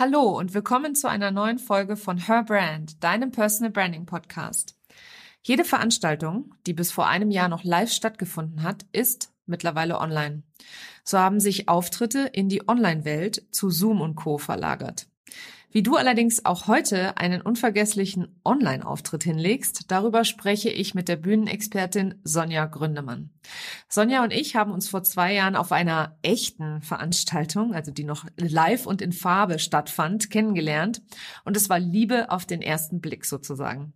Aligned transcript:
Hallo 0.00 0.38
und 0.38 0.54
willkommen 0.54 0.94
zu 0.94 1.10
einer 1.10 1.30
neuen 1.30 1.58
Folge 1.58 1.94
von 1.94 2.16
Her 2.16 2.42
Brand, 2.42 3.04
deinem 3.04 3.32
Personal 3.32 3.70
Branding 3.70 4.06
Podcast. 4.06 4.74
Jede 5.42 5.62
Veranstaltung, 5.62 6.54
die 6.66 6.72
bis 6.72 6.90
vor 6.90 7.06
einem 7.06 7.30
Jahr 7.30 7.50
noch 7.50 7.64
live 7.64 7.92
stattgefunden 7.92 8.62
hat, 8.62 8.86
ist 8.92 9.30
mittlerweile 9.44 9.98
online. 9.98 10.42
So 11.04 11.18
haben 11.18 11.38
sich 11.38 11.68
Auftritte 11.68 12.20
in 12.32 12.48
die 12.48 12.66
Online-Welt 12.66 13.44
zu 13.50 13.68
Zoom 13.68 14.00
und 14.00 14.14
Co. 14.14 14.38
verlagert. 14.38 15.06
Wie 15.72 15.84
du 15.84 15.94
allerdings 15.94 16.44
auch 16.44 16.66
heute 16.66 17.16
einen 17.16 17.40
unvergesslichen 17.42 18.40
Online-Auftritt 18.44 19.22
hinlegst, 19.22 19.84
darüber 19.88 20.24
spreche 20.24 20.68
ich 20.68 20.96
mit 20.96 21.08
der 21.08 21.14
Bühnenexpertin 21.14 22.16
Sonja 22.24 22.66
Gründemann. 22.66 23.30
Sonja 23.88 24.24
und 24.24 24.32
ich 24.32 24.56
haben 24.56 24.72
uns 24.72 24.88
vor 24.88 25.04
zwei 25.04 25.32
Jahren 25.32 25.54
auf 25.54 25.70
einer 25.70 26.16
echten 26.22 26.82
Veranstaltung, 26.82 27.72
also 27.72 27.92
die 27.92 28.02
noch 28.02 28.26
live 28.36 28.86
und 28.86 29.00
in 29.00 29.12
Farbe 29.12 29.60
stattfand, 29.60 30.28
kennengelernt 30.28 31.02
und 31.44 31.56
es 31.56 31.70
war 31.70 31.78
Liebe 31.78 32.30
auf 32.30 32.46
den 32.46 32.62
ersten 32.62 33.00
Blick 33.00 33.24
sozusagen. 33.24 33.92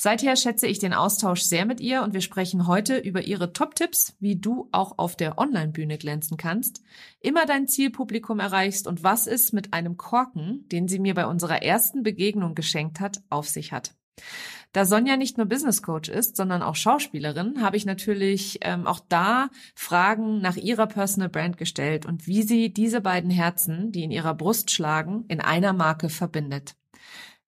Seither 0.00 0.36
schätze 0.36 0.68
ich 0.68 0.78
den 0.78 0.94
Austausch 0.94 1.40
sehr 1.40 1.66
mit 1.66 1.80
ihr 1.80 2.02
und 2.02 2.14
wir 2.14 2.20
sprechen 2.20 2.68
heute 2.68 2.98
über 2.98 3.22
ihre 3.22 3.52
Top-Tipps, 3.52 4.14
wie 4.20 4.36
du 4.36 4.68
auch 4.70 4.96
auf 4.96 5.16
der 5.16 5.38
Online-Bühne 5.38 5.98
glänzen 5.98 6.36
kannst, 6.36 6.84
immer 7.18 7.46
dein 7.46 7.66
Zielpublikum 7.66 8.38
erreichst 8.38 8.86
und 8.86 9.02
was 9.02 9.26
es 9.26 9.52
mit 9.52 9.74
einem 9.74 9.96
Korken, 9.96 10.68
den 10.68 10.86
sie 10.86 11.00
mir 11.00 11.14
bei 11.14 11.26
unserer 11.26 11.64
ersten 11.64 12.04
Begegnung 12.04 12.54
geschenkt 12.54 13.00
hat, 13.00 13.22
auf 13.28 13.48
sich 13.48 13.72
hat. 13.72 13.96
Da 14.72 14.84
Sonja 14.84 15.16
nicht 15.16 15.36
nur 15.36 15.46
Business 15.46 15.82
Coach 15.82 16.08
ist, 16.08 16.36
sondern 16.36 16.62
auch 16.62 16.76
Schauspielerin, 16.76 17.60
habe 17.60 17.76
ich 17.76 17.84
natürlich 17.84 18.60
ähm, 18.60 18.86
auch 18.86 19.00
da 19.08 19.50
Fragen 19.74 20.40
nach 20.40 20.56
ihrer 20.56 20.86
Personal 20.86 21.28
Brand 21.28 21.56
gestellt 21.56 22.06
und 22.06 22.28
wie 22.28 22.44
sie 22.44 22.72
diese 22.72 23.00
beiden 23.00 23.30
Herzen, 23.30 23.90
die 23.90 24.04
in 24.04 24.12
ihrer 24.12 24.34
Brust 24.34 24.70
schlagen, 24.70 25.24
in 25.26 25.40
einer 25.40 25.72
Marke 25.72 26.08
verbindet. 26.08 26.76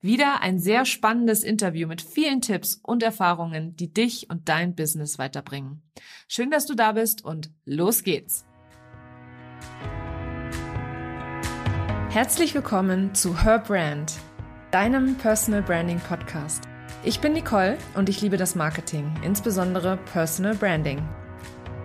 Wieder 0.03 0.41
ein 0.41 0.59
sehr 0.59 0.87
spannendes 0.87 1.45
Interview 1.45 1.87
mit 1.87 2.01
vielen 2.01 2.41
Tipps 2.41 2.80
und 2.83 3.02
Erfahrungen, 3.02 3.77
die 3.77 3.93
dich 3.93 4.30
und 4.30 4.49
dein 4.49 4.74
Business 4.74 5.19
weiterbringen. 5.19 5.83
Schön, 6.27 6.51
dass 6.51 6.65
du 6.65 6.74
da 6.74 6.93
bist 6.93 7.23
und 7.23 7.51
los 7.66 8.02
geht's. 8.02 8.47
Herzlich 12.09 12.55
willkommen 12.55 13.15
zu 13.15 13.45
Her 13.45 13.59
Brand, 13.59 14.15
deinem 14.71 15.16
Personal 15.16 15.63
Branding 15.63 16.01
Podcast. 16.01 16.65
Ich 17.05 17.21
bin 17.21 17.35
Nicole 17.35 17.77
und 17.95 18.09
ich 18.09 18.23
liebe 18.23 18.39
das 18.39 18.55
Marketing, 18.55 19.13
insbesondere 19.23 19.99
Personal 20.13 20.55
Branding. 20.55 21.07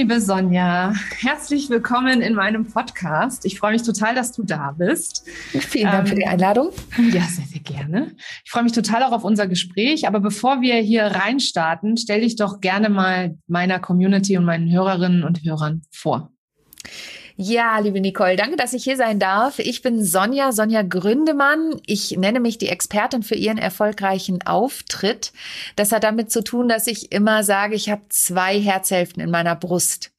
Liebe 0.00 0.18
Sonja, 0.18 0.94
herzlich 1.18 1.68
willkommen 1.68 2.22
in 2.22 2.32
meinem 2.32 2.64
Podcast. 2.64 3.44
Ich 3.44 3.58
freue 3.58 3.72
mich 3.72 3.82
total, 3.82 4.14
dass 4.14 4.32
du 4.32 4.42
da 4.42 4.72
bist. 4.72 5.28
Vielen 5.28 5.92
Dank 5.92 6.04
ähm, 6.04 6.06
für 6.06 6.14
die 6.14 6.22
ähm, 6.22 6.30
Einladung. 6.30 6.70
Ja, 6.96 7.20
sehr, 7.20 7.44
sehr 7.44 7.60
gerne. 7.60 8.16
Ich 8.42 8.50
freue 8.50 8.62
mich 8.62 8.72
total 8.72 9.02
auch 9.02 9.12
auf 9.12 9.24
unser 9.24 9.46
Gespräch. 9.46 10.08
Aber 10.08 10.20
bevor 10.20 10.62
wir 10.62 10.76
hier 10.76 11.04
reinstarten, 11.04 11.98
stell 11.98 12.22
dich 12.22 12.36
doch 12.36 12.62
gerne 12.62 12.88
mal 12.88 13.36
meiner 13.46 13.78
Community 13.78 14.38
und 14.38 14.46
meinen 14.46 14.72
Hörerinnen 14.72 15.22
und 15.22 15.44
Hörern 15.44 15.82
vor. 15.90 16.32
Ja, 17.42 17.78
liebe 17.78 18.02
Nicole, 18.02 18.36
danke, 18.36 18.56
dass 18.56 18.74
ich 18.74 18.84
hier 18.84 18.98
sein 18.98 19.18
darf. 19.18 19.60
Ich 19.60 19.80
bin 19.80 20.04
Sonja, 20.04 20.52
Sonja 20.52 20.82
Gründemann. 20.82 21.80
Ich 21.86 22.10
nenne 22.18 22.38
mich 22.38 22.58
die 22.58 22.68
Expertin 22.68 23.22
für 23.22 23.34
Ihren 23.34 23.56
erfolgreichen 23.56 24.42
Auftritt. 24.42 25.32
Das 25.74 25.90
hat 25.90 26.04
damit 26.04 26.30
zu 26.30 26.44
tun, 26.44 26.68
dass 26.68 26.86
ich 26.86 27.12
immer 27.12 27.42
sage, 27.42 27.76
ich 27.76 27.88
habe 27.88 28.02
zwei 28.10 28.60
Herzhälften 28.60 29.22
in 29.22 29.30
meiner 29.30 29.56
Brust. 29.56 30.10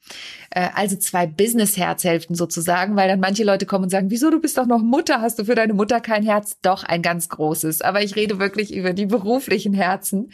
Äh, 0.51 0.69
also 0.75 0.97
zwei 0.97 1.25
Business-Herzhälften 1.25 2.35
sozusagen, 2.35 2.95
weil 2.95 3.07
dann 3.07 3.19
manche 3.19 3.43
Leute 3.43 3.65
kommen 3.65 3.85
und 3.85 3.89
sagen, 3.89 4.11
wieso, 4.11 4.29
du 4.29 4.39
bist 4.39 4.57
doch 4.57 4.65
noch 4.65 4.81
Mutter, 4.81 5.21
hast 5.21 5.39
du 5.39 5.45
für 5.45 5.55
deine 5.55 5.73
Mutter 5.73 6.01
kein 6.01 6.23
Herz? 6.23 6.57
Doch, 6.61 6.83
ein 6.83 7.01
ganz 7.01 7.29
großes. 7.29 7.81
Aber 7.81 8.03
ich 8.03 8.15
rede 8.15 8.39
wirklich 8.39 8.73
über 8.73 8.93
die 8.93 9.05
beruflichen 9.05 9.73
Herzen. 9.73 10.31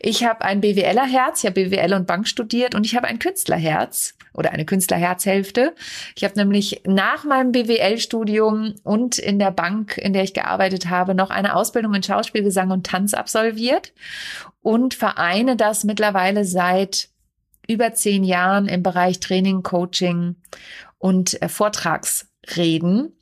Ich 0.00 0.24
habe 0.24 0.42
ein 0.42 0.60
BWLer-Herz, 0.60 1.42
ich 1.42 1.50
habe 1.50 1.64
BWL 1.64 1.94
und 1.94 2.06
Bank 2.06 2.28
studiert 2.28 2.74
und 2.74 2.84
ich 2.84 2.94
habe 2.94 3.08
ein 3.08 3.18
Künstlerherz 3.18 4.14
oder 4.34 4.52
eine 4.52 4.64
Künstlerherzhälfte. 4.64 5.74
Ich 6.14 6.24
habe 6.24 6.34
nämlich 6.36 6.82
nach 6.86 7.24
meinem 7.24 7.52
BWL-Studium 7.52 8.74
und 8.82 9.18
in 9.18 9.38
der 9.38 9.50
Bank, 9.50 9.96
in 9.96 10.12
der 10.12 10.24
ich 10.24 10.34
gearbeitet 10.34 10.90
habe, 10.90 11.14
noch 11.14 11.30
eine 11.30 11.54
Ausbildung 11.56 11.94
in 11.94 12.02
Schauspiel, 12.02 12.42
Gesang 12.42 12.70
und 12.70 12.86
Tanz 12.86 13.14
absolviert 13.14 13.92
und 14.60 14.94
vereine 14.94 15.56
das 15.56 15.84
mittlerweile 15.84 16.44
seit 16.44 17.08
über 17.68 17.94
zehn 17.94 18.24
Jahren 18.24 18.66
im 18.66 18.82
Bereich 18.82 19.20
Training, 19.20 19.62
Coaching 19.62 20.36
und 20.98 21.40
äh, 21.42 21.48
Vortragsreden. 21.48 23.12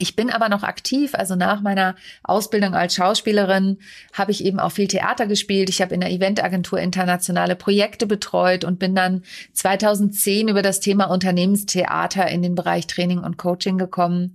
Ich 0.00 0.14
bin 0.14 0.30
aber 0.30 0.48
noch 0.48 0.62
aktiv, 0.62 1.16
also 1.16 1.34
nach 1.34 1.60
meiner 1.60 1.96
Ausbildung 2.22 2.74
als 2.74 2.94
Schauspielerin 2.94 3.78
habe 4.12 4.30
ich 4.30 4.44
eben 4.44 4.60
auch 4.60 4.70
viel 4.70 4.86
Theater 4.86 5.26
gespielt. 5.26 5.68
Ich 5.70 5.82
habe 5.82 5.92
in 5.92 6.00
der 6.00 6.12
Eventagentur 6.12 6.78
internationale 6.78 7.56
Projekte 7.56 8.06
betreut 8.06 8.62
und 8.62 8.78
bin 8.78 8.94
dann 8.94 9.24
2010 9.54 10.46
über 10.46 10.62
das 10.62 10.78
Thema 10.78 11.06
Unternehmenstheater 11.06 12.28
in 12.28 12.42
den 12.42 12.54
Bereich 12.54 12.86
Training 12.86 13.18
und 13.18 13.38
Coaching 13.38 13.76
gekommen 13.76 14.34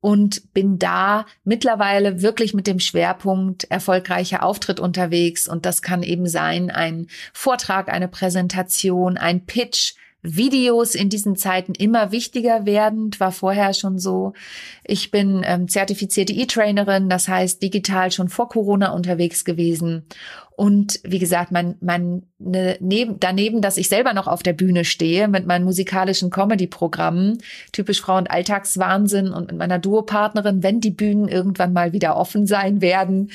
und 0.00 0.52
bin 0.54 0.78
da 0.78 1.26
mittlerweile 1.44 2.22
wirklich 2.22 2.54
mit 2.54 2.66
dem 2.66 2.78
Schwerpunkt 2.78 3.64
erfolgreicher 3.64 4.42
Auftritt 4.42 4.80
unterwegs. 4.80 5.48
Und 5.48 5.66
das 5.66 5.82
kann 5.82 6.02
eben 6.02 6.28
sein 6.28 6.70
ein 6.70 7.08
Vortrag, 7.32 7.88
eine 7.88 8.08
Präsentation, 8.08 9.16
ein 9.16 9.44
Pitch, 9.44 9.94
Videos 10.20 10.96
in 10.96 11.08
diesen 11.08 11.36
Zeiten 11.36 11.74
immer 11.74 12.10
wichtiger 12.10 12.66
werdend, 12.66 13.20
war 13.20 13.30
vorher 13.30 13.72
schon 13.72 13.98
so. 13.98 14.32
Ich 14.84 15.12
bin 15.12 15.42
ähm, 15.44 15.68
zertifizierte 15.68 16.32
E-Trainerin, 16.32 17.08
das 17.08 17.28
heißt 17.28 17.62
digital 17.62 18.10
schon 18.10 18.28
vor 18.28 18.48
Corona 18.48 18.90
unterwegs 18.90 19.44
gewesen 19.44 20.06
und 20.58 20.98
wie 21.04 21.20
gesagt, 21.20 21.52
man, 21.52 21.76
man 21.80 22.24
ne, 22.40 22.76
neben, 22.80 23.20
daneben, 23.20 23.62
dass 23.62 23.76
ich 23.76 23.88
selber 23.88 24.12
noch 24.12 24.26
auf 24.26 24.42
der 24.42 24.54
Bühne 24.54 24.84
stehe 24.84 25.28
mit 25.28 25.46
meinen 25.46 25.64
musikalischen 25.64 26.30
Comedy-Programmen, 26.30 27.38
typisch 27.70 28.00
Frau- 28.00 28.16
und 28.16 28.28
Alltagswahnsinn 28.28 29.28
und 29.28 29.52
mit 29.52 29.56
meiner 29.56 29.78
Duopartnerin, 29.78 30.64
wenn 30.64 30.80
die 30.80 30.90
Bühnen 30.90 31.28
irgendwann 31.28 31.72
mal 31.72 31.92
wieder 31.92 32.16
offen 32.16 32.44
sein 32.48 32.80
werden, 32.80 33.30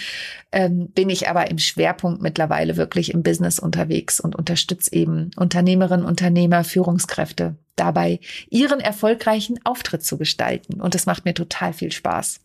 ähm, 0.51 0.89
bin 0.89 1.09
ich 1.09 1.29
aber 1.29 1.49
im 1.49 1.59
Schwerpunkt 1.59 2.21
mittlerweile 2.21 2.75
wirklich 2.75 3.13
im 3.13 3.23
Business 3.23 3.57
unterwegs 3.57 4.19
und 4.19 4.35
unterstütze 4.35 4.91
eben 4.91 5.31
Unternehmerinnen, 5.37 6.05
Unternehmer, 6.05 6.65
Führungskräfte 6.65 7.55
dabei, 7.77 8.19
ihren 8.49 8.81
erfolgreichen 8.81 9.61
Auftritt 9.63 10.03
zu 10.03 10.17
gestalten. 10.17 10.81
Und 10.81 10.93
das 10.93 11.05
macht 11.05 11.23
mir 11.23 11.33
total 11.33 11.71
viel 11.71 11.93
Spaß. 11.93 12.41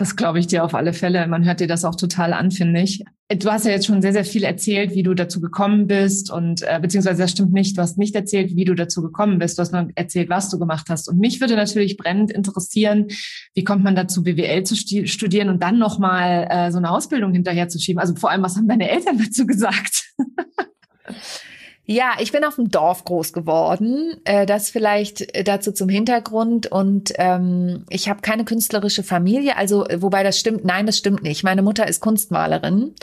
Das 0.00 0.16
glaube 0.16 0.38
ich 0.38 0.46
dir 0.46 0.64
auf 0.64 0.74
alle 0.74 0.94
Fälle. 0.94 1.26
Man 1.26 1.44
hört 1.44 1.60
dir 1.60 1.66
das 1.66 1.84
auch 1.84 1.94
total 1.94 2.32
an, 2.32 2.50
finde 2.50 2.80
ich. 2.80 3.04
Du 3.28 3.50
hast 3.50 3.66
ja 3.66 3.72
jetzt 3.72 3.84
schon 3.84 4.00
sehr, 4.00 4.14
sehr 4.14 4.24
viel 4.24 4.44
erzählt, 4.44 4.94
wie 4.94 5.02
du 5.02 5.12
dazu 5.12 5.42
gekommen 5.42 5.88
bist 5.88 6.32
und 6.32 6.62
äh, 6.62 6.78
beziehungsweise 6.80 7.20
das 7.20 7.32
stimmt 7.32 7.52
nicht. 7.52 7.76
Du 7.76 7.82
hast 7.82 7.98
nicht 7.98 8.14
erzählt, 8.14 8.56
wie 8.56 8.64
du 8.64 8.74
dazu 8.74 9.02
gekommen 9.02 9.38
bist. 9.38 9.58
Du 9.58 9.60
hast 9.60 9.72
nur 9.72 9.90
erzählt, 9.96 10.30
was 10.30 10.48
du 10.48 10.58
gemacht 10.58 10.86
hast. 10.88 11.06
Und 11.10 11.18
mich 11.18 11.42
würde 11.42 11.54
natürlich 11.54 11.98
brennend 11.98 12.30
interessieren, 12.30 13.08
wie 13.52 13.62
kommt 13.62 13.84
man 13.84 13.94
dazu, 13.94 14.22
BWL 14.22 14.62
zu 14.62 14.74
studieren 14.74 15.50
und 15.50 15.62
dann 15.62 15.78
nochmal 15.78 16.48
äh, 16.48 16.72
so 16.72 16.78
eine 16.78 16.92
Ausbildung 16.92 17.34
hinterherzuschieben? 17.34 18.00
Also 18.00 18.14
vor 18.14 18.30
allem, 18.30 18.42
was 18.42 18.56
haben 18.56 18.68
deine 18.68 18.88
Eltern 18.88 19.18
dazu 19.22 19.44
gesagt? 19.44 20.14
Ja, 21.92 22.12
ich 22.20 22.30
bin 22.30 22.44
auf 22.44 22.54
dem 22.54 22.70
Dorf 22.70 23.02
groß 23.02 23.32
geworden. 23.32 24.20
Äh, 24.22 24.46
das 24.46 24.70
vielleicht 24.70 25.34
äh, 25.34 25.42
dazu 25.42 25.72
zum 25.72 25.88
Hintergrund. 25.88 26.68
Und 26.68 27.12
ähm, 27.16 27.84
ich 27.88 28.08
habe 28.08 28.20
keine 28.20 28.44
künstlerische 28.44 29.02
Familie. 29.02 29.56
Also, 29.56 29.88
äh, 29.88 30.00
wobei 30.00 30.22
das 30.22 30.38
stimmt, 30.38 30.64
nein, 30.64 30.86
das 30.86 30.98
stimmt 30.98 31.24
nicht. 31.24 31.42
Meine 31.42 31.62
Mutter 31.62 31.88
ist 31.88 31.98
Kunstmalerin 31.98 32.94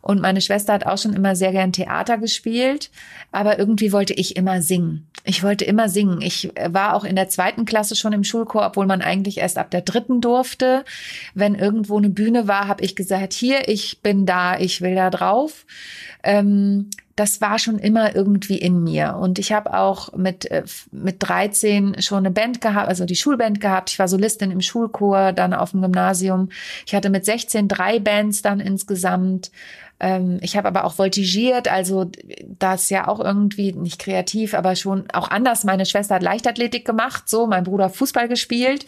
und 0.00 0.22
meine 0.22 0.40
Schwester 0.40 0.72
hat 0.72 0.86
auch 0.86 0.96
schon 0.96 1.12
immer 1.12 1.36
sehr 1.36 1.52
gern 1.52 1.74
Theater 1.74 2.16
gespielt. 2.16 2.90
Aber 3.30 3.58
irgendwie 3.58 3.92
wollte 3.92 4.14
ich 4.14 4.36
immer 4.36 4.62
singen. 4.62 5.06
Ich 5.24 5.42
wollte 5.42 5.66
immer 5.66 5.90
singen. 5.90 6.22
Ich 6.22 6.50
war 6.66 6.94
auch 6.94 7.04
in 7.04 7.16
der 7.16 7.28
zweiten 7.28 7.66
Klasse 7.66 7.94
schon 7.94 8.14
im 8.14 8.24
Schulchor, 8.24 8.64
obwohl 8.64 8.86
man 8.86 9.02
eigentlich 9.02 9.36
erst 9.36 9.58
ab 9.58 9.70
der 9.70 9.82
dritten 9.82 10.22
durfte. 10.22 10.86
Wenn 11.34 11.56
irgendwo 11.56 11.98
eine 11.98 12.08
Bühne 12.08 12.48
war, 12.48 12.68
habe 12.68 12.82
ich 12.84 12.96
gesagt, 12.96 13.34
hier, 13.34 13.68
ich 13.68 14.00
bin 14.00 14.24
da, 14.24 14.58
ich 14.58 14.80
will 14.80 14.94
da 14.94 15.10
drauf. 15.10 15.66
Ähm, 16.22 16.88
das 17.16 17.40
war 17.40 17.58
schon 17.58 17.78
immer 17.78 18.14
irgendwie 18.14 18.58
in 18.58 18.82
mir. 18.82 19.16
Und 19.20 19.38
ich 19.38 19.52
habe 19.52 19.74
auch 19.74 20.12
mit, 20.14 20.50
äh, 20.50 20.64
mit 20.90 21.16
13 21.18 22.00
schon 22.00 22.18
eine 22.18 22.30
Band 22.30 22.60
gehabt, 22.60 22.88
also 22.88 23.04
die 23.04 23.16
Schulband 23.16 23.60
gehabt. 23.60 23.90
Ich 23.90 23.98
war 23.98 24.08
Solistin 24.08 24.50
im 24.50 24.60
Schulchor, 24.60 25.32
dann 25.32 25.52
auf 25.52 25.72
dem 25.72 25.82
Gymnasium. 25.82 26.48
Ich 26.86 26.94
hatte 26.94 27.10
mit 27.10 27.24
16 27.24 27.68
drei 27.68 27.98
Bands 27.98 28.42
dann 28.42 28.60
insgesamt. 28.60 29.50
Ähm, 29.98 30.38
ich 30.40 30.56
habe 30.56 30.68
aber 30.68 30.84
auch 30.84 30.94
voltigiert, 30.94 31.70
also 31.70 32.10
das 32.58 32.88
ja 32.90 33.06
auch 33.06 33.20
irgendwie 33.20 33.72
nicht 33.72 33.98
kreativ, 33.98 34.54
aber 34.54 34.74
schon 34.74 35.10
auch 35.12 35.30
anders. 35.30 35.64
Meine 35.64 35.86
Schwester 35.86 36.14
hat 36.14 36.22
Leichtathletik 36.22 36.86
gemacht, 36.86 37.28
so 37.28 37.46
mein 37.46 37.64
Bruder 37.64 37.90
Fußball 37.90 38.28
gespielt. 38.28 38.86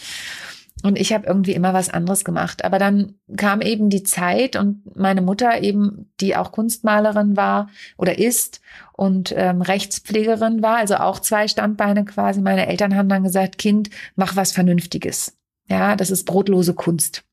Und 0.83 0.99
ich 0.99 1.13
habe 1.13 1.27
irgendwie 1.27 1.53
immer 1.53 1.75
was 1.75 1.91
anderes 1.91 2.25
gemacht. 2.25 2.65
Aber 2.65 2.79
dann 2.79 3.15
kam 3.37 3.61
eben 3.61 3.89
die 3.89 4.03
Zeit 4.03 4.57
und 4.57 4.97
meine 4.97 5.23
Mutter 5.23 5.63
eben, 5.63 6.13
die 6.21 6.37
auch 6.37 6.53
Kunstmalerin 6.53 7.37
war 7.37 7.69
oder 7.97 8.19
ist 8.19 8.61
und 8.93 9.33
ähm, 9.37 9.63
Rechtspflegerin 9.63 10.63
war, 10.63 10.77
also 10.77 10.97
auch 10.97 11.21
zwei 11.21 11.47
Standbeine 11.49 12.05
quasi. 12.05 12.41
Meine 12.41 12.67
Eltern 12.67 12.97
haben 12.97 13.09
dann 13.09 13.23
gesagt, 13.23 13.59
Kind, 13.59 13.91
mach 14.17 14.37
was 14.37 14.53
Vernünftiges. 14.53 15.37
Ja, 15.69 15.97
das 15.97 16.11
ist 16.11 16.25
brotlose 16.25 16.75
Kunst. 16.75 17.25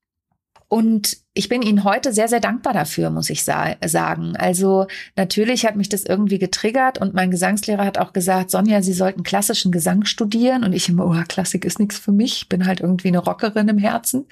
Und 0.71 1.17
ich 1.33 1.49
bin 1.49 1.63
Ihnen 1.63 1.83
heute 1.83 2.13
sehr, 2.13 2.27
sehr 2.27 2.39
dankbar 2.39 2.73
dafür, 2.73 3.09
muss 3.09 3.31
ich 3.31 3.43
sa 3.43 3.75
sagen. 3.83 4.35
Also 4.37 4.85
natürlich 5.15 5.65
hat 5.65 5.75
mich 5.75 5.89
das 5.89 6.03
irgendwie 6.03 6.37
getriggert 6.37 6.99
und 6.99 7.15
mein 7.15 7.31
Gesangslehrer 7.31 7.83
hat 7.83 7.97
auch 7.97 8.13
gesagt, 8.13 8.51
Sonja, 8.51 8.83
Sie 8.83 8.93
sollten 8.93 9.23
klassischen 9.23 9.71
Gesang 9.71 10.05
studieren. 10.05 10.63
Und 10.63 10.73
ich 10.73 10.87
immer, 10.87 11.07
oh, 11.07 11.23
Klassik 11.27 11.65
ist 11.65 11.79
nichts 11.79 11.97
für 11.97 12.11
mich. 12.11 12.49
bin 12.49 12.67
halt 12.67 12.81
irgendwie 12.81 13.07
eine 13.07 13.17
Rockerin 13.17 13.67
im 13.67 13.79
Herzen. 13.79 14.27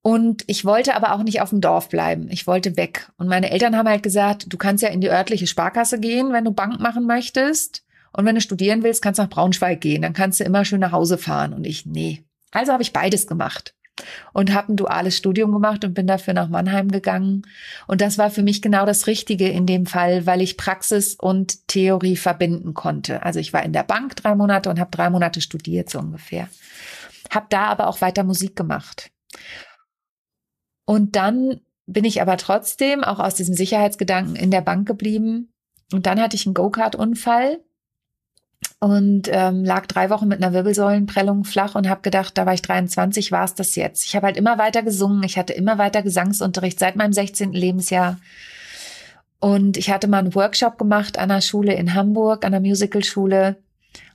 Und 0.00 0.44
ich 0.46 0.64
wollte 0.64 0.96
aber 0.96 1.12
auch 1.12 1.22
nicht 1.22 1.42
auf 1.42 1.50
dem 1.50 1.60
Dorf 1.60 1.90
bleiben. 1.90 2.28
Ich 2.30 2.46
wollte 2.46 2.78
weg. 2.78 3.10
Und 3.18 3.28
meine 3.28 3.50
Eltern 3.50 3.76
haben 3.76 3.88
halt 3.88 4.02
gesagt, 4.02 4.46
du 4.50 4.56
kannst 4.56 4.82
ja 4.82 4.88
in 4.88 5.02
die 5.02 5.10
örtliche 5.10 5.46
Sparkasse 5.46 6.00
gehen, 6.00 6.32
wenn 6.32 6.46
du 6.46 6.52
Bank 6.52 6.80
machen 6.80 7.06
möchtest. 7.06 7.84
Und 8.14 8.24
wenn 8.24 8.34
du 8.34 8.40
studieren 8.40 8.82
willst, 8.82 9.02
kannst 9.02 9.18
du 9.18 9.24
nach 9.24 9.30
Braunschweig 9.30 9.82
gehen. 9.82 10.00
Dann 10.00 10.14
kannst 10.14 10.40
du 10.40 10.44
immer 10.44 10.64
schön 10.64 10.80
nach 10.80 10.92
Hause 10.92 11.18
fahren. 11.18 11.52
Und 11.52 11.66
ich, 11.66 11.84
nee. 11.84 12.24
Also 12.50 12.72
habe 12.72 12.82
ich 12.82 12.94
beides 12.94 13.26
gemacht 13.26 13.74
und 14.32 14.54
habe 14.54 14.72
ein 14.72 14.76
duales 14.76 15.16
Studium 15.16 15.52
gemacht 15.52 15.84
und 15.84 15.94
bin 15.94 16.06
dafür 16.06 16.34
nach 16.34 16.48
Mannheim 16.48 16.90
gegangen. 16.90 17.42
Und 17.86 18.00
das 18.00 18.18
war 18.18 18.30
für 18.30 18.42
mich 18.42 18.62
genau 18.62 18.86
das 18.86 19.06
Richtige 19.06 19.48
in 19.48 19.66
dem 19.66 19.86
Fall, 19.86 20.26
weil 20.26 20.40
ich 20.40 20.56
Praxis 20.56 21.14
und 21.14 21.68
Theorie 21.68 22.16
verbinden 22.16 22.74
konnte. 22.74 23.22
Also 23.22 23.40
ich 23.40 23.52
war 23.52 23.62
in 23.62 23.72
der 23.72 23.82
Bank 23.82 24.16
drei 24.16 24.34
Monate 24.34 24.70
und 24.70 24.80
habe 24.80 24.90
drei 24.90 25.10
Monate 25.10 25.40
studiert 25.40 25.90
so 25.90 25.98
ungefähr. 25.98 26.48
Habe 27.30 27.46
da 27.50 27.66
aber 27.66 27.88
auch 27.88 28.00
weiter 28.00 28.24
Musik 28.24 28.56
gemacht. 28.56 29.10
Und 30.84 31.16
dann 31.16 31.60
bin 31.86 32.04
ich 32.04 32.22
aber 32.22 32.36
trotzdem 32.36 33.02
auch 33.02 33.18
aus 33.18 33.34
diesem 33.34 33.54
Sicherheitsgedanken 33.54 34.36
in 34.36 34.50
der 34.50 34.60
Bank 34.60 34.86
geblieben. 34.86 35.52
Und 35.92 36.06
dann 36.06 36.20
hatte 36.20 36.36
ich 36.36 36.46
einen 36.46 36.54
Go-Kart-Unfall 36.54 37.60
und 38.80 39.28
ähm, 39.32 39.64
lag 39.64 39.86
drei 39.86 40.08
Wochen 40.08 40.28
mit 40.28 40.42
einer 40.42 40.52
Wirbelsäulenprellung 40.52 41.44
flach 41.44 41.74
und 41.74 41.88
habe 41.88 42.02
gedacht, 42.02 42.38
da 42.38 42.46
war 42.46 42.54
ich 42.54 42.62
23, 42.62 43.32
war 43.32 43.44
es 43.44 43.54
das 43.54 43.74
jetzt. 43.74 44.04
Ich 44.04 44.14
habe 44.14 44.26
halt 44.26 44.36
immer 44.36 44.56
weiter 44.58 44.82
gesungen, 44.82 45.24
ich 45.24 45.36
hatte 45.36 45.52
immer 45.52 45.78
weiter 45.78 46.02
Gesangsunterricht 46.02 46.78
seit 46.78 46.94
meinem 46.94 47.12
16. 47.12 47.52
Lebensjahr. 47.52 48.18
Und 49.40 49.76
ich 49.76 49.90
hatte 49.90 50.08
mal 50.08 50.18
einen 50.18 50.34
Workshop 50.34 50.78
gemacht 50.78 51.18
an 51.18 51.30
einer 51.30 51.40
Schule 51.40 51.74
in 51.74 51.94
Hamburg, 51.94 52.44
an 52.44 52.54
einer 52.54 52.66
Musicalschule. 52.66 53.56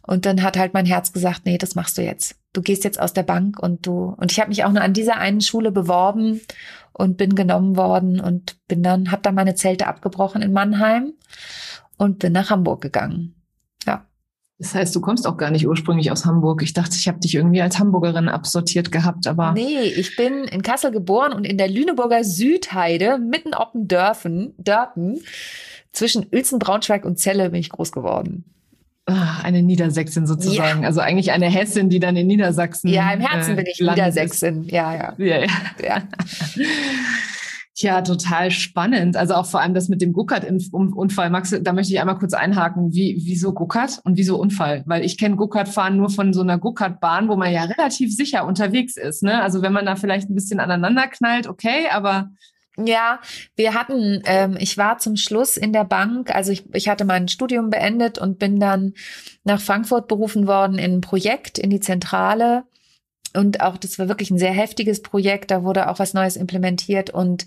Und 0.05 0.25
dann 0.25 0.43
hat 0.43 0.57
halt 0.57 0.73
mein 0.73 0.85
Herz 0.85 1.13
gesagt, 1.13 1.41
nee, 1.45 1.57
das 1.57 1.75
machst 1.75 1.97
du 1.97 2.01
jetzt. 2.01 2.35
Du 2.51 2.61
gehst 2.61 2.83
jetzt 2.83 2.99
aus 2.99 3.13
der 3.13 3.23
Bank 3.23 3.59
und 3.59 3.85
du 3.85 4.15
und 4.17 4.31
ich 4.31 4.39
habe 4.39 4.49
mich 4.49 4.63
auch 4.63 4.71
nur 4.71 4.81
an 4.81 4.93
dieser 4.93 5.17
einen 5.17 5.41
Schule 5.41 5.71
beworben 5.71 6.41
und 6.91 7.17
bin 7.17 7.35
genommen 7.35 7.77
worden 7.77 8.19
und 8.19 8.57
bin 8.67 8.83
dann 8.83 9.11
habe 9.11 9.23
dann 9.23 9.35
meine 9.35 9.55
Zelte 9.55 9.87
abgebrochen 9.87 10.41
in 10.41 10.53
Mannheim 10.53 11.13
und 11.97 12.19
bin 12.19 12.33
nach 12.33 12.49
Hamburg 12.49 12.81
gegangen. 12.81 13.33
Das 14.59 14.75
heißt, 14.75 14.95
du 14.95 15.01
kommst 15.01 15.27
auch 15.27 15.37
gar 15.37 15.51
nicht 15.51 15.67
ursprünglich 15.67 16.11
aus 16.11 16.25
Hamburg. 16.25 16.61
Ich 16.61 16.73
dachte, 16.73 16.95
ich 16.95 17.07
habe 17.07 17.19
dich 17.19 17.35
irgendwie 17.35 17.61
als 17.61 17.79
Hamburgerin 17.79 18.29
absortiert 18.29 18.91
gehabt, 18.91 19.27
aber. 19.27 19.51
Nee, 19.53 19.81
ich 19.81 20.15
bin 20.15 20.45
in 20.45 20.61
Kassel 20.61 20.91
geboren 20.91 21.33
und 21.33 21.43
in 21.43 21.57
der 21.57 21.67
Lüneburger 21.67 22.23
Südheide, 22.23 23.17
mitten 23.17 23.53
auf 23.53 23.71
dem 23.71 23.87
Dörfen, 23.87 24.53
Dörpen, 24.57 25.19
zwischen 25.91 26.27
Uelzen, 26.31 26.59
Braunschweig 26.59 27.03
und 27.05 27.19
Celle 27.19 27.49
bin 27.49 27.59
ich 27.59 27.69
groß 27.69 27.91
geworden. 27.91 28.45
Ach, 29.05 29.43
eine 29.43 29.61
Niedersächsin 29.63 30.25
sozusagen. 30.25 30.83
Ja. 30.83 30.87
Also 30.87 31.01
eigentlich 31.01 31.31
eine 31.33 31.47
Hessin, 31.47 31.89
die 31.89 31.99
dann 31.99 32.15
in 32.15 32.27
Niedersachsen. 32.27 32.87
Ja, 32.87 33.11
im 33.11 33.19
Herzen 33.19 33.53
äh, 33.53 33.55
bin 33.55 33.65
ich 33.65 33.81
Niedersächsin. 33.81 34.63
Ja, 34.69 34.95
ja. 34.95 35.13
ja, 35.17 35.39
ja. 35.39 35.47
ja. 35.83 36.03
Ja, 37.83 38.01
total 38.01 38.49
spannend. 38.49 39.17
Also 39.17 39.33
auch 39.33 39.45
vor 39.45 39.59
allem 39.59 39.73
das 39.73 39.89
mit 39.89 40.01
dem 40.01 40.13
Guckert-Unfall. 40.13 41.29
Max, 41.29 41.53
da 41.61 41.73
möchte 41.73 41.91
ich 41.91 41.99
einmal 41.99 42.17
kurz 42.17 42.33
einhaken. 42.33 42.93
Wie, 42.93 43.21
wieso 43.25 43.51
Guckert 43.51 43.99
und 44.05 44.17
wieso 44.17 44.39
Unfall? 44.39 44.83
Weil 44.85 45.03
ich 45.03 45.17
kenne 45.17 45.35
Guckert-Fahren 45.35 45.97
nur 45.97 46.09
von 46.09 46.31
so 46.31 46.39
einer 46.39 46.57
Guckert-Bahn, 46.57 47.27
wo 47.27 47.35
man 47.35 47.51
ja 47.51 47.65
relativ 47.65 48.15
sicher 48.15 48.45
unterwegs 48.45 48.95
ist. 48.95 49.21
Ne? 49.21 49.41
Also 49.41 49.61
wenn 49.61 49.73
man 49.73 49.85
da 49.85 49.97
vielleicht 49.97 50.29
ein 50.29 50.33
bisschen 50.33 50.61
aneinander 50.61 51.07
knallt, 51.09 51.45
okay, 51.45 51.89
aber 51.91 52.29
ja, 52.77 53.19
wir 53.57 53.73
hatten, 53.73 54.21
ähm, 54.27 54.55
ich 54.57 54.77
war 54.77 54.97
zum 54.97 55.17
Schluss 55.17 55.57
in 55.57 55.73
der 55.73 55.83
Bank, 55.83 56.33
also 56.33 56.53
ich, 56.53 56.63
ich 56.73 56.87
hatte 56.87 57.03
mein 57.03 57.27
Studium 57.27 57.69
beendet 57.69 58.17
und 58.17 58.39
bin 58.39 58.61
dann 58.61 58.93
nach 59.43 59.59
Frankfurt 59.59 60.07
berufen 60.07 60.47
worden 60.47 60.77
in 60.77 60.93
ein 60.93 61.01
Projekt, 61.01 61.59
in 61.59 61.69
die 61.69 61.81
Zentrale 61.81 62.63
und 63.35 63.61
auch, 63.61 63.77
das 63.77 63.99
war 63.99 64.07
wirklich 64.07 64.31
ein 64.31 64.37
sehr 64.37 64.53
heftiges 64.53 65.01
Projekt. 65.01 65.51
Da 65.51 65.63
wurde 65.63 65.89
auch 65.89 65.99
was 65.99 66.13
Neues 66.13 66.35
implementiert 66.35 67.09
und 67.09 67.45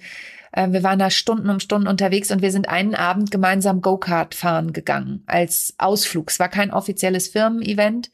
äh, 0.52 0.70
wir 0.70 0.82
waren 0.82 0.98
da 0.98 1.10
Stunden 1.10 1.48
um 1.48 1.60
Stunden 1.60 1.86
unterwegs 1.86 2.30
und 2.30 2.42
wir 2.42 2.50
sind 2.50 2.68
einen 2.68 2.94
Abend 2.94 3.30
gemeinsam 3.30 3.80
Go-Kart 3.80 4.34
fahren 4.34 4.72
gegangen 4.72 5.22
als 5.26 5.74
Ausflug. 5.78 6.30
Es 6.30 6.40
war 6.40 6.48
kein 6.48 6.72
offizielles 6.72 7.28
Firmen-Event. 7.28 8.10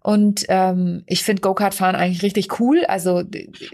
Und 0.00 0.46
ähm, 0.48 1.02
ich 1.06 1.24
finde 1.24 1.42
Go-Kart 1.42 1.74
fahren 1.74 1.96
eigentlich 1.96 2.22
richtig 2.22 2.60
cool. 2.60 2.84
Also 2.86 3.24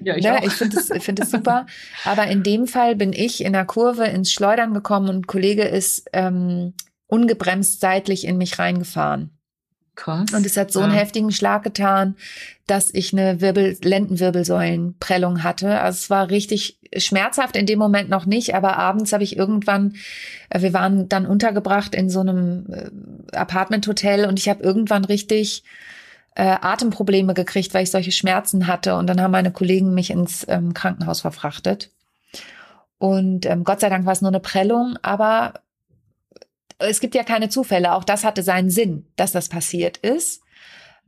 ja, 0.02 0.16
ich, 0.16 0.24
ne, 0.24 0.40
ich 0.44 0.52
finde 0.52 0.78
es 0.78 0.88
find 1.04 1.20
es 1.20 1.30
super. 1.30 1.66
Aber 2.04 2.26
in 2.26 2.42
dem 2.42 2.66
Fall 2.66 2.96
bin 2.96 3.12
ich 3.12 3.44
in 3.44 3.52
der 3.52 3.66
Kurve 3.66 4.04
ins 4.06 4.32
Schleudern 4.32 4.74
gekommen 4.74 5.08
und 5.08 5.16
ein 5.16 5.26
Kollege 5.26 5.62
ist 5.62 6.08
ähm, 6.12 6.72
ungebremst 7.06 7.80
seitlich 7.80 8.26
in 8.26 8.38
mich 8.38 8.58
reingefahren. 8.58 9.38
Krass. 9.96 10.32
Und 10.32 10.44
es 10.44 10.56
hat 10.56 10.72
so 10.72 10.80
einen 10.80 10.92
heftigen 10.92 11.30
Schlag 11.30 11.62
getan, 11.62 12.16
dass 12.66 12.92
ich 12.92 13.12
eine 13.12 13.40
Wirbel 13.40 13.76
Lendenwirbelsäulenprellung 13.80 15.44
hatte. 15.44 15.80
Also 15.80 15.96
es 15.96 16.10
war 16.10 16.30
richtig 16.30 16.78
schmerzhaft 16.96 17.56
in 17.56 17.66
dem 17.66 17.78
Moment 17.78 18.08
noch 18.08 18.26
nicht, 18.26 18.54
aber 18.54 18.76
abends 18.76 19.12
habe 19.12 19.22
ich 19.22 19.36
irgendwann, 19.36 19.94
äh, 20.50 20.62
wir 20.62 20.72
waren 20.72 21.08
dann 21.08 21.26
untergebracht 21.26 21.94
in 21.94 22.10
so 22.10 22.20
einem 22.20 22.66
äh, 22.70 23.36
Apartmenthotel 23.36 24.26
und 24.26 24.38
ich 24.38 24.48
habe 24.48 24.62
irgendwann 24.62 25.04
richtig 25.04 25.62
äh, 26.34 26.56
Atemprobleme 26.60 27.34
gekriegt, 27.34 27.74
weil 27.74 27.84
ich 27.84 27.90
solche 27.90 28.12
Schmerzen 28.12 28.66
hatte. 28.66 28.96
Und 28.96 29.06
dann 29.06 29.20
haben 29.20 29.30
meine 29.30 29.52
Kollegen 29.52 29.94
mich 29.94 30.10
ins 30.10 30.44
ähm, 30.48 30.74
Krankenhaus 30.74 31.20
verfrachtet. 31.20 31.90
Und 32.98 33.46
ähm, 33.46 33.64
Gott 33.64 33.80
sei 33.80 33.90
Dank 33.90 34.06
war 34.06 34.12
es 34.12 34.22
nur 34.22 34.30
eine 34.30 34.40
Prellung, 34.40 34.96
aber 35.02 35.54
es 36.78 37.00
gibt 37.00 37.14
ja 37.14 37.24
keine 37.24 37.48
Zufälle. 37.48 37.94
Auch 37.94 38.04
das 38.04 38.24
hatte 38.24 38.42
seinen 38.42 38.70
Sinn, 38.70 39.06
dass 39.16 39.32
das 39.32 39.48
passiert 39.48 39.98
ist. 39.98 40.44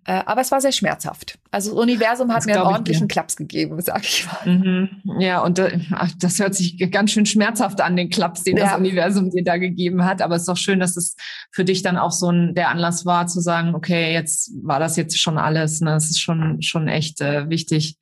Äh, 0.08 0.22
aber 0.24 0.40
es 0.40 0.52
war 0.52 0.60
sehr 0.60 0.70
schmerzhaft. 0.70 1.36
Also 1.50 1.72
das 1.72 1.80
Universum 1.80 2.30
hat 2.30 2.38
das 2.38 2.46
mir 2.46 2.54
einen 2.54 2.62
ordentlichen 2.62 3.08
Klaps 3.08 3.34
gegeben, 3.34 3.80
sag 3.80 4.04
ich 4.04 4.24
mal. 4.26 4.54
Mhm. 4.54 5.20
Ja, 5.20 5.40
und 5.40 5.58
äh, 5.58 5.80
das 6.20 6.38
hört 6.38 6.54
sich 6.54 6.78
ganz 6.92 7.10
schön 7.10 7.26
schmerzhaft 7.26 7.80
an, 7.80 7.96
den 7.96 8.08
Klaps, 8.08 8.44
den 8.44 8.56
ja. 8.56 8.66
das 8.66 8.78
Universum 8.78 9.30
dir 9.30 9.42
da 9.42 9.56
gegeben 9.56 10.04
hat. 10.04 10.22
Aber 10.22 10.36
es 10.36 10.42
ist 10.42 10.48
doch 10.48 10.56
schön, 10.56 10.78
dass 10.78 10.96
es 10.96 11.16
für 11.50 11.64
dich 11.64 11.82
dann 11.82 11.96
auch 11.96 12.12
so 12.12 12.30
ein 12.30 12.54
der 12.54 12.70
Anlass 12.70 13.04
war, 13.04 13.26
zu 13.26 13.40
sagen, 13.40 13.74
okay, 13.74 14.12
jetzt 14.12 14.52
war 14.62 14.78
das 14.78 14.96
jetzt 14.96 15.18
schon 15.18 15.38
alles. 15.38 15.80
Ne? 15.80 15.90
Das 15.90 16.04
ist 16.04 16.20
schon, 16.20 16.62
schon 16.62 16.86
echt 16.86 17.20
äh, 17.20 17.50
wichtig. 17.50 17.96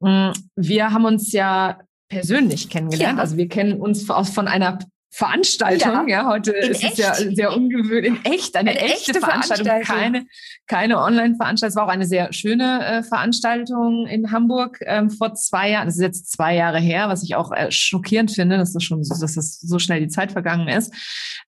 Mm, 0.00 0.30
wir 0.56 0.90
haben 0.90 1.04
uns 1.04 1.30
ja 1.30 1.78
persönlich 2.08 2.68
kennengelernt. 2.68 3.18
Ja. 3.18 3.22
Also 3.22 3.36
wir 3.36 3.48
kennen 3.48 3.80
uns 3.80 4.04
von 4.04 4.48
einer 4.48 4.78
Veranstaltung. 5.14 6.08
Ja, 6.08 6.22
ja 6.22 6.26
heute 6.26 6.52
ist 6.52 6.82
echt? 6.82 6.92
es 6.92 6.98
ja 6.98 7.14
sehr 7.14 7.54
ungewöhnlich. 7.54 8.06
In 8.06 8.24
echt, 8.24 8.56
eine, 8.56 8.70
eine 8.70 8.80
echte, 8.80 9.10
echte 9.10 9.20
Veranstaltung, 9.20 9.66
Veranstaltung, 9.66 10.12
keine, 10.12 10.26
keine 10.66 10.98
Online-Veranstaltung. 10.98 11.68
Es 11.68 11.76
war 11.76 11.84
auch 11.84 11.92
eine 11.92 12.06
sehr 12.06 12.32
schöne 12.32 12.84
äh, 12.84 13.02
Veranstaltung 13.02 14.06
in 14.06 14.32
Hamburg 14.32 14.78
ähm, 14.86 15.10
vor 15.10 15.34
zwei 15.34 15.70
Jahren. 15.70 15.86
Das 15.86 15.96
ist 15.96 16.02
jetzt 16.02 16.32
zwei 16.32 16.56
Jahre 16.56 16.80
her, 16.80 17.10
was 17.10 17.22
ich 17.22 17.34
auch 17.34 17.52
äh, 17.52 17.70
schockierend 17.70 18.30
finde, 18.30 18.56
dass 18.56 18.72
das 18.72 18.82
schon, 18.82 19.02
dass 19.06 19.20
das 19.20 19.60
so 19.60 19.78
schnell 19.78 20.00
die 20.00 20.08
Zeit 20.08 20.32
vergangen 20.32 20.68
ist. 20.68 20.94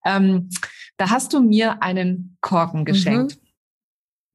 Ähm, 0.05 0.51
da 0.99 1.09
hast 1.09 1.33
du 1.33 1.41
mir 1.41 1.83
einen 1.83 2.37
Korken 2.43 2.81
mhm. 2.81 2.85
geschenkt. 2.85 3.37
Mhm. 3.37 3.44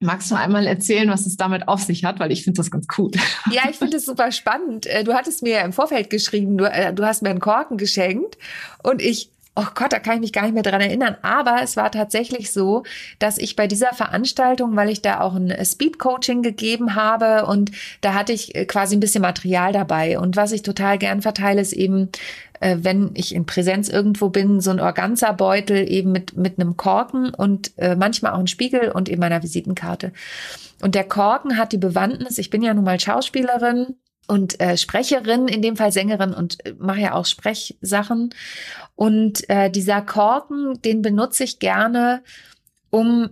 Magst 0.01 0.31
du 0.31 0.35
einmal 0.35 0.65
erzählen, 0.65 1.09
was 1.09 1.25
es 1.25 1.35
damit 1.35 1.67
auf 1.67 1.81
sich 1.81 2.05
hat? 2.05 2.19
Weil 2.21 2.31
ich 2.31 2.43
finde 2.45 2.57
das 2.57 2.71
ganz 2.71 2.87
cool. 2.97 3.11
Ja, 3.51 3.63
ich 3.69 3.75
finde 3.75 3.97
es 3.97 4.05
super 4.05 4.31
spannend. 4.31 4.85
Äh, 4.85 5.03
du 5.03 5.13
hattest 5.13 5.43
mir 5.43 5.61
im 5.61 5.73
Vorfeld 5.73 6.09
geschrieben, 6.09 6.57
du, 6.57 6.65
äh, 6.65 6.93
du 6.93 7.05
hast 7.05 7.21
mir 7.21 7.29
einen 7.29 7.41
Korken 7.41 7.77
geschenkt 7.77 8.37
und 8.81 9.01
ich 9.01 9.31
Oh 9.55 9.65
Gott, 9.75 9.91
da 9.91 9.99
kann 9.99 10.15
ich 10.15 10.21
mich 10.21 10.33
gar 10.33 10.43
nicht 10.43 10.53
mehr 10.53 10.63
dran 10.63 10.79
erinnern. 10.79 11.17
Aber 11.21 11.57
es 11.61 11.75
war 11.75 11.91
tatsächlich 11.91 12.51
so, 12.51 12.83
dass 13.17 13.37
ich 13.37 13.55
bei 13.55 13.67
dieser 13.67 13.93
Veranstaltung, 13.93 14.75
weil 14.75 14.89
ich 14.89 15.01
da 15.01 15.19
auch 15.19 15.35
ein 15.35 15.53
Speed-Coaching 15.63 16.43
gegeben 16.43 16.95
habe 16.95 17.45
und 17.45 17.71
da 18.01 18.13
hatte 18.13 18.31
ich 18.31 18.55
äh, 18.55 18.65
quasi 18.65 18.95
ein 18.95 19.01
bisschen 19.01 19.21
Material 19.21 19.73
dabei. 19.73 20.17
Und 20.17 20.37
was 20.37 20.53
ich 20.53 20.61
total 20.61 20.97
gern 20.97 21.21
verteile, 21.21 21.59
ist 21.59 21.73
eben, 21.73 22.09
äh, 22.61 22.77
wenn 22.81 23.11
ich 23.15 23.35
in 23.35 23.45
Präsenz 23.45 23.89
irgendwo 23.89 24.29
bin, 24.29 24.61
so 24.61 24.71
ein 24.71 24.79
Organza-Beutel 24.79 25.91
eben 25.91 26.11
mit, 26.11 26.37
mit 26.37 26.57
einem 26.57 26.77
Korken 26.77 27.33
und 27.33 27.77
äh, 27.77 27.95
manchmal 27.95 28.33
auch 28.33 28.39
ein 28.39 28.47
Spiegel 28.47 28.91
und 28.91 29.09
eben 29.09 29.19
meiner 29.19 29.43
Visitenkarte. 29.43 30.13
Und 30.81 30.95
der 30.95 31.03
Korken 31.03 31.57
hat 31.57 31.73
die 31.73 31.77
Bewandtnis, 31.77 32.37
ich 32.37 32.49
bin 32.49 32.61
ja 32.61 32.73
nun 32.73 32.85
mal 32.85 32.99
Schauspielerin 32.99 33.95
und 34.29 34.59
äh, 34.59 34.77
Sprecherin, 34.77 35.47
in 35.47 35.63
dem 35.63 35.75
Fall 35.75 35.91
Sängerin 35.91 36.35
und 36.35 36.63
äh, 36.63 36.75
mache 36.77 37.01
ja 37.01 37.13
auch 37.13 37.25
Sprechsachen. 37.25 38.29
Und 38.95 39.49
äh, 39.49 39.71
dieser 39.71 40.03
Korken, 40.03 40.79
den 40.83 41.01
benutze 41.01 41.43
ich 41.43 41.57
gerne, 41.57 42.23
um 42.91 43.31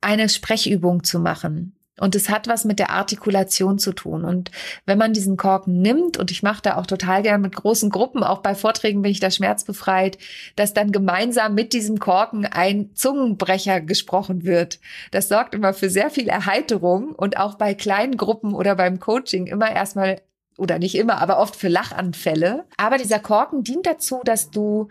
eine 0.00 0.30
Sprechübung 0.30 1.04
zu 1.04 1.20
machen. 1.20 1.75
Und 1.98 2.14
es 2.14 2.28
hat 2.28 2.46
was 2.46 2.64
mit 2.64 2.78
der 2.78 2.90
Artikulation 2.90 3.78
zu 3.78 3.92
tun. 3.92 4.24
Und 4.24 4.50
wenn 4.84 4.98
man 4.98 5.14
diesen 5.14 5.36
Korken 5.36 5.80
nimmt, 5.80 6.18
und 6.18 6.30
ich 6.30 6.42
mache 6.42 6.62
da 6.62 6.76
auch 6.76 6.86
total 6.86 7.22
gern 7.22 7.40
mit 7.40 7.56
großen 7.56 7.90
Gruppen, 7.90 8.22
auch 8.22 8.38
bei 8.38 8.54
Vorträgen 8.54 9.02
bin 9.02 9.10
ich 9.10 9.20
da 9.20 9.30
schmerzbefreit, 9.30 10.18
dass 10.56 10.74
dann 10.74 10.92
gemeinsam 10.92 11.54
mit 11.54 11.72
diesem 11.72 11.98
Korken 11.98 12.44
ein 12.44 12.90
Zungenbrecher 12.94 13.80
gesprochen 13.80 14.44
wird. 14.44 14.78
Das 15.10 15.28
sorgt 15.28 15.54
immer 15.54 15.72
für 15.72 15.88
sehr 15.88 16.10
viel 16.10 16.28
Erheiterung 16.28 17.12
und 17.12 17.38
auch 17.38 17.54
bei 17.54 17.74
kleinen 17.74 18.16
Gruppen 18.16 18.54
oder 18.54 18.74
beim 18.74 19.00
Coaching 19.00 19.46
immer 19.46 19.70
erstmal 19.70 20.20
oder 20.58 20.78
nicht 20.78 20.94
immer, 20.94 21.20
aber 21.20 21.38
oft 21.38 21.56
für 21.56 21.68
Lachanfälle. 21.68 22.64
Aber 22.76 22.98
dieser 22.98 23.18
Korken 23.18 23.62
dient 23.62 23.86
dazu, 23.86 24.20
dass 24.24 24.50
du 24.50 24.88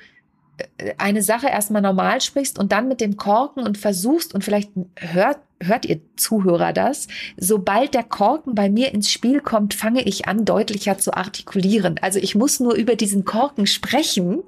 eine 0.98 1.22
Sache 1.22 1.48
erstmal 1.48 1.82
normal 1.82 2.22
sprichst 2.22 2.60
und 2.60 2.72
dann 2.72 2.88
mit 2.88 3.02
dem 3.02 3.18
Korken 3.18 3.64
und 3.64 3.78
versuchst 3.78 4.34
und 4.34 4.44
vielleicht 4.44 4.72
hört 4.98 5.40
hört 5.62 5.86
ihr 5.86 6.02
Zuhörer 6.18 6.74
das? 6.74 7.08
Sobald 7.38 7.94
der 7.94 8.04
Korken 8.04 8.56
bei 8.56 8.70
mir 8.70 8.94
ins 8.94 9.10
Spiel 9.10 9.40
kommt, 9.40 9.74
fange 9.74 10.04
ich 10.04 10.28
an, 10.28 10.46
deutlicher 10.46 10.98
zu 10.98 11.14
artikulieren. 11.14 11.98
Also 12.02 12.20
ich 12.20 12.36
muss 12.36 12.60
nur 12.60 12.76
über 12.76 12.96
diesen 12.96 13.26
Korken 13.26 13.68
sprechen 13.68 14.44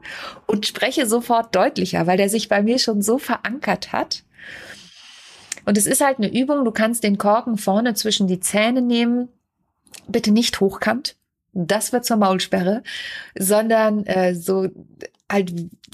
und 0.45 0.65
spreche 0.65 1.05
sofort 1.05 1.55
deutlicher, 1.55 2.07
weil 2.07 2.17
der 2.17 2.29
sich 2.29 2.49
bei 2.49 2.61
mir 2.61 2.77
schon 2.77 3.01
so 3.01 3.17
verankert 3.17 3.93
hat. 3.93 4.23
Und 5.65 5.77
es 5.77 5.85
ist 5.85 6.01
halt 6.01 6.17
eine 6.17 6.33
Übung, 6.33 6.63
du 6.65 6.71
kannst 6.71 7.03
den 7.03 7.17
Korken 7.17 7.57
vorne 7.57 7.93
zwischen 7.93 8.27
die 8.27 8.39
Zähne 8.39 8.81
nehmen, 8.81 9.29
bitte 10.07 10.31
nicht 10.31 10.59
hochkant, 10.59 11.15
das 11.53 11.91
wird 11.91 12.05
zur 12.05 12.17
Maulsperre, 12.17 12.83
sondern 13.37 14.05
äh, 14.05 14.35
so 14.35 14.69
halt, 15.31 15.53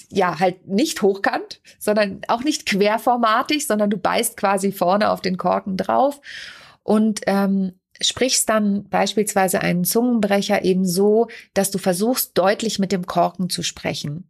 ja, 0.10 0.40
halt 0.40 0.68
nicht 0.68 1.02
hochkant, 1.02 1.62
sondern 1.80 2.22
auch 2.28 2.44
nicht 2.44 2.66
querformatig, 2.66 3.66
sondern 3.66 3.90
du 3.90 3.98
beißt 3.98 4.38
quasi 4.38 4.72
vorne 4.72 5.10
auf 5.10 5.22
den 5.22 5.38
Korken 5.38 5.78
drauf 5.78 6.22
und 6.84 7.22
ähm, 7.26 7.74
sprichst 8.02 8.50
dann 8.50 8.90
beispielsweise 8.90 9.62
einen 9.62 9.86
Zungenbrecher 9.86 10.64
eben 10.64 10.86
so, 10.86 11.28
dass 11.54 11.72
du 11.72 11.78
versuchst, 11.78 12.38
deutlich 12.38 12.80
mit 12.80 12.92
dem 12.92 13.06
Korken 13.06 13.50
zu 13.50 13.64
sprechen. 13.64 14.30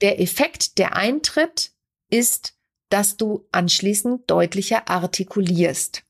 Der 0.00 0.20
Effekt, 0.20 0.78
der 0.78 0.96
eintritt, 0.96 1.72
ist, 2.10 2.54
dass 2.88 3.16
du 3.16 3.46
anschließend 3.52 4.30
deutlicher 4.30 4.88
artikulierst. 4.88 6.05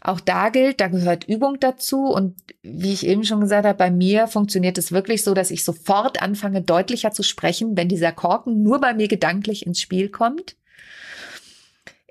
Auch 0.00 0.20
da 0.20 0.48
gilt, 0.48 0.80
da 0.80 0.88
gehört 0.88 1.24
Übung 1.24 1.58
dazu. 1.60 2.06
Und 2.06 2.36
wie 2.62 2.92
ich 2.92 3.06
eben 3.06 3.24
schon 3.24 3.40
gesagt 3.40 3.66
habe, 3.66 3.78
bei 3.78 3.90
mir 3.90 4.26
funktioniert 4.26 4.78
es 4.78 4.92
wirklich 4.92 5.22
so, 5.22 5.34
dass 5.34 5.50
ich 5.50 5.64
sofort 5.64 6.22
anfange, 6.22 6.62
deutlicher 6.62 7.12
zu 7.12 7.22
sprechen, 7.22 7.76
wenn 7.76 7.88
dieser 7.88 8.12
Korken 8.12 8.62
nur 8.62 8.80
bei 8.80 8.94
mir 8.94 9.08
gedanklich 9.08 9.66
ins 9.66 9.80
Spiel 9.80 10.08
kommt. 10.08 10.56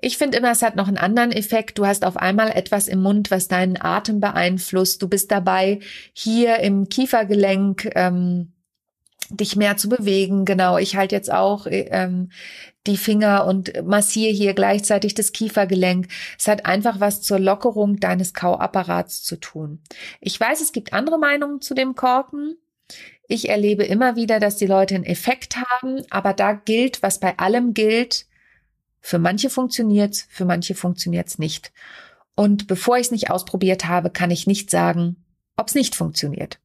Ich 0.00 0.18
finde 0.18 0.36
immer, 0.36 0.50
es 0.50 0.62
hat 0.62 0.76
noch 0.76 0.88
einen 0.88 0.98
anderen 0.98 1.32
Effekt. 1.32 1.78
Du 1.78 1.86
hast 1.86 2.04
auf 2.04 2.16
einmal 2.16 2.50
etwas 2.50 2.88
im 2.88 3.00
Mund, 3.00 3.30
was 3.30 3.48
deinen 3.48 3.80
Atem 3.80 4.20
beeinflusst. 4.20 5.00
Du 5.00 5.08
bist 5.08 5.30
dabei, 5.30 5.80
hier 6.12 6.58
im 6.58 6.88
Kiefergelenk 6.90 7.90
ähm, 7.94 8.53
dich 9.36 9.56
mehr 9.56 9.76
zu 9.76 9.88
bewegen. 9.88 10.44
Genau, 10.44 10.78
ich 10.78 10.96
halte 10.96 11.14
jetzt 11.14 11.32
auch 11.32 11.66
ähm, 11.70 12.30
die 12.86 12.96
Finger 12.96 13.46
und 13.46 13.84
massiere 13.84 14.32
hier 14.32 14.54
gleichzeitig 14.54 15.14
das 15.14 15.32
Kiefergelenk. 15.32 16.08
Es 16.38 16.48
hat 16.48 16.66
einfach 16.66 17.00
was 17.00 17.22
zur 17.22 17.38
Lockerung 17.38 17.98
deines 17.98 18.34
Kauapparats 18.34 19.22
zu 19.22 19.36
tun. 19.36 19.80
Ich 20.20 20.38
weiß, 20.38 20.60
es 20.60 20.72
gibt 20.72 20.92
andere 20.92 21.18
Meinungen 21.18 21.60
zu 21.60 21.74
dem 21.74 21.94
Korken. 21.94 22.56
Ich 23.26 23.48
erlebe 23.48 23.84
immer 23.84 24.16
wieder, 24.16 24.38
dass 24.38 24.56
die 24.56 24.66
Leute 24.66 24.94
einen 24.94 25.04
Effekt 25.04 25.56
haben, 25.56 26.02
aber 26.10 26.34
da 26.34 26.52
gilt, 26.52 27.02
was 27.02 27.20
bei 27.20 27.38
allem 27.38 27.72
gilt. 27.72 28.26
Für 29.00 29.18
manche 29.18 29.48
funktioniert's, 29.50 30.26
für 30.28 30.44
manche 30.44 30.74
funktioniert's 30.74 31.38
nicht. 31.38 31.72
Und 32.36 32.66
bevor 32.66 32.96
ich 32.96 33.06
es 33.06 33.10
nicht 33.12 33.30
ausprobiert 33.30 33.86
habe, 33.86 34.10
kann 34.10 34.30
ich 34.30 34.46
nicht 34.46 34.70
sagen, 34.70 35.16
ob 35.56 35.68
es 35.68 35.74
nicht 35.74 35.94
funktioniert. 35.94 36.58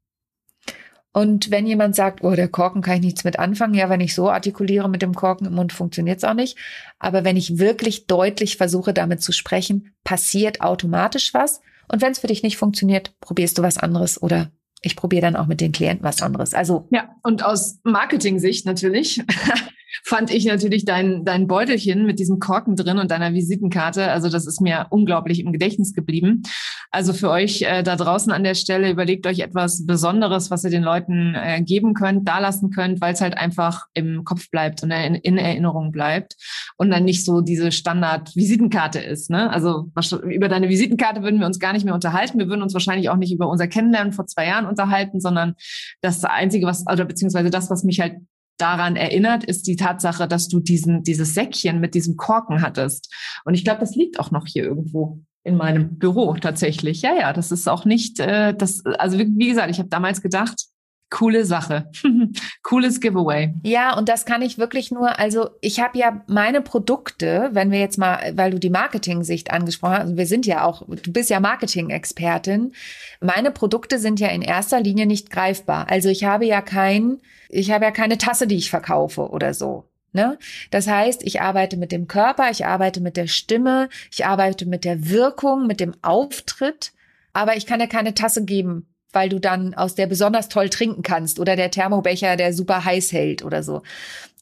Und 1.12 1.50
wenn 1.50 1.66
jemand 1.66 1.96
sagt, 1.96 2.24
oh, 2.24 2.36
der 2.36 2.48
Korken 2.48 2.82
kann 2.82 2.96
ich 2.98 3.02
nichts 3.02 3.24
mit 3.24 3.40
anfangen, 3.40 3.74
ja, 3.74 3.90
wenn 3.90 4.00
ich 4.00 4.14
so 4.14 4.30
artikuliere 4.30 4.90
mit 4.90 5.02
dem 5.02 5.16
Korken 5.16 5.48
im 5.48 5.56
Mund, 5.56 5.74
funktioniert 5.74 6.20
es 6.20 6.24
auch 6.24 6.36
nicht. 6.36 6.58
Aber 7.00 7.24
wenn 7.24 7.36
ich 7.36 7.58
wirklich 7.58 8.06
deutlich 8.06 8.58
versuche, 8.58 8.94
damit 8.94 9.22
zu 9.22 9.32
sprechen, 9.32 9.94
passiert 10.04 10.62
automatisch 10.62 11.34
was. 11.34 11.62
Und 11.88 12.02
wenn 12.02 12.12
es 12.12 12.20
für 12.20 12.28
dich 12.28 12.44
nicht 12.44 12.58
funktioniert, 12.58 13.16
probierst 13.22 13.58
du 13.58 13.64
was 13.64 13.80
anderes 13.80 14.22
oder 14.22 14.52
ich 14.82 14.96
probiere 14.96 15.24
dann 15.24 15.36
auch 15.36 15.48
mit 15.48 15.62
den 15.62 15.72
Klienten 15.72 16.06
was 16.06 16.22
anderes. 16.22 16.54
Also 16.54 16.88
ja, 16.92 17.16
und 17.24 17.44
aus 17.44 17.80
Marketing-Sicht 17.84 18.66
natürlich 18.66 19.22
fand 20.04 20.32
ich 20.32 20.46
natürlich 20.46 20.86
dein, 20.86 21.26
dein 21.26 21.48
Beutelchen 21.48 22.06
mit 22.06 22.20
diesem 22.20 22.40
Korken 22.40 22.76
drin 22.76 23.00
und 23.00 23.12
deiner 23.12 23.34
Visitenkarte. 23.34 24.12
Also 24.12 24.30
das 24.30 24.48
ist 24.48 24.62
mir 24.62 24.88
unglaublich 24.90 25.40
im 25.40 25.52
Gedächtnis 25.52 25.94
geblieben. 25.94 26.44
Also 26.92 27.14
für 27.14 27.30
euch 27.30 27.62
äh, 27.62 27.84
da 27.84 27.96
draußen 27.96 28.32
an 28.32 28.44
der 28.44 28.56
Stelle, 28.56 28.90
überlegt 28.90 29.28
euch 29.28 29.40
etwas 29.40 29.86
Besonderes, 29.86 30.50
was 30.50 30.64
ihr 30.64 30.72
den 30.72 30.84
Leuten 30.84 31.36
äh, 31.36 31.62
geben 31.62 31.94
könnt, 31.94 32.28
da 32.28 32.40
lassen 32.40 32.72
könnt, 32.72 33.00
weil 33.00 33.14
es 33.14 33.22
halt 33.22 33.38
einfach 33.38 33.86
im 33.94 34.24
Kopf 34.24 34.50
bleibt 34.50 34.82
und 34.82 34.92
in, 34.92 35.16
in, 35.16 35.38
Erinnerung 35.38 35.92
bleibt 35.92 36.36
und 36.78 36.90
dann 36.90 37.06
nicht 37.06 37.26
so 37.26 37.42
diese 37.42 37.72
Standard-Visitenkarte 37.72 39.00
ist. 39.00 39.30
Ne? 39.30 39.52
Also 39.52 39.92
über 40.24 40.50
deine 40.50 40.70
Visitenkarte 40.70 41.22
würden 41.22 41.40
wir 41.40 41.46
uns 41.46 41.60
gar 41.60 41.74
nicht 41.74 41.86
mehr 41.86 41.94
unterhalten. 41.94 42.40
Wir 42.40 42.48
würden 42.48 42.64
uns 42.64 42.74
wahrscheinlich 42.74 43.10
auch 43.10 43.18
nicht 43.18 43.34
über 43.34 43.48
unser 43.50 43.68
Kennenlernen 43.68 44.14
vor 44.14 44.26
zwei 44.26 44.48
Jahren 44.48 44.66
unterhalten, 44.66 45.20
sondern 45.20 45.54
das 46.02 46.24
Einzige, 46.24 46.66
was, 46.66 46.86
oder 46.92 47.06
beziehungsweise 47.06 47.52
das, 47.52 47.70
was 47.70 47.84
mich 47.84 48.00
halt 48.00 48.16
daran 48.62 48.96
erinnert, 48.96 49.44
ist 49.44 49.68
die 49.68 49.76
Tatsache, 49.76 50.28
dass 50.28 50.48
du 50.48 50.60
diesen, 50.60 51.04
dieses 51.04 51.34
Säckchen 51.34 51.80
mit 51.80 51.96
diesem 51.96 52.16
Korken 52.16 52.62
hattest. 52.62 53.14
Und 53.46 53.54
ich 53.54 53.64
glaube, 53.64 53.80
das 53.80 53.96
liegt 53.96 54.20
auch 54.20 54.32
noch 54.32 54.46
hier 54.46 54.64
irgendwo 54.64 55.22
in 55.44 55.56
meinem 55.56 55.98
Büro 55.98 56.34
tatsächlich. 56.36 57.02
Ja, 57.02 57.16
ja, 57.16 57.34
das 57.34 57.52
ist 57.52 57.68
auch 57.68 57.86
nicht, 57.86 58.20
äh, 58.20 58.54
das, 58.54 58.86
also 58.86 59.18
wie 59.18 59.48
gesagt, 59.48 59.72
ich 59.72 59.80
habe 59.80 59.90
damals 59.90 60.22
gedacht, 60.22 60.66
coole 61.10 61.46
Sache. 61.46 61.90
Cooles 62.64 63.00
Giveaway. 63.00 63.54
Ja, 63.64 63.98
und 63.98 64.10
das 64.10 64.26
kann 64.26 64.42
ich 64.42 64.58
wirklich 64.58 64.92
nur, 64.92 65.18
also 65.20 65.50
ich 65.62 65.80
habe 65.80 65.98
ja 65.98 66.24
meine 66.28 66.62
Produkte, 66.62 67.50
wenn 67.54 67.72
wir 67.72 67.80
jetzt 67.80 67.98
mal, 67.98 68.34
weil 68.36 68.52
du 68.52 68.60
die 68.60 68.70
Marketing-Sicht 68.70 69.52
angesprochen 69.52 69.94
hast, 69.94 70.02
also 70.02 70.18
wir 70.18 70.28
sind 70.28 70.46
ja 70.46 70.64
auch, 70.64 70.84
du 70.88 71.12
bist 71.12 71.30
ja 71.30 71.40
Marketing-Expertin, 71.40 72.74
meine 73.22 73.52
Produkte 73.52 74.00
sind 74.00 74.20
ja 74.20 74.28
in 74.28 74.42
erster 74.42 74.80
Linie 74.80 75.06
nicht 75.06 75.30
greifbar. 75.30 75.90
Also 75.90 76.10
ich 76.10 76.24
habe 76.24 76.46
ja 76.46 76.62
kein, 76.62 77.20
ich 77.50 77.72
habe 77.72 77.86
ja 77.86 77.92
keine 77.92 78.18
Tasse, 78.18 78.48
die 78.48 78.58
ich 78.58 78.70
verkaufe 78.70 79.30
oder 79.30 79.54
so. 79.54 79.86
Ne? 80.12 80.40
Das 80.72 80.88
heißt, 80.88 81.22
ich 81.24 81.42
arbeite 81.42 81.78
mit 81.78 81.92
dem 81.92 82.08
Körper, 82.08 82.50
ich 82.50 82.66
arbeite 82.66 83.00
mit 83.00 83.16
der 83.16 83.28
Stimme, 83.28 83.90
ich 84.12 84.26
arbeite 84.26 84.66
mit 84.66 84.84
der 84.84 85.10
Wirkung, 85.10 85.68
mit 85.68 85.80
dem 85.80 85.94
Auftritt, 86.02 86.94
aber 87.32 87.56
ich 87.56 87.68
kann 87.68 87.80
dir 87.80 87.88
keine 87.88 88.16
Tasse 88.16 88.44
geben, 88.44 88.88
weil 89.12 89.30
du 89.30 89.40
dann 89.40 89.74
aus 89.74 89.96
der 89.96 90.08
besonders 90.08 90.50
toll 90.50 90.70
trinken 90.70 91.02
kannst 91.02 91.40
oder 91.40 91.56
der 91.56 91.72
Thermobecher, 91.72 92.36
der 92.36 92.54
super 92.54 92.86
heiß 92.86 93.12
hält 93.12 93.44
oder 93.44 93.64
so. 93.64 93.82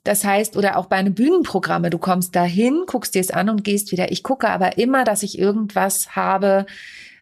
Das 0.04 0.24
heißt, 0.24 0.56
oder 0.56 0.78
auch 0.78 0.86
bei 0.86 0.96
einem 0.96 1.14
Bühnenprogramme, 1.14 1.90
du 1.90 1.98
kommst 1.98 2.36
dahin, 2.36 2.84
guckst 2.88 3.14
dir 3.14 3.22
es 3.22 3.32
an 3.32 3.50
und 3.50 3.64
gehst 3.64 3.92
wieder. 3.92 4.12
Ich 4.12 4.24
gucke 4.24 4.50
aber 4.50 4.78
immer, 4.78 5.04
dass 5.04 5.22
ich 5.22 5.38
irgendwas 5.38 6.16
habe, 6.16 6.66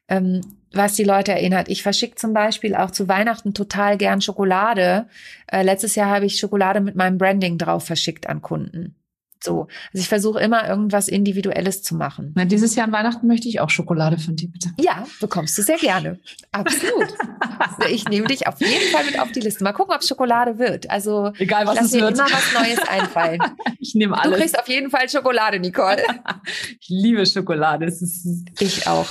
ähm, 0.07 0.41
was 0.71 0.93
die 0.93 1.03
Leute 1.03 1.31
erinnert. 1.31 1.67
Ich 1.69 1.81
verschicke 1.81 2.15
zum 2.15 2.33
Beispiel 2.33 2.75
auch 2.75 2.91
zu 2.91 3.07
Weihnachten 3.07 3.53
total 3.53 3.97
gern 3.97 4.21
Schokolade. 4.21 5.07
Äh, 5.47 5.63
letztes 5.63 5.95
Jahr 5.95 6.09
habe 6.09 6.25
ich 6.25 6.37
Schokolade 6.37 6.79
mit 6.79 6.95
meinem 6.95 7.17
Branding 7.17 7.57
drauf 7.57 7.85
verschickt 7.85 8.27
an 8.27 8.41
Kunden. 8.41 8.95
So. 9.45 9.67
Also 9.93 10.01
ich 10.01 10.09
versuche 10.09 10.39
immer 10.39 10.67
irgendwas 10.67 11.07
Individuelles 11.07 11.83
zu 11.83 11.95
machen. 11.95 12.33
Na, 12.35 12.45
dieses 12.45 12.75
Jahr 12.75 12.87
an 12.87 12.91
Weihnachten 12.91 13.27
möchte 13.27 13.47
ich 13.47 13.59
auch 13.59 13.69
Schokolade 13.69 14.17
von 14.17 14.35
dir, 14.35 14.49
bitte. 14.49 14.71
Ja, 14.79 15.05
bekommst 15.21 15.55
du 15.57 15.61
sehr 15.61 15.77
gerne. 15.77 16.19
Absolut. 16.51 17.13
ich 17.89 18.09
nehme 18.09 18.27
dich 18.27 18.47
auf 18.47 18.59
jeden 18.59 18.91
Fall 18.91 19.05
mit 19.05 19.19
auf 19.19 19.31
die 19.31 19.41
Liste. 19.41 19.63
Mal 19.63 19.73
gucken, 19.73 19.93
ob 19.95 20.03
Schokolade 20.03 20.57
wird. 20.57 20.89
Also 20.89 21.31
egal 21.37 21.67
was 21.67 21.75
lass 21.75 21.85
es 21.85 21.91
mir 21.93 22.01
wird. 22.01 22.15
immer 22.15 22.25
was 22.25 22.53
Neues 22.53 22.79
einfallen. 22.89 23.39
ich 23.79 23.93
nehme 23.93 24.17
alles. 24.17 24.33
Du 24.33 24.39
kriegst 24.41 24.59
auf 24.59 24.67
jeden 24.67 24.89
Fall 24.89 25.07
Schokolade, 25.07 25.59
Nicole. 25.59 26.01
ich 26.79 26.89
liebe 26.89 27.23
Schokolade. 27.25 27.93
Ich 28.59 28.87
auch. 28.87 29.07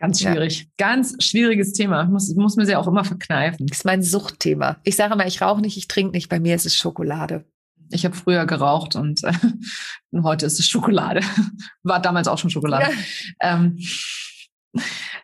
Ganz 0.00 0.20
schwierig. 0.20 0.62
Ja. 0.62 0.66
Ganz 0.78 1.22
schwieriges 1.22 1.74
Thema. 1.74 2.02
Ich 2.02 2.08
muss, 2.08 2.34
muss 2.34 2.56
mir 2.56 2.66
sie 2.66 2.74
auch 2.74 2.88
immer 2.88 3.04
verkneifen. 3.04 3.66
Das 3.68 3.78
ist 3.78 3.84
mein 3.84 4.02
Suchtthema. 4.02 4.78
Ich 4.82 4.96
sage 4.96 5.14
immer, 5.14 5.26
ich 5.26 5.42
rauche 5.42 5.60
nicht, 5.60 5.76
ich 5.76 5.86
trinke 5.86 6.12
nicht. 6.12 6.28
Bei 6.28 6.40
mir 6.40 6.56
ist 6.56 6.66
es 6.66 6.74
Schokolade. 6.74 7.44
Ich 7.90 8.04
habe 8.04 8.16
früher 8.16 8.46
geraucht 8.46 8.96
und 8.96 9.22
äh, 9.24 9.32
heute 10.22 10.46
ist 10.46 10.58
es 10.58 10.68
Schokolade. 10.68 11.20
War 11.82 12.00
damals 12.00 12.28
auch 12.28 12.38
schon 12.38 12.50
Schokolade. 12.50 12.92
Ja. 13.40 13.54
Ähm, 13.54 13.78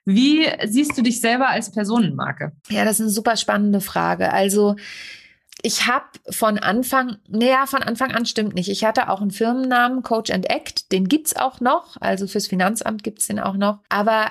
wie 0.04 0.46
siehst 0.66 0.96
du 0.96 1.02
dich 1.02 1.20
selber 1.20 1.48
als 1.48 1.70
Personenmarke? 1.70 2.52
Ja, 2.68 2.84
das 2.84 2.96
ist 2.96 3.02
eine 3.02 3.10
super 3.10 3.36
spannende 3.36 3.80
Frage. 3.80 4.32
Also 4.32 4.76
ich 5.62 5.86
habe 5.86 6.06
von 6.30 6.58
Anfang, 6.58 7.16
naja, 7.28 7.66
von 7.66 7.82
Anfang 7.82 8.12
an 8.12 8.26
stimmt 8.26 8.54
nicht. 8.54 8.68
Ich 8.68 8.84
hatte 8.84 9.08
auch 9.08 9.20
einen 9.20 9.30
Firmennamen, 9.30 10.02
Coach 10.02 10.30
and 10.30 10.48
Act, 10.50 10.92
den 10.92 11.08
gibt's 11.08 11.34
auch 11.34 11.60
noch. 11.60 11.96
Also 12.00 12.26
fürs 12.26 12.46
Finanzamt 12.46 13.02
gibt's 13.02 13.26
den 13.26 13.40
auch 13.40 13.56
noch. 13.56 13.80
Aber 13.88 14.28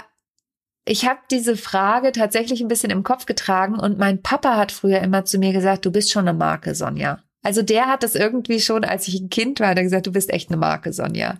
ich 0.88 1.08
habe 1.08 1.20
diese 1.32 1.58
Frage 1.58 2.12
tatsächlich 2.12 2.62
ein 2.62 2.68
bisschen 2.68 2.92
im 2.92 3.04
Kopf 3.04 3.26
getragen 3.26 3.80
und 3.80 3.98
mein 3.98 4.22
Papa 4.22 4.56
hat 4.56 4.72
früher 4.72 5.00
immer 5.02 5.26
zu 5.26 5.40
mir 5.40 5.52
gesagt, 5.52 5.86
du 5.86 5.92
bist 5.92 6.12
schon 6.12 6.28
eine 6.28 6.38
Marke, 6.38 6.76
Sonja. 6.76 7.20
Also 7.46 7.62
der 7.62 7.86
hat 7.86 8.02
das 8.02 8.16
irgendwie 8.16 8.60
schon, 8.60 8.84
als 8.84 9.08
ich 9.08 9.22
ein 9.22 9.30
Kind 9.30 9.60
war, 9.60 9.68
hat 9.68 9.78
er 9.78 9.84
gesagt, 9.84 10.08
du 10.08 10.12
bist 10.12 10.32
echt 10.32 10.50
eine 10.50 10.58
Marke, 10.58 10.92
Sonja. 10.92 11.38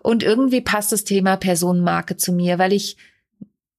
Und 0.00 0.22
irgendwie 0.22 0.60
passt 0.60 0.92
das 0.92 1.02
Thema 1.02 1.36
Personenmarke 1.36 2.16
zu 2.16 2.32
mir, 2.32 2.60
weil 2.60 2.72
ich 2.72 2.96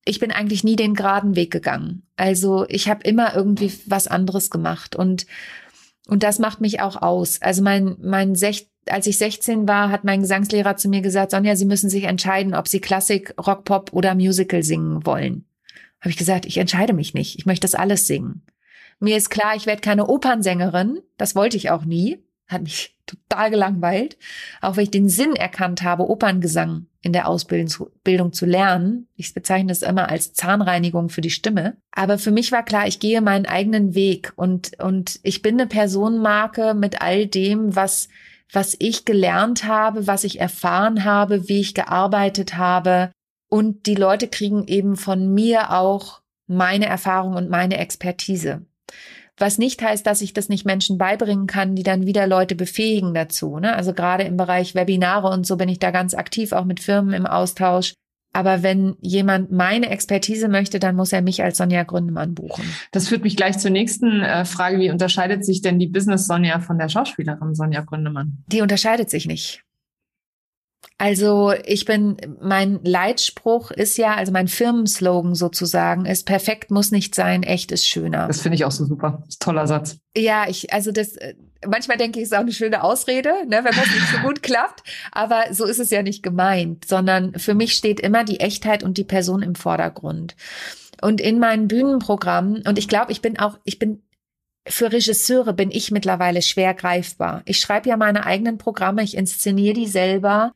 ich 0.07 0.19
bin 0.19 0.31
eigentlich 0.31 0.63
nie 0.65 0.75
den 0.75 0.93
geraden 0.93 1.35
Weg 1.35 1.51
gegangen. 1.51 2.03
Also 2.17 2.65
ich 2.67 2.89
habe 2.89 3.03
immer 3.03 3.35
irgendwie 3.35 3.71
was 3.85 4.07
anderes 4.07 4.49
gemacht 4.49 4.97
und 4.97 5.27
und 6.07 6.23
das 6.23 6.39
macht 6.39 6.59
mich 6.59 6.81
auch 6.81 7.01
aus. 7.01 7.41
Also 7.41 7.61
mein 7.63 7.95
mein 8.01 8.35
Sech 8.35 8.67
als 8.89 9.07
ich 9.07 9.17
16 9.17 9.65
war, 9.65 9.89
hat 9.89 10.03
mein 10.03 10.21
Gesangslehrer 10.21 10.75
zu 10.75 10.89
mir 10.89 11.01
gesagt, 11.01 11.31
Sonja, 11.31 11.55
Sie 11.55 11.65
müssen 11.65 11.89
sich 11.89 12.03
entscheiden, 12.03 12.53
ob 12.53 12.67
Sie 12.67 12.81
Klassik, 12.81 13.33
Rock, 13.39 13.63
Pop 13.63 13.93
oder 13.93 14.13
Musical 14.13 14.61
singen 14.61 15.05
wollen. 15.05 15.45
Habe 16.01 16.09
ich 16.09 16.17
gesagt, 16.17 16.45
ich 16.45 16.57
entscheide 16.57 16.93
mich 16.93 17.13
nicht. 17.13 17.39
Ich 17.39 17.45
möchte 17.45 17.65
das 17.65 17.75
alles 17.75 18.05
singen. 18.07 18.43
Mir 18.99 19.17
ist 19.17 19.29
klar, 19.29 19.55
ich 19.55 19.65
werde 19.65 19.81
keine 19.81 20.07
Opernsängerin. 20.07 20.99
Das 21.17 21.35
wollte 21.35 21.57
ich 21.57 21.69
auch 21.69 21.85
nie. 21.85 22.23
Hat 22.47 22.63
mich 22.63 22.97
total 23.05 23.51
gelangweilt. 23.51 24.17
Auch 24.61 24.77
weil 24.77 24.83
ich 24.83 24.91
den 24.91 25.09
Sinn 25.09 25.35
erkannt 25.35 25.83
habe, 25.83 26.09
Operngesang 26.09 26.87
in 27.01 27.13
der 27.13 27.27
Ausbildung 27.27 28.33
zu 28.33 28.45
lernen. 28.47 29.07
Ich 29.15 29.35
bezeichne 29.35 29.71
es 29.71 29.83
immer 29.83 30.09
als 30.09 30.33
Zahnreinigung 30.33 31.09
für 31.09 31.21
die 31.21 31.29
Stimme. 31.29 31.77
Aber 31.91 32.17
für 32.17 32.31
mich 32.31 32.51
war 32.51 32.63
klar, 32.63 32.87
ich 32.87 32.99
gehe 32.99 33.21
meinen 33.21 33.45
eigenen 33.45 33.93
Weg 33.93 34.33
und, 34.35 34.79
und 34.81 35.19
ich 35.21 35.43
bin 35.43 35.53
eine 35.53 35.67
Personenmarke 35.67 36.73
mit 36.73 37.03
all 37.03 37.27
dem, 37.27 37.75
was, 37.75 38.09
was 38.51 38.75
ich 38.79 39.05
gelernt 39.05 39.65
habe, 39.65 40.07
was 40.07 40.23
ich 40.23 40.39
erfahren 40.39 41.03
habe, 41.03 41.47
wie 41.47 41.61
ich 41.61 41.75
gearbeitet 41.75 42.57
habe. 42.57 43.11
Und 43.49 43.85
die 43.85 43.93
Leute 43.93 44.27
kriegen 44.27 44.65
eben 44.67 44.95
von 44.95 45.31
mir 45.31 45.71
auch 45.73 46.21
meine 46.47 46.87
Erfahrung 46.87 47.35
und 47.35 47.51
meine 47.51 47.77
Expertise. 47.77 48.65
Was 49.37 49.57
nicht 49.57 49.81
heißt, 49.81 50.05
dass 50.07 50.21
ich 50.21 50.33
das 50.33 50.47
nicht 50.47 50.65
Menschen 50.65 50.97
beibringen 50.97 51.47
kann, 51.47 51.75
die 51.75 51.83
dann 51.83 52.05
wieder 52.05 52.25
Leute 52.25 52.55
befähigen 52.55 53.13
dazu. 53.13 53.59
Ne? 53.59 53.75
Also 53.75 53.93
gerade 53.93 54.23
im 54.23 54.37
Bereich 54.37 54.75
Webinare 54.75 55.29
und 55.29 55.45
so 55.45 55.57
bin 55.57 55.67
ich 55.67 55.79
da 55.79 55.91
ganz 55.91 56.13
aktiv, 56.13 56.53
auch 56.53 56.63
mit 56.65 56.79
Firmen 56.79 57.13
im 57.13 57.25
Austausch. 57.25 57.93
Aber 58.35 58.63
wenn 58.63 58.97
jemand 58.99 59.51
meine 59.51 59.89
Expertise 59.89 60.49
möchte, 60.49 60.79
dann 60.79 60.97
muss 60.97 61.13
er 61.13 61.21
mich 61.21 61.41
als 61.41 61.57
Sonja 61.57 61.83
Gründemann 61.83 62.35
buchen. 62.35 62.65
Das 62.91 63.07
führt 63.07 63.23
mich 63.23 63.37
gleich 63.37 63.57
zur 63.57 63.71
nächsten 63.71 64.21
äh, 64.21 64.43
Frage. 64.43 64.77
Wie 64.79 64.91
unterscheidet 64.91 65.45
sich 65.45 65.61
denn 65.61 65.79
die 65.79 65.87
Business 65.87 66.27
Sonja 66.27 66.59
von 66.59 66.77
der 66.77 66.89
Schauspielerin 66.89 67.55
Sonja 67.55 67.81
Gründemann? 67.81 68.43
Die 68.47 68.61
unterscheidet 68.61 69.09
sich 69.09 69.25
nicht. 69.25 69.64
Also 70.97 71.53
ich 71.65 71.85
bin, 71.85 72.15
mein 72.41 72.79
Leitspruch 72.83 73.71
ist 73.71 73.97
ja, 73.97 74.15
also 74.15 74.31
mein 74.31 74.47
Firmenslogan 74.47 75.35
sozusagen 75.35 76.05
ist, 76.05 76.25
perfekt 76.25 76.71
muss 76.71 76.91
nicht 76.91 77.15
sein, 77.15 77.43
echt 77.43 77.71
ist 77.71 77.85
schöner. 77.85 78.27
Das 78.27 78.41
finde 78.41 78.55
ich 78.55 78.65
auch 78.65 78.71
so 78.71 78.85
super. 78.85 79.23
Toller 79.39 79.67
Satz. 79.67 79.97
Ja, 80.15 80.45
ich, 80.47 80.71
also 80.71 80.91
das, 80.91 81.17
äh, 81.17 81.35
manchmal 81.67 81.97
denke 81.97 82.19
ich, 82.19 82.25
ist 82.25 82.33
auch 82.33 82.39
eine 82.39 82.53
schöne 82.53 82.81
Ausrede, 82.81 83.29
ne, 83.47 83.57
wenn 83.63 83.75
das 83.75 83.93
nicht 83.93 84.07
so 84.09 84.17
gut 84.19 84.41
klappt. 84.41 84.83
Aber 85.11 85.43
so 85.51 85.65
ist 85.65 85.79
es 85.79 85.89
ja 85.89 86.01
nicht 86.01 86.23
gemeint, 86.23 86.85
sondern 86.85 87.33
für 87.37 87.55
mich 87.55 87.73
steht 87.73 87.99
immer 87.99 88.23
die 88.23 88.39
Echtheit 88.39 88.83
und 88.83 88.97
die 88.97 89.03
Person 89.03 89.41
im 89.41 89.55
Vordergrund. 89.55 90.35
Und 91.01 91.19
in 91.19 91.39
meinen 91.39 91.67
Bühnenprogrammen, 91.67 92.63
und 92.65 92.79
ich 92.79 92.87
glaube, 92.87 93.11
ich 93.11 93.21
bin 93.21 93.37
auch, 93.37 93.59
ich 93.65 93.79
bin 93.79 94.01
für 94.67 94.91
Regisseure 94.91 95.53
bin 95.53 95.69
ich 95.71 95.91
mittlerweile 95.91 96.41
schwer 96.41 96.73
greifbar. 96.73 97.43
Ich 97.45 97.59
schreibe 97.59 97.89
ja 97.89 97.97
meine 97.97 98.25
eigenen 98.25 98.57
Programme, 98.57 99.03
ich 99.03 99.15
inszeniere 99.15 99.75
die 99.75 99.87
selber. 99.87 100.53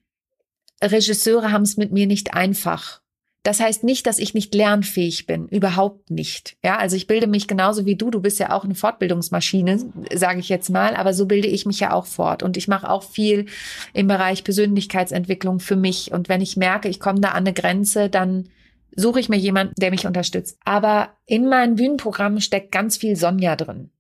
Regisseure 0.82 1.52
haben 1.52 1.64
es 1.64 1.78
mit 1.78 1.92
mir 1.92 2.08
nicht 2.08 2.34
einfach. 2.34 3.02
Das 3.44 3.62
heißt 3.62 3.86
nicht, 3.86 4.06
dass 4.06 4.20
ich 4.20 4.34
nicht 4.34 4.54
lernfähig 4.54 5.26
bin, 5.26 5.48
überhaupt 5.48 6.12
nicht. 6.12 6.58
Ja, 6.64 6.78
also 6.78 6.98
ich 6.98 7.08
bilde 7.08 7.26
mich 7.26 7.48
genauso 7.48 7.86
wie 7.86 7.96
du. 7.96 8.12
Du 8.12 8.20
bist 8.20 8.38
ja 8.38 8.52
auch 8.52 8.66
eine 8.66 8.76
Fortbildungsmaschine, 8.76 9.92
sage 10.14 10.40
ich 10.40 10.50
jetzt 10.50 10.70
mal, 10.70 10.96
aber 10.96 11.14
so 11.14 11.26
bilde 11.26 11.48
ich 11.48 11.66
mich 11.66 11.80
ja 11.80 11.94
auch 11.94 12.06
fort 12.06 12.44
und 12.44 12.58
ich 12.58 12.68
mache 12.68 12.90
auch 12.90 13.04
viel 13.04 13.46
im 13.94 14.08
Bereich 14.08 14.44
Persönlichkeitsentwicklung 14.44 15.62
für 15.62 15.78
mich 15.78 16.12
und 16.12 16.28
wenn 16.28 16.42
ich 16.42 16.58
merke, 16.58 16.90
ich 16.90 17.00
komme 17.00 17.22
da 17.22 17.30
an 17.30 17.46
eine 17.46 17.54
Grenze, 17.54 18.10
dann 18.10 18.50
suche 18.94 19.22
ich 19.22 19.30
mir 19.30 19.38
jemanden, 19.38 19.74
der 19.78 19.92
mich 19.92 20.06
unterstützt. 20.06 20.58
Aber 20.66 21.14
in 21.26 21.48
meinen 21.48 21.76
Bühnenprogrammen 21.76 22.42
steckt 22.42 22.74
ganz 22.74 22.98
viel 22.98 23.16
Sonja 23.16 23.56
drin. 23.56 23.92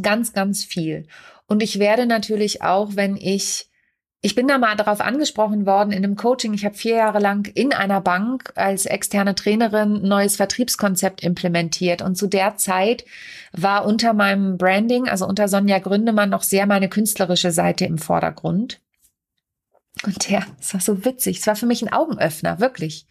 Ganz, 0.00 0.32
ganz 0.32 0.64
viel. 0.64 1.06
Und 1.46 1.62
ich 1.62 1.78
werde 1.78 2.06
natürlich 2.06 2.62
auch, 2.62 2.96
wenn 2.96 3.16
ich 3.16 3.70
ich 4.24 4.36
bin 4.36 4.46
da 4.46 4.56
mal 4.56 4.76
darauf 4.76 5.00
angesprochen 5.00 5.66
worden 5.66 5.90
in 5.90 6.04
einem 6.04 6.14
Coaching. 6.14 6.54
Ich 6.54 6.64
habe 6.64 6.76
vier 6.76 6.94
Jahre 6.94 7.18
lang 7.18 7.50
in 7.54 7.72
einer 7.72 8.00
Bank 8.00 8.52
als 8.54 8.86
externe 8.86 9.34
Trainerin 9.34 10.00
neues 10.02 10.36
Vertriebskonzept 10.36 11.24
implementiert. 11.24 12.02
Und 12.02 12.16
zu 12.16 12.28
der 12.28 12.56
Zeit 12.56 13.04
war 13.50 13.84
unter 13.84 14.12
meinem 14.12 14.58
Branding, 14.58 15.08
also 15.08 15.26
unter 15.26 15.48
Sonja 15.48 15.80
Gründemann, 15.80 16.30
noch 16.30 16.44
sehr 16.44 16.66
meine 16.66 16.88
künstlerische 16.88 17.50
Seite 17.50 17.84
im 17.84 17.98
Vordergrund. 17.98 18.80
Und 20.04 20.30
der, 20.30 20.46
es 20.60 20.72
war 20.72 20.80
so 20.80 21.04
witzig. 21.04 21.40
Es 21.40 21.46
war 21.48 21.56
für 21.56 21.66
mich 21.66 21.82
ein 21.82 21.92
Augenöffner, 21.92 22.60
wirklich. 22.60 23.08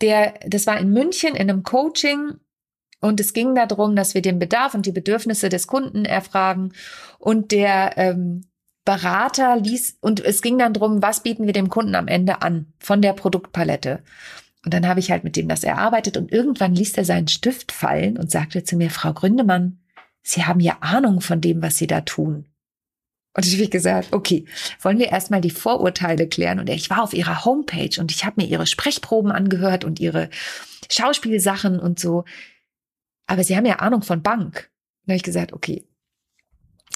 Der, 0.00 0.34
das 0.46 0.68
war 0.68 0.78
in 0.78 0.92
München 0.92 1.34
in 1.34 1.50
einem 1.50 1.64
Coaching 1.64 2.34
und 3.00 3.18
es 3.18 3.32
ging 3.32 3.56
darum, 3.56 3.96
dass 3.96 4.14
wir 4.14 4.22
den 4.22 4.38
Bedarf 4.38 4.74
und 4.74 4.86
die 4.86 4.92
Bedürfnisse 4.92 5.48
des 5.48 5.66
Kunden 5.66 6.04
erfragen. 6.04 6.72
Und 7.18 7.50
der 7.50 7.98
ähm, 7.98 8.44
Berater 8.84 9.56
ließ, 9.56 9.98
und 10.00 10.20
es 10.20 10.42
ging 10.42 10.58
dann 10.58 10.74
drum, 10.74 11.02
was 11.02 11.22
bieten 11.22 11.46
wir 11.46 11.52
dem 11.52 11.68
Kunden 11.68 11.94
am 11.94 12.08
Ende 12.08 12.42
an 12.42 12.72
von 12.78 13.00
der 13.00 13.12
Produktpalette. 13.12 14.02
Und 14.64 14.74
dann 14.74 14.86
habe 14.86 15.00
ich 15.00 15.10
halt 15.10 15.24
mit 15.24 15.36
dem 15.36 15.48
das 15.48 15.64
erarbeitet 15.64 16.16
und 16.16 16.32
irgendwann 16.32 16.74
ließ 16.74 16.94
er 16.94 17.04
seinen 17.04 17.28
Stift 17.28 17.72
fallen 17.72 18.16
und 18.16 18.30
sagte 18.30 18.64
zu 18.64 18.76
mir, 18.76 18.90
Frau 18.90 19.12
Gründemann, 19.12 19.78
Sie 20.22 20.44
haben 20.44 20.60
ja 20.60 20.78
Ahnung 20.80 21.20
von 21.20 21.40
dem, 21.40 21.62
was 21.62 21.78
Sie 21.78 21.88
da 21.88 22.00
tun. 22.02 22.46
Und 23.34 23.46
ich 23.46 23.54
habe 23.58 23.68
gesagt, 23.68 24.12
okay, 24.12 24.44
wollen 24.80 24.98
wir 24.98 25.10
erstmal 25.10 25.40
die 25.40 25.50
Vorurteile 25.50 26.28
klären. 26.28 26.60
Und 26.60 26.68
ich 26.68 26.90
war 26.90 27.02
auf 27.02 27.14
ihrer 27.14 27.44
Homepage 27.44 27.98
und 27.98 28.12
ich 28.12 28.24
habe 28.24 28.42
mir 28.42 28.46
ihre 28.46 28.66
Sprechproben 28.66 29.32
angehört 29.32 29.84
und 29.84 30.00
ihre 30.00 30.28
Schauspielsachen 30.90 31.80
und 31.80 31.98
so. 31.98 32.24
Aber 33.26 33.42
Sie 33.42 33.56
haben 33.56 33.66
ja 33.66 33.76
Ahnung 33.76 34.02
von 34.02 34.22
Bank. 34.22 34.70
Und 35.04 35.12
habe 35.12 35.16
ich 35.16 35.22
gesagt, 35.22 35.52
okay, 35.52 35.84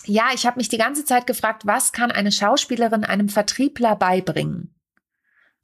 ja, 0.05 0.31
ich 0.35 0.47
habe 0.47 0.59
mich 0.59 0.69
die 0.69 0.79
ganze 0.79 1.05
Zeit 1.05 1.27
gefragt, 1.27 1.67
was 1.67 1.93
kann 1.93 2.11
eine 2.11 2.33
Schauspielerin 2.33 3.05
einem 3.05 3.29
Vertriebler 3.29 3.97
beibringen? 3.97 4.75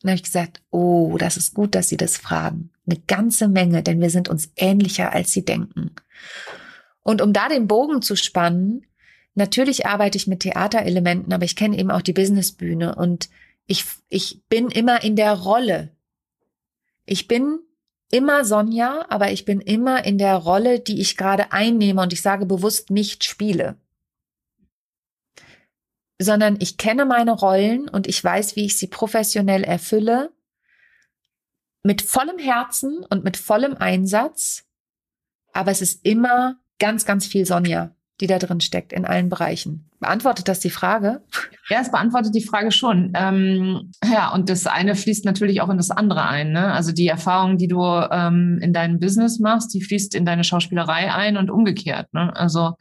Und 0.02 0.10
habe 0.10 0.16
ich 0.16 0.24
gesagt, 0.24 0.62
oh, 0.70 1.16
das 1.18 1.36
ist 1.36 1.54
gut, 1.54 1.74
dass 1.74 1.88
Sie 1.88 1.96
das 1.96 2.16
fragen. 2.16 2.70
Eine 2.86 2.98
ganze 3.06 3.48
Menge, 3.48 3.82
denn 3.82 4.00
wir 4.00 4.10
sind 4.10 4.28
uns 4.28 4.50
ähnlicher, 4.56 5.12
als 5.12 5.32
Sie 5.32 5.44
denken. 5.44 5.94
Und 7.02 7.22
um 7.22 7.32
da 7.32 7.48
den 7.48 7.68
Bogen 7.68 8.02
zu 8.02 8.16
spannen, 8.16 8.84
natürlich 9.34 9.86
arbeite 9.86 10.18
ich 10.18 10.26
mit 10.26 10.40
Theaterelementen, 10.40 11.32
aber 11.32 11.44
ich 11.44 11.56
kenne 11.56 11.78
eben 11.78 11.90
auch 11.90 12.02
die 12.02 12.12
Businessbühne 12.12 12.96
und 12.96 13.28
ich, 13.66 13.84
ich 14.08 14.42
bin 14.48 14.68
immer 14.68 15.04
in 15.04 15.14
der 15.14 15.34
Rolle. 15.34 15.90
Ich 17.04 17.28
bin 17.28 17.60
immer 18.10 18.44
Sonja, 18.44 19.06
aber 19.08 19.30
ich 19.30 19.44
bin 19.44 19.60
immer 19.60 20.04
in 20.04 20.18
der 20.18 20.36
Rolle, 20.36 20.80
die 20.80 21.00
ich 21.00 21.16
gerade 21.16 21.52
einnehme 21.52 22.02
und 22.02 22.12
ich 22.12 22.22
sage 22.22 22.44
bewusst 22.44 22.90
nicht 22.90 23.24
spiele 23.24 23.76
sondern 26.22 26.56
ich 26.60 26.76
kenne 26.76 27.04
meine 27.04 27.32
Rollen 27.32 27.88
und 27.88 28.06
ich 28.06 28.22
weiß, 28.22 28.56
wie 28.56 28.64
ich 28.64 28.76
sie 28.76 28.86
professionell 28.86 29.64
erfülle, 29.64 30.30
mit 31.82 32.02
vollem 32.02 32.38
Herzen 32.38 33.04
und 33.10 33.24
mit 33.24 33.36
vollem 33.36 33.76
Einsatz. 33.76 34.64
Aber 35.52 35.70
es 35.70 35.82
ist 35.82 36.04
immer 36.04 36.56
ganz, 36.78 37.04
ganz 37.04 37.26
viel 37.26 37.44
Sonja, 37.44 37.94
die 38.20 38.26
da 38.26 38.38
drin 38.38 38.60
steckt 38.60 38.92
in 38.92 39.04
allen 39.04 39.28
Bereichen. 39.28 39.90
Beantwortet 39.98 40.48
das 40.48 40.60
die 40.60 40.70
Frage? 40.70 41.22
Ja, 41.68 41.80
es 41.80 41.90
beantwortet 41.90 42.34
die 42.34 42.42
Frage 42.42 42.72
schon. 42.72 43.12
Ähm, 43.14 43.92
ja, 44.04 44.32
und 44.32 44.48
das 44.48 44.66
eine 44.66 44.96
fließt 44.96 45.24
natürlich 45.24 45.60
auch 45.60 45.68
in 45.68 45.76
das 45.76 45.90
andere 45.90 46.26
ein. 46.26 46.52
Ne? 46.52 46.72
Also 46.72 46.92
die 46.92 47.06
Erfahrung, 47.06 47.56
die 47.56 47.68
du 47.68 47.80
ähm, 47.82 48.58
in 48.60 48.72
deinem 48.72 48.98
Business 48.98 49.38
machst, 49.38 49.72
die 49.74 49.82
fließt 49.82 50.14
in 50.14 50.24
deine 50.24 50.42
Schauspielerei 50.42 51.12
ein 51.14 51.36
und 51.36 51.50
umgekehrt. 51.50 52.12
Ne? 52.12 52.34
Also 52.34 52.74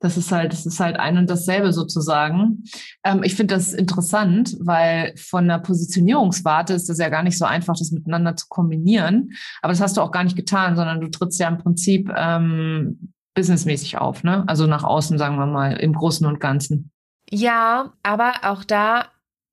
das 0.00 0.16
ist 0.16 0.30
halt, 0.30 0.52
das 0.52 0.66
ist 0.66 0.78
halt 0.78 0.98
ein 0.98 1.16
und 1.16 1.30
dasselbe 1.30 1.72
sozusagen. 1.72 2.64
Ähm, 3.02 3.22
ich 3.22 3.34
finde 3.34 3.54
das 3.54 3.72
interessant, 3.72 4.56
weil 4.60 5.14
von 5.16 5.48
der 5.48 5.58
Positionierungswarte 5.58 6.74
ist 6.74 6.88
das 6.88 6.98
ja 6.98 7.08
gar 7.08 7.22
nicht 7.22 7.38
so 7.38 7.44
einfach, 7.44 7.76
das 7.78 7.92
miteinander 7.92 8.36
zu 8.36 8.46
kombinieren. 8.48 9.32
Aber 9.62 9.72
das 9.72 9.80
hast 9.80 9.96
du 9.96 10.02
auch 10.02 10.10
gar 10.10 10.24
nicht 10.24 10.36
getan, 10.36 10.76
sondern 10.76 11.00
du 11.00 11.08
trittst 11.08 11.40
ja 11.40 11.48
im 11.48 11.58
Prinzip 11.58 12.12
ähm, 12.14 13.12
businessmäßig 13.34 13.98
auf, 13.98 14.22
ne? 14.22 14.44
Also 14.46 14.66
nach 14.66 14.84
außen, 14.84 15.18
sagen 15.18 15.36
wir 15.36 15.46
mal, 15.46 15.72
im 15.76 15.92
Großen 15.94 16.26
und 16.26 16.40
Ganzen. 16.40 16.90
Ja, 17.30 17.92
aber 18.02 18.32
auch 18.42 18.64
da, 18.64 19.06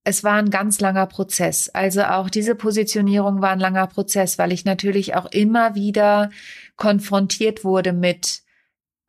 es 0.03 0.23
war 0.23 0.36
ein 0.36 0.49
ganz 0.49 0.79
langer 0.79 1.08
Prozess. 1.08 1.69
Also 1.69 2.03
auch 2.03 2.29
diese 2.29 2.56
Positionierung 2.56 3.41
war 3.41 3.51
ein 3.51 3.60
langer 3.60 3.88
Prozess, 3.88 4.38
weil 4.38 4.51
ich 4.51 4.65
natürlich 4.65 5.15
auch 5.15 5.25
immer 5.32 5.75
wieder 5.75 6.29
konfrontiert 6.75 7.63
wurde 7.63 7.93
mit, 7.93 8.42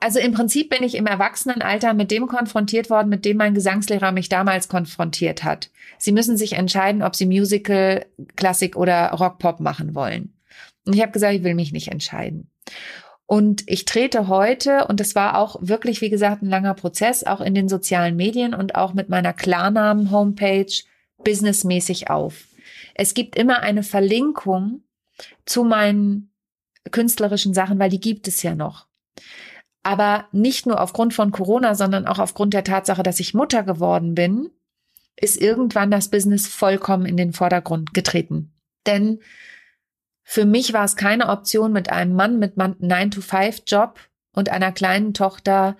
also 0.00 0.18
im 0.18 0.32
Prinzip 0.32 0.70
bin 0.70 0.82
ich 0.82 0.96
im 0.96 1.06
Erwachsenenalter 1.06 1.94
mit 1.94 2.10
dem 2.10 2.26
konfrontiert 2.26 2.90
worden, 2.90 3.08
mit 3.08 3.24
dem 3.24 3.38
mein 3.38 3.54
Gesangslehrer 3.54 4.12
mich 4.12 4.28
damals 4.28 4.68
konfrontiert 4.68 5.44
hat. 5.44 5.70
Sie 5.98 6.12
müssen 6.12 6.36
sich 6.36 6.54
entscheiden, 6.54 7.02
ob 7.02 7.16
Sie 7.16 7.26
Musical, 7.26 8.04
Klassik 8.36 8.76
oder 8.76 9.10
Rock-Pop 9.12 9.60
machen 9.60 9.94
wollen. 9.94 10.34
Und 10.84 10.94
ich 10.94 11.00
habe 11.00 11.12
gesagt, 11.12 11.34
ich 11.34 11.42
will 11.42 11.54
mich 11.54 11.72
nicht 11.72 11.88
entscheiden. 11.88 12.50
Und 13.26 13.62
ich 13.66 13.86
trete 13.86 14.28
heute, 14.28 14.86
und 14.86 15.00
das 15.00 15.14
war 15.14 15.38
auch 15.38 15.56
wirklich, 15.60 16.02
wie 16.02 16.10
gesagt, 16.10 16.42
ein 16.42 16.50
langer 16.50 16.74
Prozess, 16.74 17.24
auch 17.24 17.40
in 17.40 17.54
den 17.54 17.68
sozialen 17.70 18.16
Medien 18.16 18.54
und 18.54 18.74
auch 18.74 18.92
mit 18.92 19.08
meiner 19.08 19.32
Klarnamen-Homepage 19.32 20.72
businessmäßig 21.24 22.10
auf. 22.10 22.44
Es 22.94 23.14
gibt 23.14 23.36
immer 23.36 23.60
eine 23.60 23.82
Verlinkung 23.82 24.82
zu 25.46 25.64
meinen 25.64 26.30
künstlerischen 26.90 27.54
Sachen, 27.54 27.78
weil 27.78 27.88
die 27.88 28.00
gibt 28.00 28.28
es 28.28 28.42
ja 28.42 28.54
noch. 28.54 28.86
Aber 29.84 30.28
nicht 30.32 30.66
nur 30.66 30.80
aufgrund 30.80 31.14
von 31.14 31.30
Corona, 31.30 31.74
sondern 31.74 32.06
auch 32.06 32.18
aufgrund 32.18 32.54
der 32.54 32.64
Tatsache, 32.64 33.02
dass 33.02 33.20
ich 33.20 33.34
Mutter 33.34 33.62
geworden 33.62 34.14
bin, 34.14 34.50
ist 35.14 35.40
irgendwann 35.40 35.90
das 35.90 36.08
Business 36.08 36.48
vollkommen 36.48 37.06
in 37.06 37.16
den 37.16 37.32
Vordergrund 37.32 37.94
getreten. 37.94 38.52
Denn 38.86 39.20
für 40.22 40.46
mich 40.46 40.72
war 40.72 40.84
es 40.84 40.96
keine 40.96 41.28
Option, 41.28 41.72
mit 41.72 41.90
einem 41.90 42.14
Mann 42.14 42.38
mit 42.38 42.56
9-to-5-Job 42.56 44.00
und 44.32 44.48
einer 44.48 44.72
kleinen 44.72 45.12
Tochter 45.12 45.76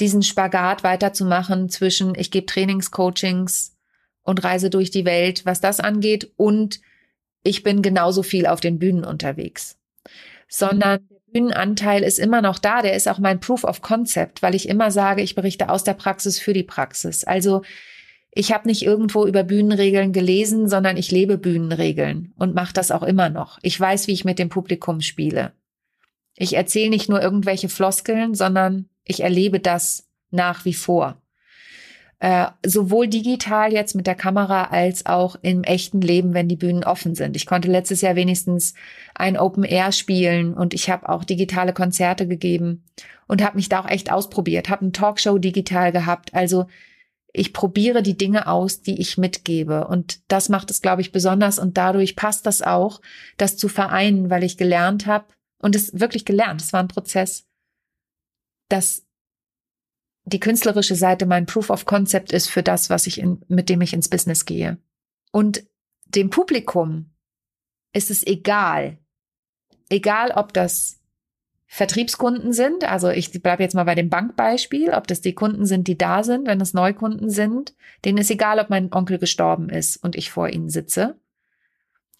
diesen 0.00 0.22
Spagat 0.22 0.82
weiterzumachen 0.82 1.68
zwischen 1.68 2.14
ich 2.16 2.32
gebe 2.32 2.46
Trainingscoachings 2.46 3.76
und 4.24 4.42
reise 4.42 4.68
durch 4.68 4.90
die 4.90 5.04
Welt, 5.04 5.46
was 5.46 5.60
das 5.60 5.78
angeht, 5.78 6.32
und 6.36 6.80
ich 7.44 7.62
bin 7.62 7.82
genauso 7.82 8.22
viel 8.22 8.46
auf 8.46 8.60
den 8.60 8.78
Bühnen 8.78 9.04
unterwegs. 9.04 9.78
Sondern 10.48 11.08
der 11.08 11.11
Bühnenanteil 11.32 12.02
ist 12.02 12.18
immer 12.18 12.42
noch 12.42 12.58
da, 12.58 12.82
der 12.82 12.94
ist 12.94 13.08
auch 13.08 13.18
mein 13.18 13.40
Proof 13.40 13.64
of 13.64 13.82
Concept, 13.82 14.42
weil 14.42 14.54
ich 14.54 14.68
immer 14.68 14.90
sage, 14.90 15.22
ich 15.22 15.34
berichte 15.34 15.68
aus 15.68 15.84
der 15.84 15.94
Praxis 15.94 16.38
für 16.38 16.52
die 16.52 16.62
Praxis. 16.62 17.24
Also 17.24 17.62
ich 18.30 18.52
habe 18.52 18.66
nicht 18.66 18.82
irgendwo 18.82 19.26
über 19.26 19.44
Bühnenregeln 19.44 20.12
gelesen, 20.12 20.68
sondern 20.68 20.96
ich 20.96 21.10
lebe 21.10 21.38
Bühnenregeln 21.38 22.32
und 22.36 22.54
mache 22.54 22.72
das 22.72 22.90
auch 22.90 23.02
immer 23.02 23.28
noch. 23.28 23.58
Ich 23.62 23.78
weiß, 23.78 24.06
wie 24.06 24.12
ich 24.12 24.24
mit 24.24 24.38
dem 24.38 24.48
Publikum 24.48 25.00
spiele. 25.00 25.52
Ich 26.36 26.54
erzähle 26.54 26.90
nicht 26.90 27.08
nur 27.08 27.20
irgendwelche 27.20 27.68
Floskeln, 27.68 28.34
sondern 28.34 28.88
ich 29.04 29.20
erlebe 29.20 29.60
das 29.60 30.08
nach 30.30 30.64
wie 30.64 30.74
vor. 30.74 31.21
Äh, 32.22 32.52
sowohl 32.64 33.08
digital 33.08 33.72
jetzt 33.72 33.96
mit 33.96 34.06
der 34.06 34.14
Kamera 34.14 34.66
als 34.66 35.06
auch 35.06 35.34
im 35.42 35.64
echten 35.64 36.00
Leben, 36.00 36.34
wenn 36.34 36.46
die 36.46 36.54
Bühnen 36.54 36.84
offen 36.84 37.16
sind. 37.16 37.34
Ich 37.34 37.46
konnte 37.46 37.68
letztes 37.68 38.00
Jahr 38.00 38.14
wenigstens 38.14 38.74
ein 39.16 39.36
Open 39.36 39.64
Air 39.64 39.90
spielen 39.90 40.54
und 40.54 40.72
ich 40.72 40.88
habe 40.88 41.08
auch 41.08 41.24
digitale 41.24 41.72
Konzerte 41.72 42.28
gegeben 42.28 42.84
und 43.26 43.42
habe 43.42 43.56
mich 43.56 43.68
da 43.68 43.80
auch 43.80 43.88
echt 43.88 44.12
ausprobiert, 44.12 44.68
habe 44.68 44.86
ein 44.86 44.92
Talkshow 44.92 45.36
digital 45.38 45.90
gehabt. 45.90 46.32
Also 46.32 46.66
ich 47.32 47.52
probiere 47.52 48.04
die 48.04 48.16
Dinge 48.16 48.46
aus, 48.46 48.82
die 48.82 49.00
ich 49.00 49.18
mitgebe. 49.18 49.88
Und 49.88 50.20
das 50.30 50.48
macht 50.48 50.70
es, 50.70 50.80
glaube 50.80 51.02
ich, 51.02 51.10
besonders. 51.10 51.58
Und 51.58 51.76
dadurch 51.76 52.14
passt 52.14 52.46
das 52.46 52.62
auch, 52.62 53.00
das 53.36 53.56
zu 53.56 53.66
vereinen, 53.66 54.30
weil 54.30 54.44
ich 54.44 54.56
gelernt 54.56 55.06
habe 55.06 55.24
und 55.60 55.74
es 55.74 55.98
wirklich 55.98 56.24
gelernt. 56.24 56.60
Es 56.60 56.72
war 56.72 56.78
ein 56.78 56.86
Prozess, 56.86 57.48
dass 58.68 59.08
die 60.24 60.40
künstlerische 60.40 60.94
Seite 60.94 61.26
mein 61.26 61.46
Proof 61.46 61.70
of 61.70 61.84
Concept 61.84 62.32
ist 62.32 62.48
für 62.48 62.62
das, 62.62 62.90
was 62.90 63.06
ich 63.06 63.18
in, 63.18 63.42
mit 63.48 63.68
dem 63.68 63.80
ich 63.80 63.92
ins 63.92 64.08
Business 64.08 64.44
gehe. 64.44 64.78
Und 65.32 65.64
dem 66.06 66.30
Publikum 66.30 67.10
ist 67.92 68.10
es 68.10 68.26
egal. 68.26 68.98
Egal, 69.88 70.30
ob 70.30 70.52
das 70.52 71.00
Vertriebskunden 71.66 72.52
sind, 72.52 72.84
also 72.84 73.08
ich 73.08 73.30
bleibe 73.42 73.62
jetzt 73.62 73.74
mal 73.74 73.84
bei 73.84 73.94
dem 73.94 74.10
Bankbeispiel, 74.10 74.90
ob 74.90 75.06
das 75.06 75.22
die 75.22 75.34
Kunden 75.34 75.64
sind, 75.66 75.88
die 75.88 75.96
da 75.96 76.22
sind, 76.22 76.46
wenn 76.46 76.60
es 76.60 76.74
Neukunden 76.74 77.30
sind, 77.30 77.74
denen 78.04 78.18
ist 78.18 78.30
egal, 78.30 78.58
ob 78.58 78.70
mein 78.70 78.92
Onkel 78.92 79.18
gestorben 79.18 79.70
ist 79.70 79.96
und 79.96 80.14
ich 80.14 80.30
vor 80.30 80.48
ihnen 80.50 80.68
sitze. 80.68 81.18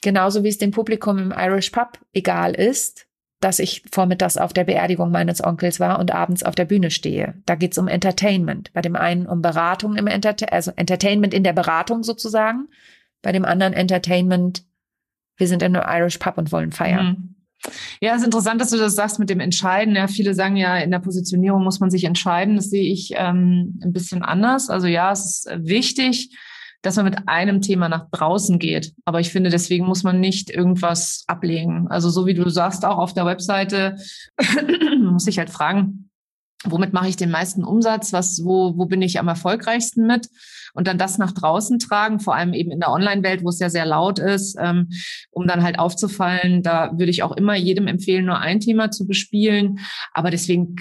Genauso 0.01 0.43
wie 0.43 0.49
es 0.49 0.59
dem 0.59 0.71
Publikum 0.71 1.19
im 1.19 1.35
Irish 1.37 1.71
Pub 1.71 1.99
egal 2.13 2.55
ist, 2.55 3.07
dass 3.43 3.59
ich 3.59 3.83
vormittags 3.91 4.37
auf 4.37 4.53
der 4.53 4.63
Beerdigung 4.65 5.11
meines 5.11 5.43
Onkels 5.43 5.81
war 5.81 5.99
und 5.99 6.15
abends 6.15 6.45
auf 6.45 6.55
der 6.55 6.65
Bühne 6.65 6.93
stehe. 6.93 7.35
Da 7.45 7.57
geht's 7.57 7.77
um 7.77 7.89
Entertainment. 7.89 8.73
Bei 8.73 8.83
dem 8.83 8.95
einen 8.95 9.27
um 9.27 9.43
Beratung 9.43 9.97
im 9.97 10.07
Entertainment, 10.07 10.53
also 10.53 10.71
Entertainment 10.77 11.35
in 11.35 11.43
der 11.43 11.53
Beratung 11.53 12.05
sozusagen. 12.05 12.69
Bei 13.21 13.33
dem 13.33 13.45
anderen 13.45 13.73
Entertainment, 13.73 14.63
wir 15.37 15.49
sind 15.49 15.63
in 15.63 15.77
einem 15.77 15.85
Irish 15.89 16.19
Pub 16.19 16.39
und 16.39 16.53
wollen 16.53 16.71
feiern. 16.71 17.07
Mhm. 17.07 17.35
Ja, 18.01 18.13
es 18.13 18.19
ist 18.19 18.27
interessant, 18.27 18.61
dass 18.61 18.71
du 18.71 18.77
das 18.77 18.95
sagst 18.95 19.19
mit 19.19 19.29
dem 19.29 19.41
Entscheiden. 19.41 19.97
Ja, 19.97 20.07
viele 20.07 20.35
sagen 20.35 20.57
ja, 20.57 20.79
in 20.79 20.93
der 20.93 21.01
Positionierung 21.01 21.65
muss 21.65 21.81
man 21.81 21.91
sich 21.91 22.05
entscheiden. 22.05 22.57
Das 22.57 22.71
sehe 22.71 22.93
ich 22.93 23.13
ähm, 23.17 23.81
ein 23.83 23.93
bisschen 23.93 24.23
anders. 24.23 24.71
Also 24.71 24.87
ja, 24.87 25.11
es 25.11 25.25
ist 25.25 25.51
wichtig, 25.57 26.37
dass 26.83 26.97
man 26.97 27.07
mit 27.07 27.29
einem 27.29 27.61
Thema 27.61 27.89
nach 27.89 28.09
draußen 28.11 28.59
geht. 28.59 28.93
Aber 29.05 29.21
ich 29.21 29.31
finde, 29.31 29.51
deswegen 29.51 29.87
muss 29.87 30.03
man 30.03 30.21
nicht 30.21 30.51
irgendwas 30.51 31.25
ablegen. 31.27 31.89
Also 31.89 32.11
so 32.11 32.27
wie 32.27 32.35
du 32.35 32.49
sagst, 32.49 32.85
auch 32.85 32.99
auf 32.99 33.15
der 33.15 33.27
Webseite 33.27 33.97
muss 35.01 35.27
ich 35.27 35.39
halt 35.39 35.51
fragen, 35.51 36.11
womit 36.65 36.93
mache 36.93 37.09
ich 37.09 37.17
den 37.17 37.31
meisten 37.31 37.65
Umsatz? 37.65 38.13
Was, 38.13 38.45
wo, 38.45 38.77
wo 38.77 38.87
bin 38.87 39.03
ich 39.03 39.19
am 39.19 39.29
erfolgreichsten 39.29 40.07
mit? 40.07 40.29
und 40.75 40.87
dann 40.87 40.99
das 40.99 41.19
nach 41.19 41.33
draußen 41.33 41.79
tragen, 41.79 42.21
vor 42.21 42.35
allem 42.35 42.55
eben 42.55 42.71
in 42.71 42.81
der 42.81 42.91
Online-Welt, 42.91 43.45
wo 43.45 43.49
es 43.49 43.59
ja 43.59 43.71
sehr 43.71 43.87
laut 43.87 44.19
ist, 44.19 44.57
ähm, 44.61 44.89
um 45.31 45.47
dann 45.47 45.63
halt 45.63 45.79
aufzufallen. 45.79 46.63
Da 46.63 46.93
würde 46.93 47.11
ich 47.11 47.23
auch 47.23 47.33
immer 47.33 47.55
jedem 47.55 47.87
empfehlen, 47.87 48.27
nur 48.27 48.39
ein 48.39 48.61
Thema 48.61 48.91
zu 48.91 49.07
bespielen. 49.07 49.81
Aber 50.13 50.31
deswegen 50.31 50.77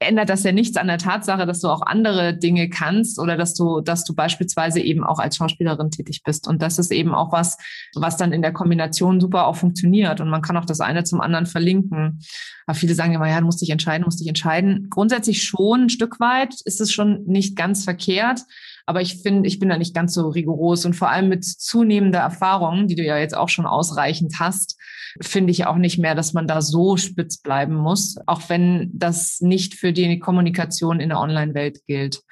ändert 0.00 0.30
das 0.30 0.42
ja 0.42 0.52
nichts 0.52 0.78
an 0.78 0.86
der 0.86 0.98
Tatsache, 0.98 1.46
dass 1.46 1.60
du 1.60 1.68
auch 1.68 1.82
andere 1.82 2.34
Dinge 2.34 2.70
kannst 2.70 3.18
oder 3.18 3.36
dass 3.36 3.54
du, 3.54 3.80
dass 3.82 4.04
du 4.04 4.14
beispielsweise 4.14 4.80
eben 4.80 5.04
auch 5.04 5.18
als 5.18 5.36
Schauspielerin 5.36 5.90
tätig 5.90 6.22
bist. 6.24 6.48
Und 6.48 6.62
das 6.62 6.78
ist 6.78 6.90
eben 6.90 7.14
auch 7.14 7.32
was, 7.32 7.58
was 7.94 8.16
dann 8.16 8.32
in 8.32 8.40
der 8.40 8.52
Kombination 8.52 9.20
super 9.20 9.46
auch 9.46 9.56
funktioniert. 9.56 10.20
Und 10.20 10.30
man 10.30 10.40
kann 10.40 10.56
auch 10.56 10.64
das 10.64 10.80
eine 10.80 11.04
zum 11.04 11.20
anderen 11.20 11.44
verlinken. 11.44 12.20
Aber 12.66 12.74
viele 12.74 12.94
sagen 12.94 13.12
immer, 13.12 13.28
ja, 13.28 13.40
du 13.40 13.46
musst 13.46 13.60
dich 13.60 13.70
entscheiden, 13.70 14.04
musst 14.04 14.20
dich 14.20 14.28
entscheiden. 14.28 14.88
Grundsätzlich 14.88 15.42
schon 15.42 15.84
ein 15.84 15.90
Stück 15.90 16.18
weit 16.18 16.54
ist 16.64 16.80
es 16.80 16.90
schon 16.90 17.24
nicht 17.26 17.54
ganz 17.54 17.84
verkehrt. 17.84 18.40
Aber 18.86 19.00
ich 19.00 19.22
finde, 19.22 19.48
ich 19.48 19.58
bin 19.58 19.68
da 19.68 19.78
nicht 19.78 19.94
ganz 19.94 20.14
so 20.14 20.28
rigoros 20.28 20.84
und 20.84 20.94
vor 20.94 21.10
allem 21.10 21.28
mit 21.28 21.44
zunehmender 21.44 22.20
Erfahrung, 22.20 22.86
die 22.86 22.94
du 22.94 23.04
ja 23.04 23.18
jetzt 23.18 23.36
auch 23.36 23.48
schon 23.48 23.66
ausreichend 23.66 24.34
hast, 24.38 24.76
finde 25.20 25.50
ich 25.50 25.66
auch 25.66 25.76
nicht 25.76 25.98
mehr, 25.98 26.14
dass 26.14 26.32
man 26.32 26.46
da 26.46 26.62
so 26.62 26.96
spitz 26.96 27.38
bleiben 27.38 27.74
muss, 27.74 28.16
auch 28.26 28.42
wenn 28.48 28.90
das 28.92 29.40
nicht 29.40 29.74
für 29.74 29.92
die 29.92 30.18
Kommunikation 30.18 31.00
in 31.00 31.08
der 31.08 31.20
Online-Welt 31.20 31.80
gilt. 31.86 32.22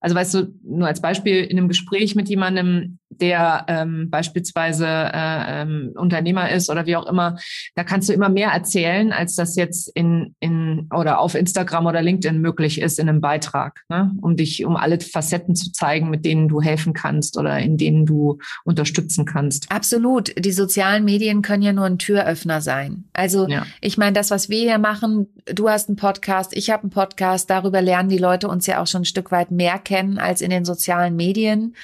Also 0.00 0.14
weißt 0.14 0.34
du, 0.34 0.54
nur 0.62 0.86
als 0.86 1.00
Beispiel 1.00 1.42
in 1.42 1.58
einem 1.58 1.68
Gespräch 1.68 2.14
mit 2.14 2.28
jemandem, 2.28 2.98
der 3.10 3.64
ähm, 3.68 4.10
beispielsweise 4.10 4.86
äh, 4.86 5.62
ähm, 5.62 5.92
Unternehmer 5.94 6.50
ist 6.50 6.70
oder 6.70 6.86
wie 6.86 6.96
auch 6.96 7.06
immer, 7.06 7.38
da 7.74 7.84
kannst 7.84 8.08
du 8.08 8.12
immer 8.12 8.28
mehr 8.28 8.50
erzählen, 8.50 9.12
als 9.12 9.34
das 9.34 9.56
jetzt 9.56 9.90
in, 9.94 10.34
in 10.40 10.88
oder 10.94 11.18
auf 11.20 11.34
Instagram 11.34 11.86
oder 11.86 12.02
LinkedIn 12.02 12.40
möglich 12.40 12.80
ist 12.80 12.98
in 12.98 13.08
einem 13.08 13.20
Beitrag, 13.20 13.84
ne? 13.88 14.12
um 14.20 14.36
dich, 14.36 14.64
um 14.64 14.76
alle 14.76 15.00
Facetten 15.00 15.56
zu 15.56 15.72
zeigen, 15.72 16.10
mit 16.10 16.24
denen 16.24 16.48
du 16.48 16.60
helfen 16.60 16.92
kannst 16.92 17.38
oder 17.38 17.58
in 17.58 17.76
denen 17.76 18.06
du 18.06 18.38
unterstützen 18.64 19.24
kannst. 19.24 19.70
Absolut. 19.70 20.32
Die 20.38 20.52
sozialen 20.52 21.04
Medien 21.04 21.42
können 21.42 21.62
ja 21.62 21.72
nur 21.72 21.86
ein 21.86 21.98
Türöffner 21.98 22.60
sein. 22.60 23.04
Also 23.12 23.48
ja. 23.48 23.66
ich 23.80 23.98
meine, 23.98 24.12
das, 24.12 24.30
was 24.30 24.48
wir 24.48 24.60
hier 24.60 24.78
machen, 24.78 25.28
du 25.46 25.68
hast 25.68 25.88
einen 25.88 25.96
Podcast, 25.96 26.56
ich 26.56 26.70
habe 26.70 26.82
einen 26.84 26.90
Podcast, 26.90 27.48
darüber 27.50 27.82
lernen 27.82 28.08
die 28.08 28.18
Leute 28.18 28.48
uns 28.48 28.66
ja 28.66 28.82
auch 28.82 28.86
schon 28.86 29.02
ein 29.02 29.06
Stück 29.06 29.30
weit 29.30 29.50
mehr 29.50 29.78
kennen 29.78 30.18
als 30.18 30.40
in 30.40 30.50
den 30.50 30.64
sozialen 30.64 31.16
Medien, 31.16 31.74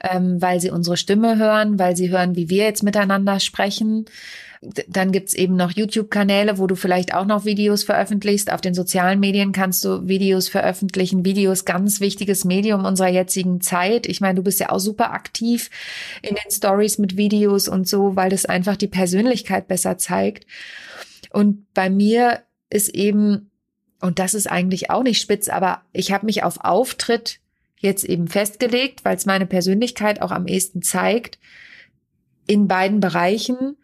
ähm, 0.00 0.40
weil 0.40 0.60
sie 0.60 0.70
unsere 0.70 0.96
Stimme 0.96 1.38
hören, 1.38 1.78
weil 1.78 1.96
sie 1.96 2.10
hören, 2.10 2.36
wie 2.36 2.50
wir 2.50 2.64
jetzt 2.64 2.82
miteinander 2.82 3.40
sprechen. 3.40 4.06
Dann 4.88 5.12
gibt's 5.12 5.34
eben 5.34 5.54
noch 5.54 5.70
YouTube-Kanäle, 5.70 6.58
wo 6.58 6.66
du 6.66 6.74
vielleicht 6.74 7.14
auch 7.14 7.26
noch 7.26 7.44
Videos 7.44 7.84
veröffentlichst. 7.84 8.50
Auf 8.52 8.60
den 8.60 8.74
sozialen 8.74 9.20
Medien 9.20 9.52
kannst 9.52 9.84
du 9.84 10.08
Videos 10.08 10.48
veröffentlichen. 10.48 11.24
Videos, 11.24 11.64
ganz 11.64 12.00
wichtiges 12.00 12.44
Medium 12.44 12.84
unserer 12.84 13.08
jetzigen 13.08 13.60
Zeit. 13.60 14.06
Ich 14.06 14.20
meine, 14.20 14.34
du 14.34 14.42
bist 14.42 14.58
ja 14.58 14.70
auch 14.70 14.80
super 14.80 15.12
aktiv 15.12 15.70
in 16.22 16.34
den 16.34 16.50
Stories 16.50 16.98
mit 16.98 17.16
Videos 17.16 17.68
und 17.68 17.88
so, 17.88 18.16
weil 18.16 18.30
das 18.30 18.46
einfach 18.46 18.76
die 18.76 18.88
Persönlichkeit 18.88 19.68
besser 19.68 19.96
zeigt. 19.96 20.44
Und 21.30 21.72
bei 21.72 21.88
mir 21.88 22.40
ist 22.68 22.88
eben, 22.88 23.50
und 24.00 24.18
das 24.18 24.34
ist 24.34 24.48
eigentlich 24.48 24.90
auch 24.90 25.04
nicht 25.04 25.20
spitz, 25.20 25.48
aber 25.48 25.82
ich 25.92 26.10
habe 26.10 26.26
mich 26.26 26.42
auf 26.42 26.64
Auftritt 26.64 27.38
jetzt 27.80 28.04
eben 28.04 28.28
festgelegt, 28.28 29.04
weil 29.04 29.16
es 29.16 29.26
meine 29.26 29.46
Persönlichkeit 29.46 30.22
auch 30.22 30.30
am 30.30 30.46
ehesten 30.46 30.82
zeigt, 30.82 31.38
in 32.46 32.68
beiden 32.68 33.00
Bereichen. 33.00 33.76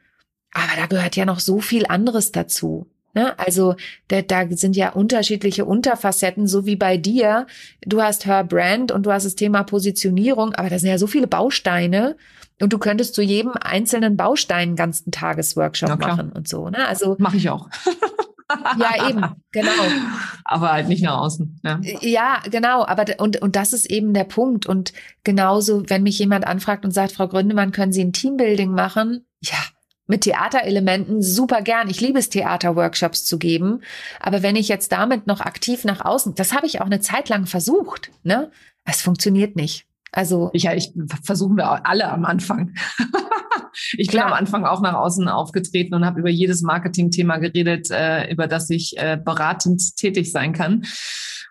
Aber 0.53 0.77
da 0.77 0.87
gehört 0.87 1.17
ja 1.17 1.25
noch 1.25 1.41
so 1.41 1.61
viel 1.61 1.87
anderes 1.87 2.33
dazu. 2.33 2.87
Ne? 3.15 3.39
Also 3.39 3.77
da, 4.09 4.23
da 4.23 4.47
sind 4.51 4.77
ja 4.77 4.91
unterschiedliche 4.91 5.65
Unterfacetten, 5.65 6.47
so 6.47 6.67
wie 6.67 6.77
bei 6.77 6.97
dir. 6.97 7.47
Du 7.83 8.03
hast 8.03 8.27
Her 8.27 8.45
Brand 8.45 8.91
und 8.91 9.07
du 9.07 9.13
hast 9.13 9.25
das 9.25 9.37
Thema 9.37 9.63
Positionierung, 9.63 10.55
aber 10.55 10.69
da 10.69 10.79
sind 10.79 10.89
ja 10.89 10.99
so 10.99 11.07
viele 11.07 11.29
Bausteine 11.29 12.17
und 12.61 12.73
du 12.73 12.79
könntest 12.79 13.15
zu 13.15 13.23
jedem 13.23 13.53
einzelnen 13.53 14.17
Baustein 14.17 14.69
einen 14.69 14.77
ganzen 14.77 15.13
Tagesworkshop 15.13 15.99
machen 16.01 16.33
und 16.33 16.49
so. 16.49 16.69
Ne? 16.71 16.87
Also 16.87 17.17
mache 17.19 17.37
ich 17.37 17.51
auch. 17.51 17.69
ja, 18.51 19.09
eben, 19.09 19.25
genau. 19.53 19.71
Aber 20.45 20.73
halt 20.73 20.89
nicht 20.89 21.03
nach 21.03 21.19
außen. 21.19 21.61
Ja, 21.65 21.81
ja 22.01 22.43
genau. 22.51 22.85
Aber 22.85 23.05
und, 23.19 23.41
und 23.41 23.57
das 23.57 23.73
ist 23.73 23.87
eben 23.87 24.15
der 24.15 24.25
Punkt. 24.25 24.67
Und 24.67 24.93
genauso, 25.23 25.89
wenn 25.89 26.03
mich 26.03 26.19
jemand 26.19 26.47
anfragt 26.47 26.85
und 26.85 26.91
sagt, 26.91 27.13
Frau 27.13 27.29
Gründemann, 27.29 27.73
können 27.73 27.93
Sie 27.93 28.03
ein 28.03 28.13
Teambuilding 28.13 28.71
machen? 28.71 29.27
Ja, 29.43 29.59
mit 30.07 30.23
Theaterelementen 30.23 31.23
super 31.23 31.63
gern. 31.63 31.89
Ich 31.89 32.01
liebe 32.01 32.19
es, 32.19 32.29
Theaterworkshops 32.29 33.25
zu 33.25 33.39
geben. 33.39 33.81
Aber 34.21 34.43
wenn 34.43 34.57
ich 34.57 34.69
jetzt 34.69 34.93
damit 34.93 35.27
noch 35.27 35.41
aktiv 35.41 35.85
nach 35.85 36.05
außen, 36.05 36.35
das 36.35 36.53
habe 36.53 36.67
ich 36.67 36.81
auch 36.81 36.87
eine 36.87 37.01
Zeit 37.01 37.29
lang 37.29 37.47
versucht, 37.47 38.11
ne? 38.23 38.51
Es 38.85 39.01
funktioniert 39.01 39.57
nicht. 39.57 39.87
Also. 40.15 40.51
Ich, 40.53 40.63
ja, 40.63 40.75
ich 40.75 40.93
versuchen 41.23 41.57
wir 41.57 41.87
alle 41.87 42.09
am 42.09 42.25
Anfang. 42.25 42.75
ich 43.99 44.09
Klar. 44.09 44.27
bin 44.27 44.33
am 44.33 44.39
Anfang 44.39 44.65
auch 44.65 44.81
nach 44.81 44.95
außen 44.95 45.29
aufgetreten 45.29 45.95
und 45.95 46.05
habe 46.05 46.21
über 46.21 46.31
jedes 46.31 46.63
Marketing-Thema 46.63 47.39
geredet, 47.39 47.91
äh, 47.91 48.31
über 48.31 48.47
das 48.47 48.71
ich 48.71 48.97
äh, 48.97 49.19
beratend 49.23 49.97
tätig 49.97 50.31
sein 50.31 50.53
kann. 50.53 50.85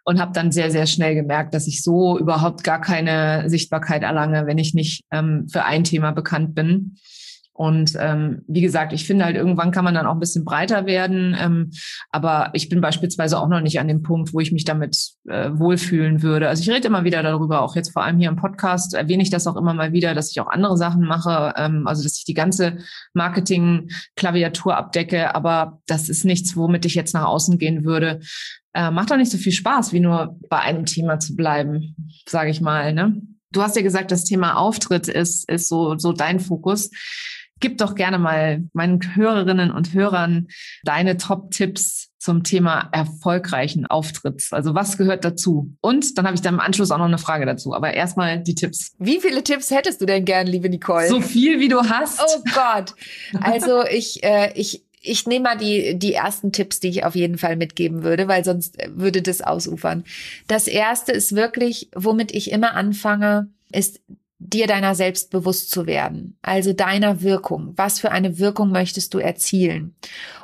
Und 0.05 0.19
habe 0.19 0.33
dann 0.33 0.51
sehr, 0.51 0.69
sehr 0.69 0.85
schnell 0.85 1.15
gemerkt, 1.15 1.53
dass 1.53 1.65
ich 1.65 1.81
so 1.81 2.19
überhaupt 2.19 2.65
gar 2.65 2.81
keine 2.81 3.49
Sichtbarkeit 3.49 4.03
erlange, 4.03 4.45
wenn 4.47 4.57
ich 4.57 4.73
nicht 4.73 5.05
ähm, 5.11 5.47
für 5.49 5.63
ein 5.63 5.85
Thema 5.85 6.11
bekannt 6.11 6.55
bin. 6.55 6.97
Und 7.53 7.93
ähm, 7.99 8.41
wie 8.47 8.61
gesagt, 8.61 8.93
ich 8.93 9.05
finde 9.05 9.25
halt, 9.25 9.35
irgendwann 9.35 9.71
kann 9.71 9.85
man 9.85 9.93
dann 9.93 10.07
auch 10.07 10.13
ein 10.13 10.19
bisschen 10.19 10.43
breiter 10.43 10.87
werden. 10.87 11.37
Ähm, 11.39 11.69
aber 12.09 12.49
ich 12.53 12.67
bin 12.67 12.81
beispielsweise 12.81 13.37
auch 13.37 13.47
noch 13.47 13.61
nicht 13.61 13.79
an 13.79 13.87
dem 13.87 14.01
Punkt, 14.01 14.33
wo 14.33 14.39
ich 14.39 14.51
mich 14.51 14.65
damit 14.65 15.11
äh, 15.27 15.51
wohlfühlen 15.53 16.23
würde. 16.23 16.49
Also 16.49 16.63
ich 16.63 16.75
rede 16.75 16.87
immer 16.87 17.03
wieder 17.03 17.21
darüber, 17.21 17.61
auch 17.61 17.75
jetzt 17.75 17.93
vor 17.93 18.03
allem 18.03 18.17
hier 18.17 18.29
im 18.29 18.37
Podcast 18.37 18.95
erwähne 18.95 19.21
ich 19.21 19.29
das 19.29 19.45
auch 19.45 19.55
immer 19.55 19.75
mal 19.75 19.93
wieder, 19.93 20.15
dass 20.15 20.31
ich 20.31 20.39
auch 20.41 20.47
andere 20.47 20.77
Sachen 20.77 21.05
mache. 21.05 21.53
Ähm, 21.55 21.85
also 21.85 22.01
dass 22.01 22.17
ich 22.17 22.25
die 22.25 22.33
ganze 22.33 22.77
Marketing-Klaviatur 23.13 24.75
abdecke. 24.75 25.35
Aber 25.35 25.79
das 25.85 26.09
ist 26.09 26.25
nichts, 26.25 26.57
womit 26.57 26.85
ich 26.85 26.95
jetzt 26.95 27.13
nach 27.13 27.25
außen 27.25 27.59
gehen 27.59 27.85
würde. 27.85 28.19
Äh, 28.73 28.89
macht 28.89 29.11
doch 29.11 29.17
nicht 29.17 29.31
so 29.31 29.37
viel 29.37 29.51
Spaß, 29.51 29.93
wie 29.93 29.99
nur 29.99 30.39
bei 30.49 30.59
einem 30.59 30.85
Thema 30.85 31.19
zu 31.19 31.35
bleiben, 31.35 31.95
sage 32.27 32.49
ich 32.49 32.61
mal. 32.61 32.93
Ne? 32.93 33.21
Du 33.51 33.61
hast 33.61 33.75
ja 33.75 33.83
gesagt, 33.83 34.11
das 34.11 34.25
Thema 34.25 34.57
Auftritt 34.57 35.07
ist, 35.07 35.47
ist 35.47 35.69
so, 35.69 35.95
so 35.99 36.13
dein 36.13 36.39
Fokus 36.39 36.89
gib 37.63 37.77
doch 37.77 37.95
gerne 37.95 38.19
mal 38.19 38.61
meinen 38.73 38.99
Hörerinnen 39.15 39.71
und 39.71 39.93
Hörern 39.93 40.49
deine 40.83 41.15
Top-Tipps 41.15 42.09
zum 42.19 42.43
Thema 42.43 42.89
erfolgreichen 42.91 43.85
Auftritts. 43.85 44.51
Also 44.51 44.75
was 44.75 44.97
gehört 44.97 45.23
dazu? 45.23 45.73
Und 45.79 46.17
dann 46.17 46.25
habe 46.25 46.35
ich 46.35 46.41
dann 46.41 46.55
im 46.55 46.59
Anschluss 46.59 46.91
auch 46.91 46.97
noch 46.97 47.05
eine 47.05 47.17
Frage 47.17 47.45
dazu. 47.45 47.73
Aber 47.73 47.93
erstmal 47.93 48.43
die 48.43 48.53
Tipps. 48.53 48.95
Wie 48.99 49.21
viele 49.21 49.45
Tipps 49.45 49.71
hättest 49.71 50.01
du 50.01 50.05
denn 50.05 50.25
gern, 50.25 50.45
liebe 50.45 50.67
Nicole? 50.67 51.07
So 51.07 51.21
viel, 51.21 51.61
wie 51.61 51.69
du 51.69 51.79
hast. 51.79 52.19
Oh 52.21 52.43
Gott. 52.53 52.95
Also 53.41 53.85
ich, 53.85 54.21
äh, 54.25 54.51
ich, 54.55 54.83
ich 55.01 55.25
nehme 55.25 55.43
mal 55.43 55.57
die, 55.57 55.97
die 55.97 56.13
ersten 56.13 56.51
Tipps, 56.51 56.81
die 56.81 56.89
ich 56.89 57.05
auf 57.05 57.15
jeden 57.15 57.37
Fall 57.37 57.55
mitgeben 57.55 58.03
würde, 58.03 58.27
weil 58.27 58.43
sonst 58.43 58.75
würde 58.89 59.21
das 59.21 59.41
ausufern. 59.41 60.03
Das 60.49 60.67
erste 60.67 61.13
ist 61.13 61.33
wirklich, 61.33 61.89
womit 61.95 62.33
ich 62.33 62.51
immer 62.51 62.73
anfange, 62.73 63.47
ist 63.71 64.01
dir 64.49 64.67
deiner 64.67 64.93
selbst 64.95 65.31
bewusst 65.31 65.71
zu 65.71 65.85
werden, 65.85 66.37
also 66.41 66.73
deiner 66.73 67.21
Wirkung. 67.21 67.73
Was 67.75 67.99
für 67.99 68.11
eine 68.11 68.39
Wirkung 68.39 68.71
möchtest 68.71 69.13
du 69.13 69.19
erzielen? 69.19 69.95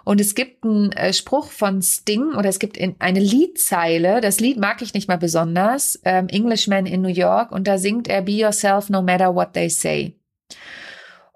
Und 0.04 0.22
es 0.22 0.36
gibt 0.36 0.64
einen 0.64 0.92
äh, 0.94 1.14
Spruch 1.14 1.52
von 1.52 1.82
Sting 1.82 2.34
oder 2.36 2.50
es 2.50 2.60
gibt 2.60 2.80
eine 3.00 3.20
Liedzeile, 3.20 4.22
das 4.22 4.40
Lied 4.40 4.58
mag 4.58 4.82
ich 4.82 4.94
nicht 4.94 5.08
mal 5.08 5.18
besonders, 5.18 6.00
ähm, 6.06 6.28
Englishman 6.30 6.86
in 6.86 7.02
New 7.02 7.10
York, 7.10 7.52
und 7.52 7.68
da 7.68 7.78
singt 7.78 8.08
er 8.08 8.22
Be 8.22 8.32
yourself 8.32 8.90
no 8.90 9.02
matter 9.02 9.36
what 9.36 9.54
they 9.54 9.70
say. 9.70 10.16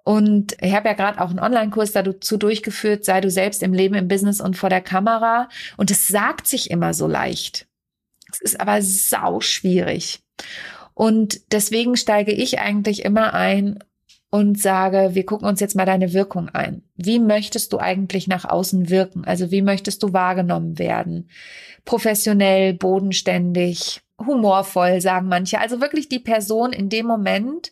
Und 0.04 0.58
ich 0.60 0.74
habe 0.74 0.90
ja 0.90 0.94
gerade 0.96 1.22
auch 1.22 1.30
einen 1.30 1.40
Online-Kurs 1.40 1.94
dazu 1.94 2.38
durchgeführt, 2.38 3.06
sei 3.06 3.22
du 3.22 3.30
selbst 3.30 3.64
im 3.64 3.74
Leben, 3.74 3.96
im 3.96 4.10
Business 4.10 4.42
und 4.42 4.58
vor 4.58 4.70
der 4.70 4.82
Kamera. 4.82 5.48
Und 5.78 5.92
es 5.92 6.08
sagt 6.08 6.46
sich 6.46 6.70
immer 6.72 6.94
so 6.94 7.08
leicht. 7.08 7.68
Es 8.30 8.42
ist 8.42 8.60
aber 8.60 8.82
sau 8.82 9.40
schwierig. 9.40 10.20
Und 10.94 11.52
deswegen 11.52 11.98
steige 11.98 12.32
ich 12.32 12.60
eigentlich 12.60 13.04
immer 13.04 13.34
ein 13.34 13.80
und 14.30 14.60
sage, 14.60 15.12
wir 15.14 15.26
gucken 15.26 15.48
uns 15.48 15.60
jetzt 15.60 15.76
mal 15.76 15.86
deine 15.86 16.12
Wirkung 16.14 16.50
ein. 16.50 16.82
Wie 16.96 17.20
möchtest 17.20 17.72
du 17.72 17.78
eigentlich 17.78 18.28
nach 18.28 18.46
außen 18.46 18.90
wirken? 18.90 19.26
Also 19.26 19.52
wie 19.52 19.62
möchtest 19.62 20.02
du 20.02 20.12
wahrgenommen 20.12 20.80
werden? 20.80 21.30
Professionell, 21.86 22.74
bodenständig, 22.74 24.02
humorvoll, 24.20 25.02
sagen 25.02 25.28
manche. 25.28 25.60
Also 25.60 25.82
wirklich 25.82 26.10
die 26.10 26.20
Person 26.20 26.74
in 26.74 26.90
dem 26.90 27.06
Moment, 27.06 27.72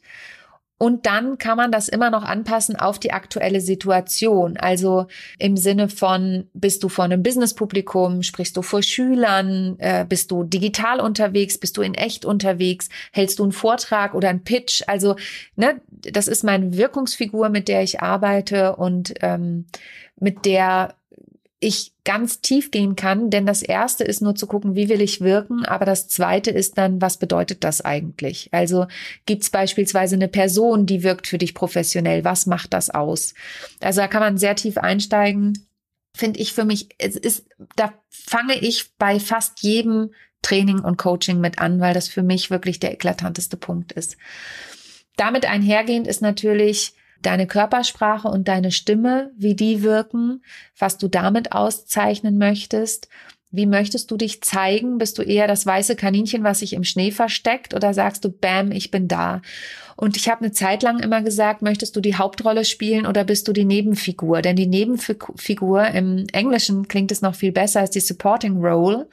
und 0.81 1.05
dann 1.05 1.37
kann 1.37 1.57
man 1.57 1.71
das 1.71 1.89
immer 1.89 2.09
noch 2.09 2.23
anpassen 2.23 2.75
auf 2.75 2.97
die 2.97 3.13
aktuelle 3.13 3.61
Situation. 3.61 4.57
Also 4.57 5.05
im 5.37 5.55
Sinne 5.55 5.89
von, 5.89 6.49
bist 6.55 6.81
du 6.81 6.89
vor 6.89 7.05
einem 7.05 7.21
Businesspublikum, 7.21 8.23
sprichst 8.23 8.57
du 8.57 8.63
vor 8.63 8.81
Schülern, 8.81 9.75
äh, 9.77 10.07
bist 10.09 10.31
du 10.31 10.43
digital 10.43 10.99
unterwegs, 10.99 11.59
bist 11.59 11.77
du 11.77 11.83
in 11.83 11.93
echt 11.93 12.25
unterwegs, 12.25 12.89
hältst 13.11 13.37
du 13.37 13.43
einen 13.43 13.51
Vortrag 13.51 14.15
oder 14.15 14.29
einen 14.29 14.43
Pitch. 14.43 14.81
Also, 14.87 15.17
ne, 15.55 15.79
das 15.87 16.27
ist 16.27 16.43
meine 16.43 16.75
Wirkungsfigur, 16.75 17.49
mit 17.49 17.67
der 17.67 17.83
ich 17.83 18.01
arbeite 18.01 18.75
und 18.75 19.13
ähm, 19.21 19.67
mit 20.19 20.45
der 20.45 20.95
ich 21.61 21.93
ganz 22.03 22.41
tief 22.41 22.71
gehen 22.71 22.95
kann, 22.95 23.29
denn 23.29 23.45
das 23.45 23.61
erste 23.61 24.03
ist 24.03 24.19
nur 24.19 24.33
zu 24.33 24.47
gucken, 24.47 24.75
wie 24.75 24.89
will 24.89 24.99
ich 24.99 25.21
wirken, 25.21 25.63
aber 25.63 25.85
das 25.85 26.07
zweite 26.07 26.49
ist 26.49 26.79
dann, 26.79 27.01
was 27.01 27.17
bedeutet 27.17 27.63
das 27.63 27.81
eigentlich? 27.81 28.49
Also 28.51 28.87
gibt 29.27 29.43
es 29.43 29.51
beispielsweise 29.51 30.15
eine 30.15 30.27
Person, 30.27 30.87
die 30.87 31.03
wirkt 31.03 31.27
für 31.27 31.37
dich 31.37 31.53
professionell, 31.53 32.25
was 32.25 32.47
macht 32.47 32.73
das 32.73 32.89
aus? 32.89 33.35
Also 33.79 34.01
da 34.01 34.07
kann 34.07 34.21
man 34.21 34.39
sehr 34.39 34.55
tief 34.55 34.79
einsteigen, 34.79 35.67
finde 36.15 36.39
ich 36.39 36.53
für 36.53 36.65
mich, 36.65 36.89
es 36.97 37.15
ist, 37.15 37.45
da 37.75 37.93
fange 38.09 38.55
ich 38.55 38.97
bei 38.97 39.19
fast 39.19 39.61
jedem 39.61 40.09
Training 40.41 40.79
und 40.79 40.97
Coaching 40.97 41.39
mit 41.39 41.59
an, 41.59 41.79
weil 41.79 41.93
das 41.93 42.07
für 42.07 42.23
mich 42.23 42.49
wirklich 42.49 42.79
der 42.79 42.91
eklatanteste 42.91 43.55
Punkt 43.55 43.91
ist. 43.91 44.17
Damit 45.15 45.45
einhergehend 45.45 46.07
ist 46.07 46.23
natürlich 46.23 46.95
deine 47.21 47.47
Körpersprache 47.47 48.27
und 48.27 48.47
deine 48.47 48.71
Stimme, 48.71 49.31
wie 49.37 49.55
die 49.55 49.83
wirken, 49.83 50.43
was 50.77 50.97
du 50.97 51.07
damit 51.07 51.51
auszeichnen 51.51 52.37
möchtest. 52.37 53.07
Wie 53.53 53.65
möchtest 53.65 54.09
du 54.09 54.15
dich 54.15 54.41
zeigen? 54.41 54.97
Bist 54.97 55.17
du 55.17 55.23
eher 55.23 55.45
das 55.45 55.65
weiße 55.65 55.97
Kaninchen, 55.97 56.43
was 56.43 56.59
sich 56.59 56.71
im 56.71 56.85
Schnee 56.85 57.11
versteckt 57.11 57.73
oder 57.73 57.93
sagst 57.93 58.23
du, 58.23 58.29
bam, 58.29 58.71
ich 58.71 58.91
bin 58.91 59.09
da? 59.09 59.41
Und 59.97 60.15
ich 60.15 60.29
habe 60.29 60.41
eine 60.41 60.53
Zeit 60.53 60.83
lang 60.83 60.99
immer 60.99 61.21
gesagt, 61.21 61.61
möchtest 61.61 61.95
du 61.95 61.99
die 61.99 62.15
Hauptrolle 62.15 62.63
spielen 62.63 63.05
oder 63.05 63.25
bist 63.25 63.47
du 63.47 63.53
die 63.53 63.65
Nebenfigur? 63.65 64.41
Denn 64.41 64.55
die 64.55 64.67
Nebenfigur 64.67 65.85
im 65.87 66.25
Englischen 66.31 66.87
klingt 66.87 67.11
es 67.11 67.21
noch 67.21 67.35
viel 67.35 67.51
besser 67.51 67.81
als 67.81 67.91
die 67.91 67.99
Supporting 67.99 68.63
Role, 68.63 69.09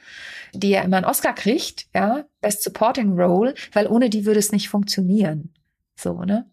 die 0.53 0.69
ja 0.69 0.81
immer 0.81 0.97
einen 0.97 1.05
Oscar 1.05 1.35
kriegt, 1.35 1.87
ja, 1.93 2.23
Best 2.41 2.63
Supporting 2.63 3.19
Role, 3.19 3.53
weil 3.73 3.87
ohne 3.87 4.09
die 4.09 4.25
würde 4.25 4.39
es 4.39 4.53
nicht 4.53 4.69
funktionieren. 4.69 5.53
So, 5.95 6.23
ne? 6.23 6.49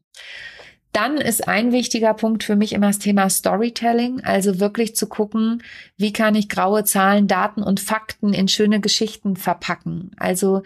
Dann 0.96 1.18
ist 1.18 1.46
ein 1.46 1.72
wichtiger 1.72 2.14
Punkt 2.14 2.42
für 2.42 2.56
mich 2.56 2.72
immer 2.72 2.86
das 2.86 2.98
Thema 2.98 3.28
Storytelling, 3.28 4.24
also 4.24 4.60
wirklich 4.60 4.96
zu 4.96 5.06
gucken, 5.06 5.62
wie 5.98 6.10
kann 6.10 6.34
ich 6.34 6.48
graue 6.48 6.84
Zahlen, 6.84 7.28
Daten 7.28 7.62
und 7.62 7.80
Fakten 7.80 8.32
in 8.32 8.48
schöne 8.48 8.80
Geschichten 8.80 9.36
verpacken. 9.36 10.12
Also 10.16 10.62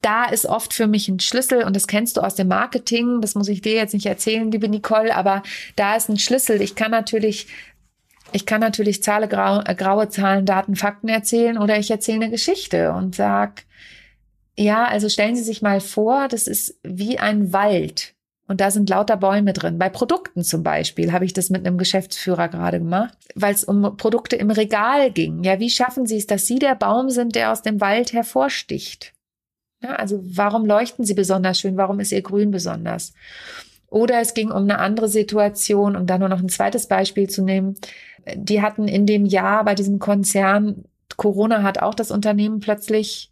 da 0.00 0.26
ist 0.26 0.46
oft 0.46 0.72
für 0.72 0.86
mich 0.86 1.08
ein 1.08 1.18
Schlüssel 1.18 1.64
und 1.64 1.74
das 1.74 1.88
kennst 1.88 2.16
du 2.16 2.20
aus 2.20 2.36
dem 2.36 2.46
Marketing, 2.46 3.20
das 3.20 3.34
muss 3.34 3.48
ich 3.48 3.62
dir 3.62 3.74
jetzt 3.74 3.94
nicht 3.94 4.06
erzählen, 4.06 4.48
liebe 4.52 4.68
Nicole, 4.68 5.12
aber 5.16 5.42
da 5.74 5.96
ist 5.96 6.08
ein 6.08 6.16
Schlüssel. 6.16 6.62
Ich 6.62 6.76
kann 6.76 6.92
natürlich 6.92 7.48
ich 8.30 8.46
kann 8.46 8.60
natürlich 8.60 9.02
Zahle, 9.02 9.26
grau, 9.26 9.60
äh, 9.66 9.74
graue 9.74 10.08
Zahlen, 10.08 10.46
Daten, 10.46 10.76
Fakten 10.76 11.08
erzählen 11.08 11.58
oder 11.58 11.80
ich 11.80 11.90
erzähle 11.90 12.26
eine 12.26 12.30
Geschichte 12.30 12.92
und 12.92 13.16
sag, 13.16 13.64
ja, 14.56 14.84
also 14.84 15.08
stellen 15.08 15.34
Sie 15.34 15.42
sich 15.42 15.62
mal 15.62 15.80
vor, 15.80 16.28
das 16.28 16.46
ist 16.46 16.78
wie 16.84 17.18
ein 17.18 17.52
Wald. 17.52 18.13
Und 18.46 18.60
da 18.60 18.70
sind 18.70 18.90
lauter 18.90 19.16
Bäume 19.16 19.54
drin. 19.54 19.78
Bei 19.78 19.88
Produkten 19.88 20.42
zum 20.42 20.62
Beispiel 20.62 21.12
habe 21.12 21.24
ich 21.24 21.32
das 21.32 21.48
mit 21.48 21.66
einem 21.66 21.78
Geschäftsführer 21.78 22.48
gerade 22.48 22.78
gemacht, 22.78 23.16
weil 23.34 23.54
es 23.54 23.64
um 23.64 23.96
Produkte 23.96 24.36
im 24.36 24.50
Regal 24.50 25.10
ging. 25.10 25.42
Ja, 25.44 25.60
wie 25.60 25.70
schaffen 25.70 26.06
Sie 26.06 26.18
es, 26.18 26.26
dass 26.26 26.46
Sie 26.46 26.58
der 26.58 26.74
Baum 26.74 27.08
sind, 27.08 27.34
der 27.34 27.52
aus 27.52 27.62
dem 27.62 27.80
Wald 27.80 28.12
hervorsticht? 28.12 29.14
Ja, 29.82 29.96
also 29.96 30.20
warum 30.22 30.66
leuchten 30.66 31.04
Sie 31.04 31.14
besonders 31.14 31.58
schön? 31.58 31.78
Warum 31.78 32.00
ist 32.00 32.12
Ihr 32.12 32.22
Grün 32.22 32.50
besonders? 32.50 33.14
Oder 33.88 34.20
es 34.20 34.34
ging 34.34 34.50
um 34.50 34.64
eine 34.64 34.78
andere 34.78 35.08
Situation, 35.08 35.96
um 35.96 36.06
da 36.06 36.18
nur 36.18 36.28
noch 36.28 36.40
ein 36.40 36.48
zweites 36.48 36.86
Beispiel 36.86 37.30
zu 37.30 37.42
nehmen. 37.42 37.76
Die 38.34 38.60
hatten 38.60 38.88
in 38.88 39.06
dem 39.06 39.24
Jahr 39.24 39.64
bei 39.64 39.74
diesem 39.74 39.98
Konzern, 39.98 40.84
Corona 41.16 41.62
hat 41.62 41.80
auch 41.80 41.94
das 41.94 42.10
Unternehmen 42.10 42.60
plötzlich, 42.60 43.30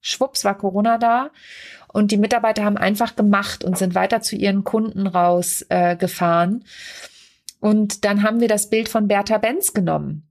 schwupps 0.00 0.44
war 0.44 0.56
Corona 0.56 0.98
da 0.98 1.30
und 1.92 2.10
die 2.10 2.16
Mitarbeiter 2.18 2.64
haben 2.64 2.76
einfach 2.76 3.16
gemacht 3.16 3.64
und 3.64 3.78
sind 3.78 3.94
weiter 3.94 4.20
zu 4.20 4.36
ihren 4.36 4.64
Kunden 4.64 5.06
rausgefahren. 5.06 6.62
Äh, 6.62 6.64
und 7.60 8.04
dann 8.04 8.22
haben 8.22 8.40
wir 8.40 8.48
das 8.48 8.70
Bild 8.70 8.88
von 8.88 9.08
Bertha 9.08 9.38
Benz 9.38 9.72
genommen. 9.72 10.24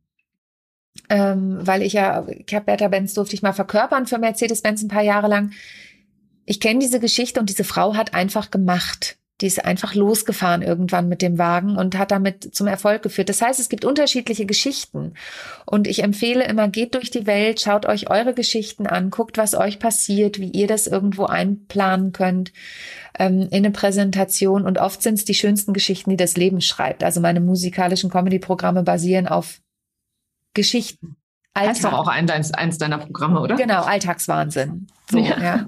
ähm, 1.09 1.59
weil 1.65 1.81
ich 1.81 1.93
ja, 1.93 2.25
ich 2.27 2.53
habe 2.53 2.65
Bertha 2.65 2.87
Benz 2.87 3.13
durfte 3.13 3.35
ich 3.35 3.41
mal 3.41 3.53
verkörpern 3.53 4.07
für 4.07 4.17
Mercedes-Benz 4.17 4.81
ein 4.83 4.87
paar 4.87 5.03
Jahre 5.03 5.27
lang. 5.27 5.51
Ich 6.45 6.59
kenne 6.59 6.79
diese 6.79 6.99
Geschichte 6.99 7.39
und 7.39 7.49
diese 7.49 7.63
Frau 7.63 7.95
hat 7.95 8.13
einfach 8.13 8.51
gemacht. 8.51 9.17
Die 9.41 9.47
ist 9.47 9.63
einfach 9.63 9.93
losgefahren 9.93 10.63
irgendwann 10.63 11.07
mit 11.07 11.21
dem 11.21 11.37
Wagen 11.37 11.77
und 11.77 11.97
hat 11.97 12.09
damit 12.09 12.55
zum 12.55 12.65
Erfolg 12.65 13.03
geführt. 13.03 13.29
Das 13.29 13.41
heißt, 13.41 13.59
es 13.59 13.69
gibt 13.69 13.85
unterschiedliche 13.85 14.47
Geschichten. 14.47 15.13
Und 15.65 15.85
ich 15.85 16.03
empfehle 16.03 16.43
immer, 16.45 16.67
geht 16.69 16.95
durch 16.95 17.11
die 17.11 17.27
Welt, 17.27 17.61
schaut 17.61 17.85
euch 17.85 18.09
eure 18.09 18.33
Geschichten 18.33 18.87
an, 18.87 19.11
guckt, 19.11 19.37
was 19.37 19.53
euch 19.53 19.77
passiert, 19.77 20.39
wie 20.39 20.49
ihr 20.49 20.65
das 20.65 20.87
irgendwo 20.87 21.25
einplanen 21.25 22.13
könnt 22.13 22.51
ähm, 23.19 23.41
in 23.51 23.65
eine 23.65 23.71
Präsentation. 23.71 24.65
Und 24.65 24.79
oft 24.79 25.03
sind 25.03 25.15
es 25.15 25.25
die 25.25 25.35
schönsten 25.35 25.73
Geschichten, 25.73 26.09
die 26.09 26.17
das 26.17 26.35
Leben 26.35 26.61
schreibt. 26.61 27.03
Also 27.03 27.21
meine 27.21 27.39
musikalischen 27.39 28.09
Comedy-Programme 28.09 28.81
basieren 28.81 29.27
auf 29.27 29.61
Geschichten. 30.55 31.15
Alltag. 31.53 31.75
Heißt 31.75 31.83
doch 31.85 31.93
auch 31.93 32.07
ein, 32.07 32.29
eins 32.29 32.77
deiner 32.77 32.99
Programme, 32.99 33.39
oder? 33.39 33.55
Genau, 33.55 33.83
Alltagswahnsinn. 33.83 34.87
So, 35.09 35.19
ja. 35.19 35.41
ja. 35.41 35.67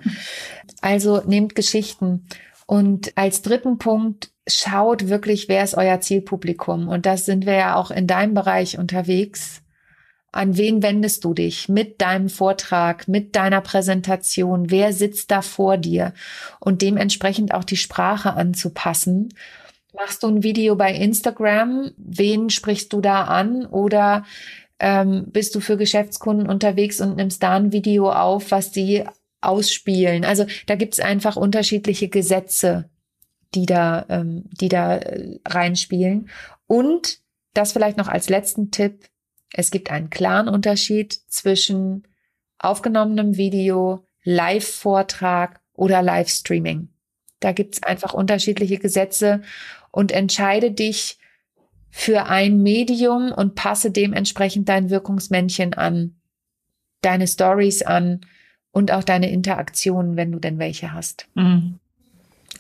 Also 0.82 1.22
nehmt 1.26 1.56
Geschichten. 1.56 2.28
Und 2.70 3.18
als 3.18 3.42
dritten 3.42 3.80
Punkt, 3.80 4.30
schaut 4.48 5.10
wirklich, 5.10 5.50
wer 5.50 5.64
ist 5.64 5.74
euer 5.74 6.02
Zielpublikum. 6.02 6.88
Und 6.88 7.08
das 7.08 7.26
sind 7.26 7.48
wir 7.48 7.56
ja 7.56 7.76
auch 7.76 7.90
in 7.90 8.06
deinem 8.06 8.36
Bereich 8.36 8.78
unterwegs. 8.78 9.64
An 10.32 10.56
wen 10.56 10.84
wendest 10.84 11.26
du 11.26 11.34
dich 11.34 11.68
mit 11.68 12.00
deinem 12.00 12.30
Vortrag, 12.30 13.08
mit 13.08 13.36
deiner 13.36 13.62
Präsentation? 13.62 14.70
Wer 14.70 14.94
sitzt 14.94 15.32
da 15.32 15.42
vor 15.42 15.78
dir? 15.78 16.14
Und 16.60 16.84
dementsprechend 16.84 17.56
auch 17.56 17.64
die 17.64 17.76
Sprache 17.76 18.34
anzupassen. 18.36 19.34
Machst 19.96 20.22
du 20.22 20.28
ein 20.28 20.44
Video 20.44 20.76
bei 20.76 20.94
Instagram? 20.94 21.90
Wen 21.98 22.52
sprichst 22.52 22.94
du 22.94 23.02
da 23.02 23.24
an? 23.24 23.66
Oder 23.66 24.26
ähm, 24.78 25.26
bist 25.32 25.56
du 25.56 25.60
für 25.60 25.76
Geschäftskunden 25.76 26.48
unterwegs 26.48 27.02
und 27.02 27.16
nimmst 27.16 27.42
da 27.42 27.56
ein 27.56 27.72
Video 27.72 28.12
auf, 28.12 28.52
was 28.52 28.72
sie 28.76 29.06
ausspielen. 29.42 30.26
Also 30.26 30.46
da 30.68 30.76
gibt's 30.76 31.00
einfach 31.00 31.36
unterschiedliche 31.36 32.10
Gesetze, 32.10 32.90
die 33.56 33.66
da, 33.66 34.06
ähm, 34.10 34.46
die 34.52 34.70
da 34.70 34.98
äh, 34.98 35.40
reinspielen. 35.46 36.30
Und 36.68 37.20
das 37.54 37.72
vielleicht 37.72 37.98
noch 37.98 38.08
als 38.08 38.30
letzten 38.30 38.72
Tipp. 38.72 39.10
Es 39.52 39.72
gibt 39.72 39.92
einen 39.92 40.10
klaren 40.10 40.48
Unterschied 40.48 41.14
zwischen 41.28 42.08
aufgenommenem 42.60 43.38
Video, 43.38 44.06
Live-Vortrag 44.24 45.62
oder 45.74 46.02
Livestreaming. 46.02 46.90
Da 47.40 47.54
gibt's 47.54 47.82
einfach 47.82 48.14
unterschiedliche 48.14 48.78
Gesetze 48.78 49.42
und 49.92 50.12
entscheide 50.12 50.72
dich 50.72 51.18
für 51.90 52.26
ein 52.26 52.62
Medium 52.62 53.32
und 53.32 53.56
passe 53.56 53.92
dementsprechend 53.92 54.70
dein 54.70 54.90
Wirkungsmännchen 54.90 55.74
an, 55.74 56.20
deine 57.02 57.28
Stories 57.28 57.82
an 57.82 58.22
und 58.72 58.92
auch 58.92 59.04
deine 59.04 59.32
Interaktionen, 59.32 60.16
wenn 60.16 60.32
du 60.32 60.40
denn 60.40 60.60
welche 60.60 60.94
hast. 60.94 61.28
Mhm. 61.36 61.80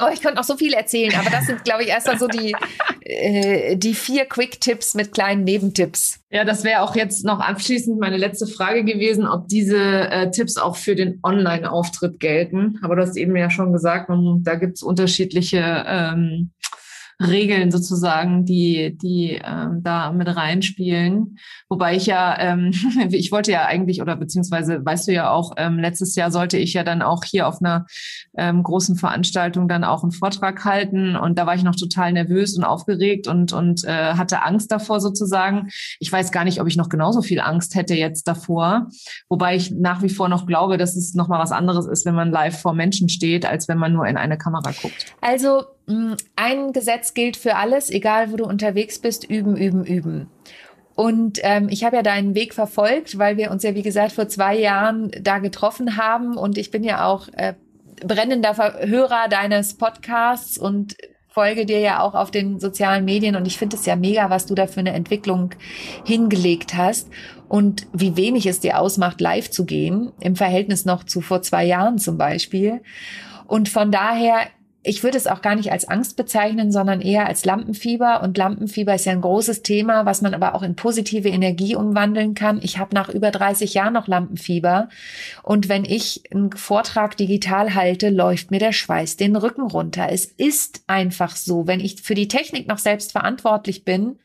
Oh, 0.01 0.07
ich 0.13 0.21
könnte 0.21 0.37
noch 0.37 0.45
so 0.45 0.55
viel 0.55 0.73
erzählen, 0.73 1.13
aber 1.19 1.29
das 1.29 1.45
sind, 1.45 1.65
glaube 1.65 1.83
ich, 1.83 1.89
erstmal 1.89 2.17
so 2.17 2.27
die, 2.27 2.55
äh, 3.01 3.75
die 3.75 3.93
vier 3.93 4.25
Quick-Tipps 4.25 4.93
mit 4.93 5.11
kleinen 5.11 5.43
Nebentipps. 5.43 6.21
Ja, 6.29 6.45
das 6.45 6.63
wäre 6.63 6.83
auch 6.83 6.95
jetzt 6.95 7.25
noch 7.25 7.41
abschließend 7.41 7.99
meine 7.99 8.15
letzte 8.15 8.47
Frage 8.47 8.85
gewesen, 8.85 9.27
ob 9.27 9.49
diese 9.49 9.77
äh, 9.77 10.31
Tipps 10.31 10.55
auch 10.55 10.77
für 10.77 10.95
den 10.95 11.19
Online-Auftritt 11.21 12.21
gelten. 12.21 12.79
Aber 12.81 12.95
du 12.95 13.01
hast 13.01 13.17
eben 13.17 13.35
ja 13.35 13.49
schon 13.49 13.73
gesagt, 13.73 14.09
da 14.09 14.55
gibt 14.55 14.77
es 14.77 14.83
unterschiedliche 14.83 15.83
ähm, 15.85 16.51
Regeln 17.21 17.69
sozusagen, 17.69 18.45
die, 18.45 18.97
die 18.97 19.41
ähm, 19.43 19.81
da 19.83 20.11
mit 20.11 20.33
reinspielen. 20.33 21.37
Wobei 21.67 21.95
ich 21.95 22.05
ja, 22.05 22.37
ähm, 22.39 22.71
ich 23.11 23.31
wollte 23.31 23.51
ja 23.51 23.65
eigentlich, 23.65 24.01
oder 24.01 24.15
beziehungsweise 24.15 24.83
weißt 24.83 25.07
du 25.07 25.13
ja 25.13 25.31
auch, 25.31 25.53
ähm, 25.57 25.79
letztes 25.79 26.15
Jahr 26.15 26.31
sollte 26.31 26.57
ich 26.57 26.73
ja 26.73 26.83
dann 26.83 27.01
auch 27.01 27.23
hier 27.25 27.47
auf 27.47 27.61
einer 27.61 27.85
ähm, 28.37 28.63
großen 28.63 28.95
Veranstaltung 28.95 29.67
dann 29.67 29.83
auch 29.83 30.03
einen 30.03 30.13
Vortrag 30.13 30.63
halten. 30.63 31.17
Und 31.17 31.37
da 31.37 31.45
war 31.45 31.55
ich 31.55 31.63
noch 31.63 31.75
total 31.75 32.13
nervös 32.13 32.57
und 32.57 32.63
aufgeregt 32.63 33.27
und, 33.27 33.51
und 33.51 33.83
äh, 33.83 34.13
hatte 34.13 34.43
Angst 34.43 34.71
davor 34.71 35.01
sozusagen. 35.01 35.69
Ich 35.99 36.11
weiß 36.11 36.31
gar 36.31 36.45
nicht, 36.45 36.61
ob 36.61 36.67
ich 36.67 36.77
noch 36.77 36.89
genauso 36.89 37.21
viel 37.21 37.41
Angst 37.41 37.75
hätte 37.75 37.95
jetzt 37.95 38.27
davor. 38.27 38.87
Wobei 39.27 39.55
ich 39.57 39.71
nach 39.71 40.01
wie 40.01 40.09
vor 40.09 40.29
noch 40.29 40.45
glaube, 40.45 40.77
dass 40.77 40.95
es 40.95 41.13
nochmal 41.15 41.39
was 41.39 41.51
anderes 41.51 41.85
ist, 41.85 42.05
wenn 42.05 42.15
man 42.15 42.31
live 42.31 42.59
vor 42.59 42.73
Menschen 42.73 43.09
steht, 43.09 43.45
als 43.45 43.67
wenn 43.67 43.77
man 43.77 43.91
nur 43.91 44.07
in 44.07 44.15
eine 44.15 44.37
Kamera 44.37 44.71
guckt. 44.81 45.13
Also 45.21 45.63
ein 46.35 46.73
Gesetz 46.73 47.13
gilt 47.13 47.37
für 47.37 47.55
alles, 47.55 47.89
egal 47.89 48.31
wo 48.31 48.37
du 48.37 48.45
unterwegs 48.45 48.99
bist, 48.99 49.29
üben, 49.29 49.55
üben, 49.55 49.83
üben. 49.85 50.29
Und 50.95 51.39
ähm, 51.43 51.69
ich 51.69 51.85
habe 51.85 51.95
ja 51.95 52.03
deinen 52.03 52.35
Weg 52.35 52.53
verfolgt, 52.53 53.17
weil 53.17 53.37
wir 53.37 53.51
uns 53.51 53.63
ja, 53.63 53.73
wie 53.73 53.83
gesagt, 53.83 54.11
vor 54.11 54.27
zwei 54.27 54.57
Jahren 54.57 55.11
da 55.21 55.39
getroffen 55.39 55.95
haben. 55.95 56.35
Und 56.35 56.57
ich 56.57 56.71
bin 56.71 56.83
ja 56.83 57.05
auch 57.05 57.29
äh, 57.29 57.53
brennender 58.05 58.55
Hörer 58.85 59.29
deines 59.29 59.75
Podcasts 59.75 60.57
und 60.57 60.97
folge 61.29 61.65
dir 61.65 61.79
ja 61.79 62.01
auch 62.01 62.15
auf 62.15 62.31
den 62.31 62.59
sozialen 62.59 63.05
Medien. 63.05 63.37
Und 63.37 63.47
ich 63.47 63.57
finde 63.57 63.77
es 63.77 63.85
ja 63.85 63.95
mega, 63.95 64.29
was 64.29 64.45
du 64.45 64.55
da 64.55 64.67
für 64.67 64.81
eine 64.81 64.91
Entwicklung 64.91 65.51
hingelegt 66.05 66.75
hast 66.75 67.09
und 67.47 67.87
wie 67.93 68.17
wenig 68.17 68.45
es 68.45 68.59
dir 68.59 68.77
ausmacht, 68.77 69.21
live 69.21 69.49
zu 69.49 69.65
gehen, 69.65 70.11
im 70.19 70.35
Verhältnis 70.35 70.83
noch 70.83 71.05
zu 71.05 71.21
vor 71.21 71.41
zwei 71.41 71.63
Jahren 71.63 71.97
zum 71.97 72.17
Beispiel. 72.17 72.81
Und 73.47 73.69
von 73.69 73.89
daher 73.91 74.47
ich 74.81 75.03
würde 75.03 75.17
es 75.17 75.27
auch 75.27 75.41
gar 75.41 75.55
nicht 75.55 75.73
als 75.73 75.87
Angst 75.87 76.15
bezeichnen, 76.15 76.71
sondern 76.71 77.01
eher 77.01 77.27
als 77.27 77.43
Lampenfieber. 77.43 78.23
Und 78.23 78.37
Lampenfieber 78.37 78.95
ist 78.95 79.05
ja 79.05 79.11
ein 79.11 79.21
großes 79.21 79.61
Thema, 79.61 80.05
was 80.05 80.21
man 80.21 80.33
aber 80.33 80.55
auch 80.55 80.63
in 80.63 80.77
positive 80.77 81.27
Energie 81.27 81.75
umwandeln 81.75 82.33
kann. 82.33 82.61
Ich 82.61 82.77
habe 82.77 82.95
nach 82.95 83.09
über 83.09 83.29
30 83.31 83.73
Jahren 83.73 83.93
noch 83.93 84.07
Lampenfieber. 84.07 84.87
Und 85.43 85.67
wenn 85.67 85.83
ich 85.83 86.23
einen 86.33 86.53
Vortrag 86.53 87.17
digital 87.17 87.75
halte, 87.75 88.09
läuft 88.09 88.51
mir 88.51 88.59
der 88.59 88.71
Schweiß 88.71 89.17
den 89.17 89.35
Rücken 89.35 89.63
runter. 89.63 90.07
Es 90.11 90.25
ist 90.25 90.83
einfach 90.87 91.35
so. 91.35 91.67
Wenn 91.67 91.81
ich 91.81 92.01
für 92.01 92.15
die 92.15 92.29
Technik 92.29 92.67
noch 92.67 92.77
selbst 92.77 93.11
verantwortlich 93.11 93.83
bin, 93.83 94.17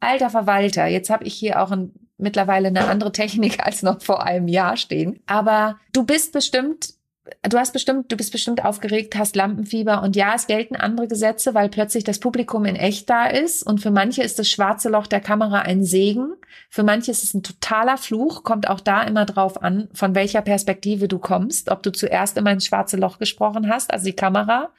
alter 0.00 0.30
Verwalter, 0.30 0.86
jetzt 0.86 1.10
habe 1.10 1.24
ich 1.24 1.34
hier 1.34 1.62
auch 1.62 1.70
ein, 1.70 1.92
mittlerweile 2.18 2.68
eine 2.68 2.88
andere 2.88 3.12
Technik 3.12 3.60
als 3.64 3.82
noch 3.82 4.02
vor 4.02 4.24
einem 4.24 4.48
Jahr 4.48 4.76
stehen. 4.76 5.20
Aber 5.26 5.78
du 5.92 6.02
bist 6.02 6.32
bestimmt 6.32 6.94
du 7.42 7.58
hast 7.58 7.72
bestimmt, 7.72 8.10
du 8.10 8.16
bist 8.16 8.32
bestimmt 8.32 8.64
aufgeregt, 8.64 9.16
hast 9.16 9.36
Lampenfieber. 9.36 10.02
Und 10.02 10.16
ja, 10.16 10.34
es 10.34 10.46
gelten 10.46 10.76
andere 10.76 11.08
Gesetze, 11.08 11.54
weil 11.54 11.68
plötzlich 11.68 12.04
das 12.04 12.18
Publikum 12.18 12.64
in 12.64 12.76
echt 12.76 13.08
da 13.08 13.26
ist. 13.26 13.62
Und 13.62 13.80
für 13.80 13.90
manche 13.90 14.22
ist 14.22 14.38
das 14.38 14.48
schwarze 14.48 14.88
Loch 14.88 15.06
der 15.06 15.20
Kamera 15.20 15.60
ein 15.60 15.84
Segen, 15.84 16.34
für 16.68 16.82
manche 16.82 17.10
ist 17.10 17.24
es 17.24 17.34
ein 17.34 17.42
totaler 17.42 17.96
Fluch, 17.96 18.44
kommt 18.44 18.68
auch 18.68 18.80
da 18.80 19.02
immer 19.02 19.24
drauf 19.24 19.62
an, 19.62 19.88
von 19.92 20.14
welcher 20.14 20.42
Perspektive 20.42 21.08
du 21.08 21.18
kommst, 21.18 21.70
ob 21.70 21.82
du 21.82 21.90
zuerst 21.90 22.36
immer 22.36 22.52
ins 22.52 22.66
schwarze 22.66 22.96
Loch 22.96 23.18
gesprochen 23.18 23.68
hast, 23.68 23.92
also 23.92 24.04
die 24.04 24.16
Kamera. 24.16 24.70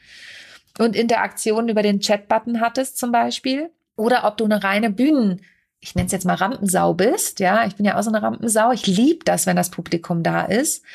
Und 0.79 0.95
Interaktionen 0.95 1.69
über 1.69 1.81
den 1.81 1.99
Chat-Button 1.99 2.61
hattest 2.61 2.97
zum 2.97 3.11
Beispiel. 3.11 3.71
Oder 3.97 4.23
ob 4.25 4.37
du 4.37 4.45
eine 4.45 4.63
reine 4.63 4.89
Bühnen 4.89 5.41
ich 5.81 5.95
nenne 5.95 6.05
es 6.05 6.11
jetzt 6.11 6.25
mal 6.25 6.35
Rampensau 6.35 6.93
bist, 6.93 7.39
ja, 7.39 7.65
ich 7.65 7.75
bin 7.75 7.85
ja 7.85 7.97
auch 7.97 8.03
so 8.03 8.11
eine 8.11 8.21
Rampensau, 8.21 8.71
ich 8.71 8.85
liebe 8.85 9.25
das, 9.25 9.47
wenn 9.47 9.55
das 9.55 9.71
Publikum 9.71 10.21
da 10.21 10.43
ist. 10.43 10.85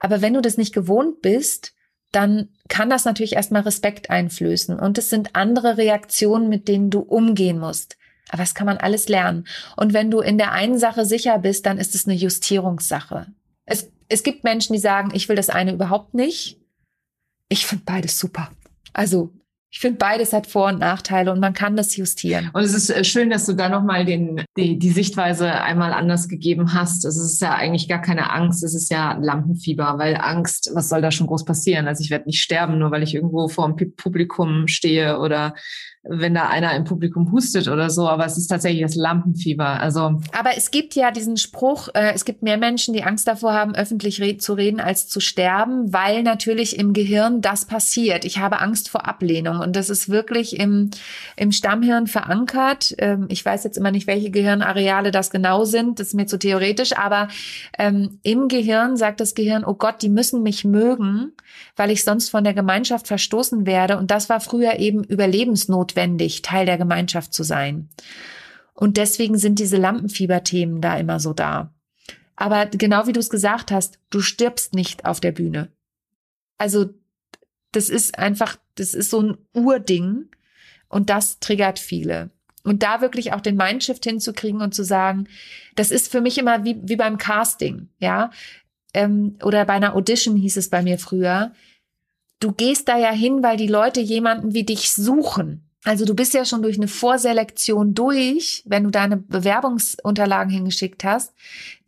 Aber 0.00 0.20
wenn 0.20 0.34
du 0.34 0.40
das 0.40 0.56
nicht 0.56 0.74
gewohnt 0.74 1.22
bist, 1.22 1.74
dann 2.10 2.48
kann 2.68 2.90
das 2.90 3.04
natürlich 3.04 3.34
erstmal 3.34 3.62
Respekt 3.62 4.10
einflößen. 4.10 4.80
Und 4.80 4.98
es 4.98 5.10
sind 5.10 5.36
andere 5.36 5.76
Reaktionen, 5.76 6.48
mit 6.48 6.66
denen 6.66 6.90
du 6.90 7.00
umgehen 7.00 7.60
musst. 7.60 7.96
Aber 8.30 8.42
das 8.42 8.54
kann 8.54 8.66
man 8.66 8.78
alles 8.78 9.08
lernen. 9.08 9.46
Und 9.76 9.92
wenn 9.92 10.10
du 10.10 10.20
in 10.20 10.38
der 10.38 10.52
einen 10.52 10.78
Sache 10.78 11.04
sicher 11.04 11.38
bist, 11.38 11.66
dann 11.66 11.78
ist 11.78 11.94
es 11.94 12.06
eine 12.06 12.16
Justierungssache. 12.16 13.26
Es, 13.64 13.90
es 14.08 14.22
gibt 14.22 14.42
Menschen, 14.44 14.72
die 14.72 14.78
sagen, 14.80 15.10
ich 15.14 15.28
will 15.28 15.36
das 15.36 15.50
eine 15.50 15.72
überhaupt 15.72 16.14
nicht. 16.14 16.58
Ich 17.48 17.66
finde 17.66 17.84
beides 17.84 18.18
super. 18.18 18.50
Also 18.92 19.32
ich 19.72 19.78
finde, 19.78 19.98
beides 19.98 20.32
hat 20.32 20.48
Vor- 20.48 20.68
und 20.68 20.80
Nachteile 20.80 21.30
und 21.30 21.38
man 21.38 21.52
kann 21.52 21.76
das 21.76 21.96
justieren. 21.96 22.50
Und 22.52 22.62
es 22.62 22.74
ist 22.74 22.90
äh, 22.90 23.04
schön, 23.04 23.30
dass 23.30 23.46
du 23.46 23.52
da 23.52 23.68
nochmal 23.68 24.04
den, 24.04 24.44
die, 24.56 24.78
die 24.78 24.90
Sichtweise 24.90 25.52
einmal 25.52 25.92
anders 25.92 26.28
gegeben 26.28 26.74
hast. 26.74 27.04
Es 27.04 27.16
ist 27.16 27.40
ja 27.40 27.54
eigentlich 27.54 27.88
gar 27.88 28.00
keine 28.00 28.30
Angst, 28.30 28.64
es 28.64 28.74
ist 28.74 28.90
ja 28.90 29.16
Lampenfieber, 29.20 29.94
weil 29.98 30.16
Angst, 30.16 30.72
was 30.74 30.88
soll 30.88 31.02
da 31.02 31.12
schon 31.12 31.28
groß 31.28 31.44
passieren? 31.44 31.86
Also 31.86 32.02
ich 32.02 32.10
werde 32.10 32.26
nicht 32.26 32.42
sterben, 32.42 32.78
nur 32.78 32.90
weil 32.90 33.04
ich 33.04 33.14
irgendwo 33.14 33.48
vor 33.48 33.72
dem 33.72 33.94
Publikum 33.94 34.66
stehe 34.66 35.18
oder 35.20 35.54
wenn 36.02 36.32
da 36.32 36.48
einer 36.48 36.74
im 36.76 36.84
Publikum 36.84 37.30
hustet 37.30 37.68
oder 37.68 37.90
so, 37.90 38.08
aber 38.08 38.24
es 38.24 38.38
ist 38.38 38.46
tatsächlich 38.46 38.82
das 38.82 38.94
Lampenfieber. 38.94 39.66
Also 39.80 40.20
aber 40.32 40.56
es 40.56 40.70
gibt 40.70 40.94
ja 40.94 41.10
diesen 41.10 41.36
Spruch: 41.36 41.88
äh, 41.92 42.12
Es 42.14 42.24
gibt 42.24 42.42
mehr 42.42 42.56
Menschen, 42.56 42.94
die 42.94 43.04
Angst 43.04 43.28
davor 43.28 43.52
haben, 43.52 43.74
öffentlich 43.74 44.20
re 44.20 44.38
zu 44.38 44.54
reden, 44.54 44.80
als 44.80 45.08
zu 45.08 45.20
sterben, 45.20 45.92
weil 45.92 46.22
natürlich 46.22 46.78
im 46.78 46.94
Gehirn 46.94 47.42
das 47.42 47.66
passiert. 47.66 48.24
Ich 48.24 48.38
habe 48.38 48.60
Angst 48.60 48.88
vor 48.88 49.06
Ablehnung 49.06 49.60
und 49.60 49.76
das 49.76 49.90
ist 49.90 50.08
wirklich 50.08 50.58
im 50.58 50.90
im 51.36 51.52
Stammhirn 51.52 52.06
verankert. 52.06 52.94
Ähm, 52.96 53.26
ich 53.28 53.44
weiß 53.44 53.64
jetzt 53.64 53.76
immer 53.76 53.90
nicht, 53.90 54.06
welche 54.06 54.30
Gehirnareale 54.30 55.10
das 55.10 55.30
genau 55.30 55.66
sind. 55.66 56.00
Das 56.00 56.08
ist 56.08 56.14
mir 56.14 56.26
zu 56.26 56.38
theoretisch, 56.38 56.96
aber 56.96 57.28
ähm, 57.78 58.20
im 58.22 58.48
Gehirn 58.48 58.96
sagt 58.96 59.20
das 59.20 59.34
Gehirn: 59.34 59.64
Oh 59.66 59.74
Gott, 59.74 60.00
die 60.00 60.08
müssen 60.08 60.42
mich 60.42 60.64
mögen, 60.64 61.32
weil 61.76 61.90
ich 61.90 62.04
sonst 62.04 62.30
von 62.30 62.42
der 62.42 62.54
Gemeinschaft 62.54 63.06
verstoßen 63.06 63.66
werde. 63.66 63.98
Und 63.98 64.10
das 64.10 64.30
war 64.30 64.40
früher 64.40 64.78
eben 64.78 65.04
Überlebensnot 65.04 65.89
notwendig, 65.90 66.42
Teil 66.42 66.66
der 66.66 66.78
Gemeinschaft 66.78 67.32
zu 67.32 67.42
sein. 67.42 67.88
Und 68.74 68.96
deswegen 68.96 69.36
sind 69.36 69.58
diese 69.58 69.76
Lampenfieberthemen 69.76 70.80
da 70.80 70.96
immer 70.96 71.20
so 71.20 71.32
da. 71.32 71.74
Aber 72.36 72.66
genau 72.66 73.06
wie 73.06 73.12
du 73.12 73.20
es 73.20 73.28
gesagt 73.28 73.70
hast, 73.70 73.98
du 74.08 74.20
stirbst 74.20 74.74
nicht 74.74 75.04
auf 75.04 75.20
der 75.20 75.32
Bühne. 75.32 75.70
Also 76.56 76.94
das 77.72 77.88
ist 77.88 78.18
einfach, 78.18 78.56
das 78.76 78.94
ist 78.94 79.10
so 79.10 79.22
ein 79.22 79.38
Urding 79.52 80.30
und 80.88 81.10
das 81.10 81.38
triggert 81.40 81.78
viele. 81.78 82.30
Und 82.62 82.82
da 82.82 83.00
wirklich 83.00 83.32
auch 83.32 83.40
den 83.40 83.56
Mindshift 83.56 84.04
hinzukriegen 84.04 84.60
und 84.60 84.74
zu 84.74 84.84
sagen, 84.84 85.28
das 85.76 85.90
ist 85.90 86.10
für 86.10 86.20
mich 86.20 86.38
immer 86.38 86.64
wie, 86.64 86.78
wie 86.82 86.96
beim 86.96 87.16
Casting, 87.16 87.88
ja, 87.98 88.30
ähm, 88.92 89.38
oder 89.42 89.64
bei 89.64 89.74
einer 89.74 89.94
Audition 89.94 90.36
hieß 90.36 90.56
es 90.56 90.68
bei 90.68 90.82
mir 90.82 90.98
früher. 90.98 91.52
Du 92.38 92.52
gehst 92.52 92.88
da 92.88 92.98
ja 92.98 93.12
hin, 93.12 93.42
weil 93.42 93.56
die 93.56 93.66
Leute 93.66 94.00
jemanden 94.00 94.52
wie 94.52 94.64
dich 94.64 94.92
suchen. 94.92 95.69
Also 95.84 96.04
du 96.04 96.14
bist 96.14 96.34
ja 96.34 96.44
schon 96.44 96.62
durch 96.62 96.76
eine 96.76 96.88
Vorselektion 96.88 97.94
durch, 97.94 98.62
wenn 98.66 98.84
du 98.84 98.90
deine 98.90 99.16
Bewerbungsunterlagen 99.16 100.52
hingeschickt 100.52 101.04
hast. 101.04 101.32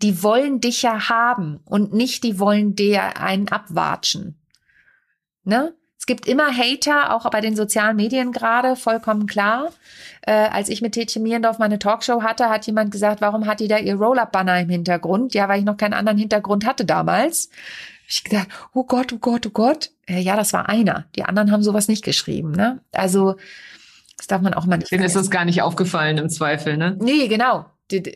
Die 0.01 0.23
wollen 0.23 0.61
dich 0.61 0.83
ja 0.83 1.11
haben 1.11 1.61
und 1.67 1.93
nicht 1.93 2.25
die 2.25 2.39
wollen 2.39 2.75
dir 2.75 3.19
einen 3.19 3.49
abwatschen. 3.49 4.39
Ne? 5.45 5.75
Es 5.99 6.07
gibt 6.07 6.27
immer 6.27 6.57
Hater, 6.57 7.15
auch 7.15 7.31
bei 7.31 7.41
den 7.41 7.55
sozialen 7.55 7.95
Medien 7.95 8.33
gerade, 8.33 8.75
vollkommen 8.75 9.27
klar. 9.27 9.71
Äh, 10.23 10.33
als 10.33 10.69
ich 10.69 10.83
mit 10.83 10.95
Tetje 10.95 11.23
Mierendorf 11.23 11.61
meine 11.61 11.79
Talkshow 11.79 12.23
hatte, 12.23 12.49
hat 12.49 12.67
jemand 12.67 12.91
gesagt, 12.91 13.21
warum 13.21 13.47
hat 13.47 13.61
die 13.61 13.69
da 13.69 13.79
ihr 13.79 13.95
Roll-Up-Banner 13.95 14.59
im 14.61 14.69
Hintergrund? 14.69 15.33
Ja, 15.33 15.49
weil 15.49 15.61
ich 15.61 15.65
noch 15.65 15.77
keinen 15.77 15.95
anderen 15.95 16.19
Hintergrund 16.19 16.67
hatte 16.67 16.85
damals. 16.85 17.51
Ich 18.09 18.25
gedacht, 18.25 18.49
oh 18.75 18.83
Gott, 18.83 19.13
oh 19.13 19.19
Gott, 19.19 19.47
oh 19.47 19.51
Gott. 19.51 19.91
Äh, 20.09 20.19
ja, 20.19 20.35
das 20.35 20.53
war 20.53 20.69
einer. 20.69 21.05
Die 21.15 21.23
anderen 21.23 21.53
haben 21.53 21.63
sowas 21.63 21.87
nicht 21.87 22.05
geschrieben. 22.05 22.51
Ne? 22.51 22.81
Also 22.91 23.37
das 24.23 24.29
darf 24.29 24.41
man 24.41 24.55
auch 24.55 24.67
mal 24.67 24.77
nicht. 24.77 24.93
Denen 24.93 25.03
ist 25.03 25.17
das 25.17 25.31
gar 25.31 25.45
nicht 25.45 25.63
aufgefallen 25.63 26.17
im 26.17 26.29
Zweifel, 26.29 26.77
ne? 26.77 26.97
Nee, 27.01 27.27
genau. 27.27 27.67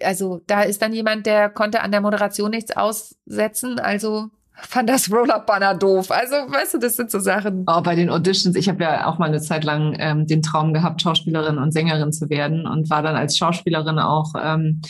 Also 0.04 0.40
da 0.46 0.62
ist 0.62 0.80
dann 0.80 0.92
jemand, 0.92 1.26
der 1.26 1.48
konnte 1.50 1.82
an 1.82 1.90
der 1.90 2.00
Moderation 2.00 2.52
nichts 2.52 2.76
aussetzen. 2.76 3.80
Also 3.80 4.30
fand 4.52 4.88
das 4.88 5.10
Roll-Up-Banner 5.10 5.74
doof. 5.74 6.12
Also, 6.12 6.36
weißt 6.36 6.74
du, 6.74 6.78
das 6.78 6.94
sind 6.94 7.10
so 7.10 7.18
Sachen. 7.18 7.66
Oh, 7.66 7.80
bei 7.80 7.96
den 7.96 8.08
Auditions, 8.08 8.54
ich 8.54 8.68
habe 8.68 8.84
ja 8.84 9.06
auch 9.06 9.18
mal 9.18 9.26
eine 9.26 9.40
Zeit 9.40 9.64
lang 9.64 9.96
ähm, 9.98 10.28
den 10.28 10.42
Traum 10.42 10.72
gehabt, 10.72 11.02
Schauspielerin 11.02 11.58
und 11.58 11.72
Sängerin 11.72 12.12
zu 12.12 12.30
werden 12.30 12.68
und 12.68 12.88
war 12.88 13.02
dann 13.02 13.16
als 13.16 13.36
Schauspielerin 13.36 13.98
auch 13.98 14.32
ähm, 14.40 14.82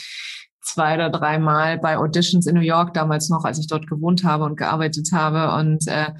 zwei 0.66 0.94
oder 0.94 1.10
dreimal 1.10 1.78
bei 1.78 1.96
Auditions 1.96 2.46
in 2.46 2.54
New 2.54 2.60
York, 2.60 2.92
damals 2.94 3.28
noch, 3.30 3.44
als 3.44 3.58
ich 3.58 3.66
dort 3.66 3.86
gewohnt 3.86 4.24
habe 4.24 4.44
und 4.44 4.56
gearbeitet 4.56 5.10
habe. 5.12 5.56
Und 5.58 5.86
äh, 5.88 6.12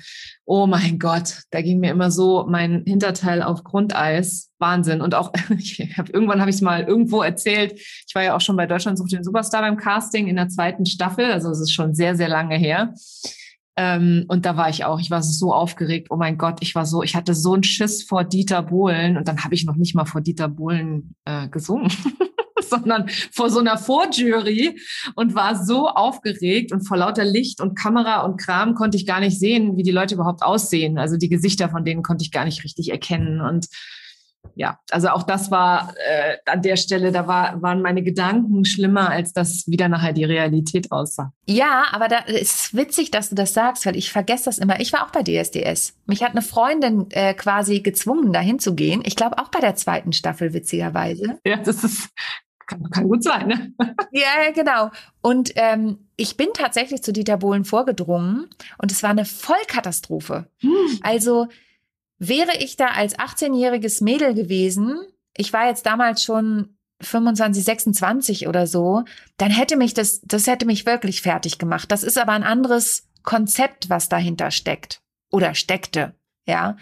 oh 0.45 0.67
mein 0.67 0.99
Gott, 0.99 1.43
da 1.51 1.61
ging 1.61 1.81
mir 1.81 1.91
immer 1.91 2.11
so 2.11 2.47
mein 2.49 2.85
Hinterteil 2.87 3.43
auf 3.43 3.65
Grundeis. 3.65 4.51
Wahnsinn. 4.59 5.03
Und 5.03 5.15
auch, 5.15 5.33
hab, 5.97 6.09
irgendwann 6.09 6.41
habe 6.41 6.51
ich 6.51 6.57
es 6.57 6.63
mal 6.63 6.85
irgendwo 6.85 7.23
erzählt. 7.23 7.75
Ich 7.75 8.15
war 8.15 8.23
ja 8.23 8.35
auch 8.35 8.41
schon 8.41 8.57
bei 8.57 8.67
Deutschland 8.67 8.97
sucht 8.97 9.13
den 9.13 9.25
Superstar 9.25 9.61
beim 9.61 9.77
Casting 9.77 10.29
in 10.29 10.37
der 10.37 10.49
zweiten 10.49 10.87
Staffel. 10.87 11.31
Also 11.31 11.51
es 11.51 11.61
ist 11.61 11.73
schon 11.73 11.95
sehr, 11.95 12.17
sehr 12.17 12.29
lange 12.29 12.57
her. 12.57 12.95
Ähm, 13.79 14.25
und 14.29 14.47
da 14.47 14.57
war 14.57 14.71
ich 14.71 14.87
auch, 14.87 14.99
ich 15.01 15.11
war 15.11 15.23
so 15.23 15.53
aufgeregt, 15.53 16.09
oh 16.11 16.17
mein 16.17 16.39
Gott, 16.39 16.59
ich 16.63 16.75
war 16.75 16.87
so, 16.87 17.03
ich 17.03 17.15
hatte 17.15 17.35
so 17.35 17.53
einen 17.53 17.63
Schiss 17.63 18.05
vor 18.05 18.25
Dieter 18.25 18.63
Bohlen 18.63 19.19
und 19.19 19.29
dann 19.29 19.45
habe 19.45 19.55
ich 19.55 19.67
noch 19.67 19.77
nicht 19.77 19.95
mal 19.95 20.07
vor 20.07 20.23
Dieter 20.23 20.49
Bohlen 20.49 21.15
äh, 21.27 21.49
gesungen. 21.49 21.93
sondern 22.71 23.09
vor 23.33 23.51
so 23.51 23.61
einer 23.61 23.79
Vorjury 23.79 24.79
und 25.15 25.35
war 25.35 25.65
so 25.65 25.89
aufgeregt 25.89 26.73
und 26.73 26.83
vor 26.83 26.97
lauter 26.97 27.25
Licht 27.25 27.61
und 27.61 27.77
Kamera 27.77 28.23
und 28.23 28.37
Kram 28.39 28.75
konnte 28.75 28.97
ich 28.97 29.07
gar 29.07 29.21
nicht 29.21 29.39
sehen, 29.39 29.77
wie 29.77 29.83
die 29.83 29.91
Leute 29.91 30.15
überhaupt 30.15 30.43
aussehen. 30.43 30.99
Also 30.99 31.17
die 31.17 31.29
Gesichter 31.29 31.69
von 31.69 31.85
denen 31.85 32.03
konnte 32.03 32.25
ich 32.25 32.31
gar 32.31 32.45
nicht 32.45 32.65
richtig 32.65 32.91
erkennen 32.91 33.41
und 33.41 33.67
ja, 34.55 34.79
also 34.91 35.09
auch 35.09 35.23
das 35.23 35.51
war 35.51 35.95
äh, 35.97 36.37
an 36.47 36.63
der 36.63 36.77
Stelle, 36.77 37.13
da 37.13 37.27
war, 37.27 37.61
waren 37.63 37.83
meine 37.83 38.03
Gedanken 38.03 38.65
schlimmer, 38.65 39.11
als 39.11 39.33
das 39.33 39.65
wieder 39.67 39.89
nachher 39.89 40.13
die 40.13 40.25
Realität 40.25 40.93
aussah. 40.93 41.33
Ja, 41.47 41.85
aber 41.93 42.09
da 42.09 42.19
ist 42.19 42.75
witzig, 42.75 43.11
dass 43.11 43.29
du 43.29 43.35
das 43.35 43.55
sagst, 43.55 43.87
weil 43.87 43.97
ich 43.97 44.11
vergesse 44.11 44.45
das 44.47 44.59
immer. 44.59 44.81
Ich 44.81 44.93
war 44.93 45.05
auch 45.05 45.11
bei 45.11 45.23
DSDS. 45.23 45.95
Mich 46.07 46.23
hat 46.23 46.31
eine 46.31 46.43
Freundin 46.43 47.11
äh, 47.11 47.35
quasi 47.35 47.81
gezwungen, 47.81 48.33
dahin 48.33 48.59
zu 48.59 48.75
gehen. 48.75 49.03
Ich 49.05 49.17
glaube 49.17 49.39
auch 49.39 49.51
bei 49.51 49.61
der 49.61 49.77
zweiten 49.77 50.13
Staffel, 50.13 50.53
witzigerweise. 50.53 51.39
Ja, 51.45 51.57
das 51.57 51.85
ist 51.85 52.09
kann, 52.67 52.91
kann 52.91 53.09
gut 53.09 53.23
sein, 53.23 53.49
ne? 53.49 53.73
Ja, 54.13 54.51
genau. 54.53 54.91
Und 55.21 55.53
ähm, 55.57 56.09
ich 56.17 56.37
bin 56.37 56.49
tatsächlich 56.55 57.03
zu 57.03 57.13
Dieter 57.13 57.37
Bohlen 57.37 57.65
vorgedrungen 57.65 58.49
und 58.79 58.93
es 58.93 59.03
war 59.03 59.11
eine 59.11 59.25
Vollkatastrophe. 59.25 60.47
Hm. 60.59 61.01
Also 61.03 61.49
wäre 62.19 62.57
ich 62.59 62.77
da 62.77 62.89
als 62.89 63.19
18-jähriges 63.19 64.03
Mädel 64.03 64.35
gewesen, 64.35 64.99
ich 65.37 65.53
war 65.53 65.67
jetzt 65.67 65.87
damals 65.87 66.23
schon 66.23 66.77
25, 67.03 67.63
26 67.65 68.49
oder 68.49 68.67
so, 68.67 69.05
dann 69.37 69.51
hätte 69.51 69.77
mich 69.77 69.93
das, 69.93 70.21
das 70.23 70.47
hätte 70.47 70.67
mich 70.67 70.87
wirklich 70.87 71.21
fertig 71.21 71.59
gemacht. 71.59 71.93
Das 71.93 72.03
ist 72.03 72.19
aber 72.19 72.33
ein 72.33 72.43
anderes 72.43 73.09
Konzept, 73.23 73.91
was 73.91 74.09
dahinter 74.09 74.51
steckt 74.51 75.03
oder 75.31 75.55
steckte. 75.55 76.15
Ja, 76.49 76.77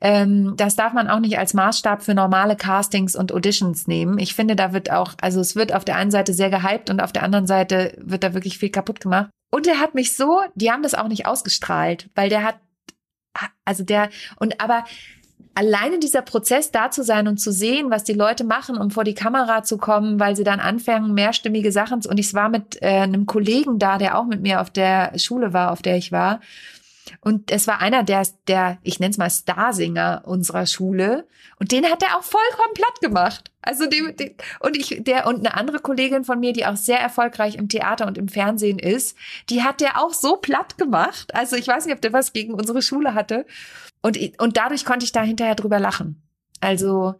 ähm, 0.00 0.54
das 0.56 0.74
darf 0.74 0.94
man 0.94 1.08
auch 1.08 1.20
nicht 1.20 1.38
als 1.38 1.52
Maßstab 1.52 2.02
für 2.02 2.14
normale 2.14 2.56
Castings 2.56 3.14
und 3.14 3.30
Auditions 3.30 3.86
nehmen. 3.86 4.18
Ich 4.18 4.34
finde, 4.34 4.56
da 4.56 4.72
wird 4.72 4.90
auch, 4.90 5.12
also 5.20 5.40
es 5.40 5.54
wird 5.54 5.74
auf 5.74 5.84
der 5.84 5.96
einen 5.96 6.10
Seite 6.10 6.32
sehr 6.32 6.48
gehypt 6.48 6.88
und 6.88 7.00
auf 7.02 7.12
der 7.12 7.22
anderen 7.22 7.46
Seite 7.46 7.94
wird 7.98 8.24
da 8.24 8.32
wirklich 8.32 8.56
viel 8.56 8.70
kaputt 8.70 9.00
gemacht. 9.00 9.28
Und 9.50 9.66
der 9.66 9.80
hat 9.80 9.94
mich 9.94 10.16
so, 10.16 10.40
die 10.54 10.70
haben 10.70 10.82
das 10.82 10.94
auch 10.94 11.08
nicht 11.08 11.26
ausgestrahlt, 11.26 12.08
weil 12.14 12.30
der 12.30 12.42
hat, 12.42 12.56
also 13.66 13.84
der, 13.84 14.08
und 14.38 14.62
aber 14.62 14.84
alleine 15.54 15.98
dieser 15.98 16.22
Prozess 16.22 16.70
da 16.70 16.90
zu 16.90 17.04
sein 17.04 17.28
und 17.28 17.38
zu 17.38 17.52
sehen, 17.52 17.90
was 17.90 18.04
die 18.04 18.14
Leute 18.14 18.44
machen, 18.44 18.78
um 18.78 18.90
vor 18.90 19.04
die 19.04 19.14
Kamera 19.14 19.62
zu 19.62 19.76
kommen, 19.76 20.18
weil 20.18 20.36
sie 20.36 20.44
dann 20.44 20.60
anfangen, 20.60 21.12
mehrstimmige 21.12 21.70
Sachen 21.70 22.00
zu, 22.00 22.08
und 22.08 22.18
ich 22.18 22.32
war 22.32 22.48
mit 22.48 22.80
äh, 22.80 23.00
einem 23.00 23.26
Kollegen 23.26 23.78
da, 23.78 23.98
der 23.98 24.18
auch 24.18 24.24
mit 24.24 24.40
mir 24.40 24.62
auf 24.62 24.70
der 24.70 25.18
Schule 25.18 25.52
war, 25.52 25.70
auf 25.70 25.82
der 25.82 25.98
ich 25.98 26.12
war. 26.12 26.40
Und 27.20 27.50
es 27.50 27.66
war 27.66 27.80
einer 27.80 28.02
der, 28.02 28.26
der 28.48 28.78
ich 28.82 29.00
nenne 29.00 29.10
es 29.10 29.18
mal 29.18 29.30
Starsinger 29.30 30.22
unserer 30.24 30.66
Schule. 30.66 31.26
Und 31.58 31.72
den 31.72 31.84
hat 31.86 32.02
er 32.02 32.16
auch 32.16 32.22
vollkommen 32.22 32.74
platt 32.74 33.00
gemacht. 33.00 33.50
Also 33.60 33.86
die, 33.86 34.14
die, 34.16 34.36
und 34.60 34.76
ich, 34.76 35.02
der 35.04 35.26
und 35.26 35.38
eine 35.38 35.54
andere 35.54 35.78
Kollegin 35.78 36.24
von 36.24 36.40
mir, 36.40 36.52
die 36.52 36.66
auch 36.66 36.76
sehr 36.76 36.98
erfolgreich 36.98 37.54
im 37.54 37.68
Theater 37.68 38.06
und 38.06 38.18
im 38.18 38.28
Fernsehen 38.28 38.78
ist, 38.78 39.16
die 39.50 39.62
hat 39.62 39.80
der 39.80 40.02
auch 40.02 40.12
so 40.12 40.36
platt 40.36 40.78
gemacht. 40.78 41.34
Also 41.34 41.56
ich 41.56 41.68
weiß 41.68 41.86
nicht, 41.86 41.94
ob 41.94 42.00
der 42.00 42.12
was 42.12 42.32
gegen 42.32 42.54
unsere 42.54 42.82
Schule 42.82 43.14
hatte. 43.14 43.46
Und, 44.02 44.18
und 44.40 44.56
dadurch 44.56 44.84
konnte 44.84 45.04
ich 45.04 45.12
da 45.12 45.22
hinterher 45.22 45.54
drüber 45.54 45.78
lachen. 45.78 46.22
Also 46.60 47.14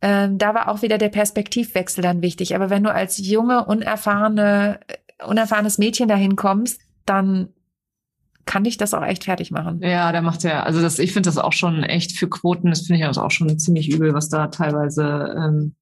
ähm, 0.00 0.38
da 0.38 0.54
war 0.54 0.68
auch 0.68 0.82
wieder 0.82 0.98
der 0.98 1.08
Perspektivwechsel 1.08 2.02
dann 2.02 2.22
wichtig. 2.22 2.54
Aber 2.54 2.70
wenn 2.70 2.84
du 2.84 2.92
als 2.92 3.18
junge, 3.18 3.64
unerfahrene, 3.64 4.80
unerfahrenes 5.24 5.78
Mädchen 5.78 6.08
dahin 6.08 6.36
kommst, 6.36 6.80
dann 7.04 7.52
kann 8.48 8.64
dich 8.64 8.78
das 8.78 8.94
auch 8.94 9.04
echt 9.04 9.24
fertig 9.24 9.50
machen. 9.50 9.80
Ja, 9.82 10.10
der 10.10 10.22
macht 10.22 10.42
ja, 10.42 10.62
also 10.62 10.80
das, 10.80 10.98
ich 10.98 11.12
finde 11.12 11.28
das 11.28 11.36
auch 11.36 11.52
schon 11.52 11.82
echt 11.82 12.12
für 12.12 12.30
Quoten, 12.30 12.70
das 12.70 12.86
finde 12.86 13.02
ich 13.02 13.18
auch 13.18 13.30
schon 13.30 13.58
ziemlich 13.58 13.92
übel, 13.92 14.14
was 14.14 14.30
da 14.30 14.46
teilweise 14.46 15.36
ähm, 15.36 15.74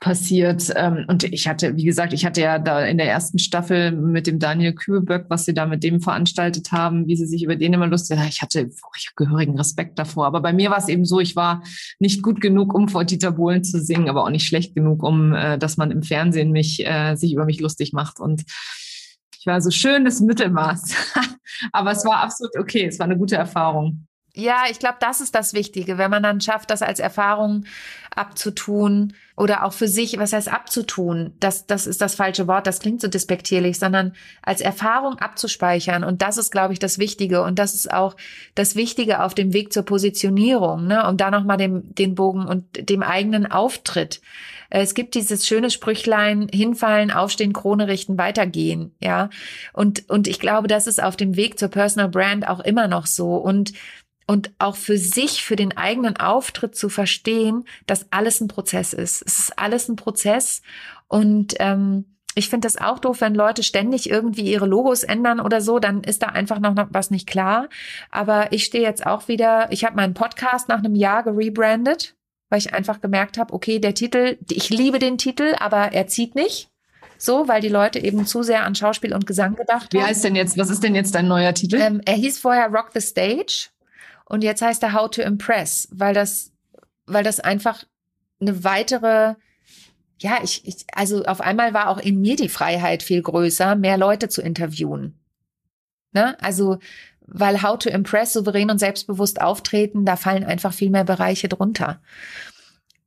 passiert. 0.00 0.70
Ähm, 0.76 1.06
und 1.08 1.24
ich 1.24 1.48
hatte, 1.48 1.76
wie 1.76 1.84
gesagt, 1.84 2.12
ich 2.12 2.26
hatte 2.26 2.42
ja 2.42 2.58
da 2.58 2.84
in 2.84 2.98
der 2.98 3.08
ersten 3.08 3.38
Staffel 3.38 3.90
mit 3.90 4.26
dem 4.26 4.38
Daniel 4.38 4.74
Kühlböck, 4.74 5.26
was 5.30 5.46
sie 5.46 5.54
da 5.54 5.64
mit 5.64 5.82
dem 5.82 6.02
veranstaltet 6.02 6.72
haben, 6.72 7.06
wie 7.06 7.16
sie 7.16 7.24
sich 7.24 7.42
über 7.42 7.56
den 7.56 7.72
immer 7.72 7.86
lustig, 7.86 8.18
ich 8.28 8.42
hatte 8.42 8.68
ich 8.96 9.10
gehörigen 9.16 9.56
Respekt 9.56 9.98
davor. 9.98 10.26
Aber 10.26 10.42
bei 10.42 10.52
mir 10.52 10.68
war 10.68 10.78
es 10.78 10.88
eben 10.88 11.06
so, 11.06 11.20
ich 11.20 11.36
war 11.36 11.62
nicht 12.00 12.22
gut 12.22 12.42
genug, 12.42 12.74
um 12.74 12.88
vor 12.88 13.04
Dieter 13.04 13.32
Bohlen 13.32 13.64
zu 13.64 13.80
singen, 13.80 14.10
aber 14.10 14.24
auch 14.24 14.30
nicht 14.30 14.46
schlecht 14.46 14.74
genug, 14.74 15.02
um, 15.02 15.32
äh, 15.32 15.56
dass 15.56 15.78
man 15.78 15.90
im 15.90 16.02
Fernsehen 16.02 16.52
mich, 16.52 16.86
äh, 16.86 17.14
sich 17.16 17.32
über 17.32 17.46
mich 17.46 17.60
lustig 17.60 17.94
macht 17.94 18.20
und 18.20 18.44
ich 19.44 19.46
war 19.46 19.60
so 19.60 19.70
schönes 19.70 20.22
Mittelmaß. 20.22 21.12
Aber 21.72 21.90
es 21.90 22.02
war 22.06 22.22
absolut 22.22 22.56
okay. 22.58 22.86
Es 22.86 22.98
war 22.98 23.04
eine 23.04 23.18
gute 23.18 23.36
Erfahrung. 23.36 24.06
Ja, 24.36 24.64
ich 24.68 24.80
glaube, 24.80 24.96
das 24.98 25.20
ist 25.20 25.32
das 25.36 25.54
Wichtige, 25.54 25.96
wenn 25.96 26.10
man 26.10 26.24
dann 26.24 26.40
schafft, 26.40 26.70
das 26.70 26.82
als 26.82 26.98
Erfahrung 26.98 27.66
abzutun 28.16 29.14
oder 29.36 29.64
auch 29.64 29.72
für 29.72 29.86
sich, 29.86 30.18
was 30.18 30.32
heißt 30.32 30.52
abzutun? 30.52 31.34
Das, 31.38 31.66
das 31.66 31.86
ist 31.86 32.00
das 32.00 32.16
falsche 32.16 32.48
Wort, 32.48 32.66
das 32.66 32.80
klingt 32.80 33.00
so 33.00 33.06
despektierlich, 33.06 33.78
sondern 33.78 34.12
als 34.42 34.60
Erfahrung 34.60 35.20
abzuspeichern. 35.20 36.02
Und 36.02 36.20
das 36.20 36.36
ist, 36.36 36.50
glaube 36.50 36.72
ich, 36.72 36.80
das 36.80 36.98
Wichtige. 36.98 37.42
Und 37.42 37.60
das 37.60 37.74
ist 37.74 37.92
auch 37.92 38.16
das 38.56 38.74
Wichtige 38.74 39.22
auf 39.22 39.34
dem 39.34 39.52
Weg 39.52 39.72
zur 39.72 39.84
Positionierung, 39.84 40.88
ne? 40.88 41.08
um 41.08 41.16
da 41.16 41.30
nochmal 41.30 41.56
den, 41.56 41.94
den 41.94 42.16
Bogen 42.16 42.46
und 42.46 42.90
dem 42.90 43.04
eigenen 43.04 43.46
Auftritt 43.46 44.20
es 44.70 44.94
gibt 44.94 45.14
dieses 45.14 45.46
schöne 45.46 45.70
Sprüchlein, 45.70 46.48
hinfallen, 46.52 47.12
aufstehen, 47.12 47.52
Krone 47.52 47.86
richten, 47.86 48.18
weitergehen, 48.18 48.92
ja. 49.00 49.30
Und, 49.72 50.10
und 50.10 50.26
ich 50.26 50.40
glaube, 50.40 50.66
das 50.66 50.88
ist 50.88 51.00
auf 51.00 51.14
dem 51.14 51.36
Weg 51.36 51.60
zur 51.60 51.68
Personal 51.68 52.08
Brand 52.08 52.48
auch 52.48 52.58
immer 52.58 52.88
noch 52.88 53.06
so. 53.06 53.36
Und 53.36 53.72
und 54.26 54.52
auch 54.58 54.76
für 54.76 54.98
sich, 54.98 55.44
für 55.44 55.56
den 55.56 55.76
eigenen 55.76 56.16
Auftritt 56.16 56.76
zu 56.76 56.88
verstehen, 56.88 57.64
dass 57.86 58.10
alles 58.10 58.40
ein 58.40 58.48
Prozess 58.48 58.92
ist. 58.92 59.22
Es 59.26 59.38
ist 59.38 59.58
alles 59.58 59.88
ein 59.88 59.96
Prozess 59.96 60.62
und 61.08 61.54
ähm, 61.58 62.06
ich 62.36 62.48
finde 62.48 62.66
das 62.66 62.80
auch 62.80 62.98
doof, 62.98 63.20
wenn 63.20 63.34
Leute 63.34 63.62
ständig 63.62 64.10
irgendwie 64.10 64.50
ihre 64.50 64.66
Logos 64.66 65.04
ändern 65.04 65.38
oder 65.38 65.60
so, 65.60 65.78
dann 65.78 66.02
ist 66.02 66.22
da 66.22 66.26
einfach 66.28 66.58
noch 66.58 66.74
was 66.90 67.10
nicht 67.12 67.28
klar. 67.28 67.68
Aber 68.10 68.50
ich 68.50 68.64
stehe 68.64 68.82
jetzt 68.82 69.06
auch 69.06 69.28
wieder, 69.28 69.70
ich 69.70 69.84
habe 69.84 69.94
meinen 69.94 70.14
Podcast 70.14 70.68
nach 70.68 70.78
einem 70.78 70.96
Jahr 70.96 71.22
gerebrandet 71.22 72.16
weil 72.54 72.60
ich 72.60 72.72
einfach 72.72 73.00
gemerkt 73.00 73.36
habe, 73.36 73.52
okay, 73.52 73.80
der 73.80 73.94
Titel, 73.94 74.38
ich 74.48 74.70
liebe 74.70 75.00
den 75.00 75.18
Titel, 75.18 75.56
aber 75.58 75.92
er 75.92 76.06
zieht 76.06 76.36
nicht. 76.36 76.68
So, 77.18 77.48
weil 77.48 77.60
die 77.60 77.68
Leute 77.68 77.98
eben 77.98 78.26
zu 78.26 78.44
sehr 78.44 78.64
an 78.64 78.76
Schauspiel 78.76 79.12
und 79.12 79.26
Gesang 79.26 79.56
gedacht 79.56 79.92
haben. 79.92 80.00
Wie 80.00 80.02
heißt 80.02 80.22
denn 80.22 80.36
jetzt, 80.36 80.56
was 80.56 80.70
ist 80.70 80.84
denn 80.84 80.94
jetzt 80.94 81.16
dein 81.16 81.26
neuer 81.26 81.52
Titel? 81.54 81.80
Ähm, 81.80 82.00
er 82.04 82.14
hieß 82.14 82.38
vorher 82.38 82.68
Rock 82.68 82.90
the 82.94 83.00
Stage 83.00 83.70
und 84.24 84.42
jetzt 84.42 84.62
heißt 84.62 84.82
er 84.82 84.92
How 84.92 85.10
to 85.10 85.22
Impress, 85.22 85.88
weil 85.92 86.14
das, 86.14 86.52
weil 87.06 87.24
das 87.24 87.40
einfach 87.40 87.84
eine 88.40 88.64
weitere, 88.64 89.34
ja, 90.18 90.38
ich, 90.42 90.66
ich, 90.66 90.86
also 90.92 91.24
auf 91.24 91.40
einmal 91.40 91.74
war 91.74 91.88
auch 91.88 91.98
in 91.98 92.20
mir 92.20 92.36
die 92.36 92.48
Freiheit 92.48 93.02
viel 93.02 93.22
größer, 93.22 93.76
mehr 93.76 93.98
Leute 93.98 94.28
zu 94.28 94.42
interviewen. 94.42 95.18
Ne? 96.12 96.40
Also, 96.40 96.78
weil 97.26 97.62
How 97.62 97.78
to 97.78 97.90
Impress, 97.90 98.32
souverän 98.32 98.70
und 98.70 98.78
selbstbewusst 98.78 99.40
auftreten, 99.40 100.04
da 100.04 100.16
fallen 100.16 100.44
einfach 100.44 100.72
viel 100.72 100.90
mehr 100.90 101.04
Bereiche 101.04 101.48
drunter. 101.48 102.00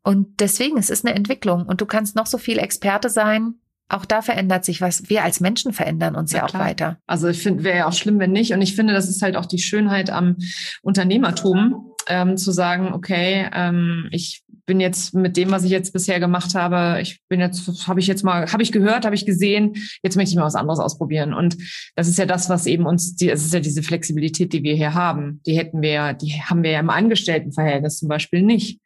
Und 0.03 0.39
deswegen, 0.39 0.77
es 0.77 0.89
ist 0.89 1.05
eine 1.05 1.15
Entwicklung 1.15 1.65
und 1.65 1.81
du 1.81 1.85
kannst 1.85 2.15
noch 2.15 2.27
so 2.27 2.37
viel 2.37 2.59
Experte 2.59 3.09
sein, 3.09 3.55
auch 3.89 4.05
da 4.05 4.21
verändert 4.21 4.65
sich 4.65 4.81
was. 4.81 5.09
Wir 5.09 5.23
als 5.23 5.39
Menschen 5.39 5.73
verändern 5.73 6.15
uns 6.15 6.31
ja, 6.31 6.39
ja 6.39 6.45
auch 6.45 6.53
weiter. 6.53 6.97
Also 7.07 7.27
ich 7.27 7.41
finde, 7.41 7.63
wäre 7.63 7.77
ja 7.77 7.87
auch 7.87 7.93
schlimm, 7.93 8.19
wenn 8.19 8.31
nicht. 8.31 8.53
Und 8.53 8.61
ich 8.61 8.75
finde, 8.75 8.93
das 8.93 9.07
ist 9.07 9.21
halt 9.21 9.35
auch 9.35 9.45
die 9.45 9.59
Schönheit 9.59 10.09
am 10.09 10.37
Unternehmertum, 10.81 11.93
ähm, 12.07 12.37
zu 12.37 12.51
sagen, 12.51 12.93
okay, 12.93 13.49
ähm, 13.53 14.07
ich 14.11 14.43
bin 14.65 14.81
jetzt 14.81 15.13
mit 15.13 15.37
dem, 15.37 15.51
was 15.51 15.63
ich 15.63 15.71
jetzt 15.71 15.93
bisher 15.93 16.19
gemacht 16.19 16.53
habe, 16.53 17.01
ich 17.01 17.21
bin 17.29 17.39
jetzt, 17.39 17.87
habe 17.87 18.01
ich 18.01 18.07
jetzt 18.07 18.23
mal, 18.23 18.51
habe 18.51 18.61
ich 18.61 18.73
gehört, 18.73 19.05
habe 19.05 19.15
ich 19.15 19.25
gesehen, 19.25 19.75
jetzt 20.03 20.17
möchte 20.17 20.31
ich 20.31 20.35
mal 20.35 20.45
was 20.45 20.55
anderes 20.55 20.79
ausprobieren. 20.79 21.33
Und 21.33 21.57
das 21.95 22.09
ist 22.09 22.17
ja 22.17 22.25
das, 22.25 22.49
was 22.49 22.65
eben 22.65 22.85
uns, 22.85 23.15
die, 23.15 23.29
es 23.29 23.45
ist 23.45 23.53
ja 23.53 23.61
diese 23.61 23.83
Flexibilität, 23.83 24.51
die 24.51 24.63
wir 24.63 24.75
hier 24.75 24.93
haben. 24.93 25.41
Die 25.45 25.57
hätten 25.57 25.81
wir, 25.81 26.13
die 26.13 26.41
haben 26.43 26.63
wir 26.63 26.71
ja 26.71 26.81
im 26.81 26.89
Angestelltenverhältnis 26.89 27.99
zum 27.99 28.09
Beispiel 28.09 28.41
nicht. 28.41 28.81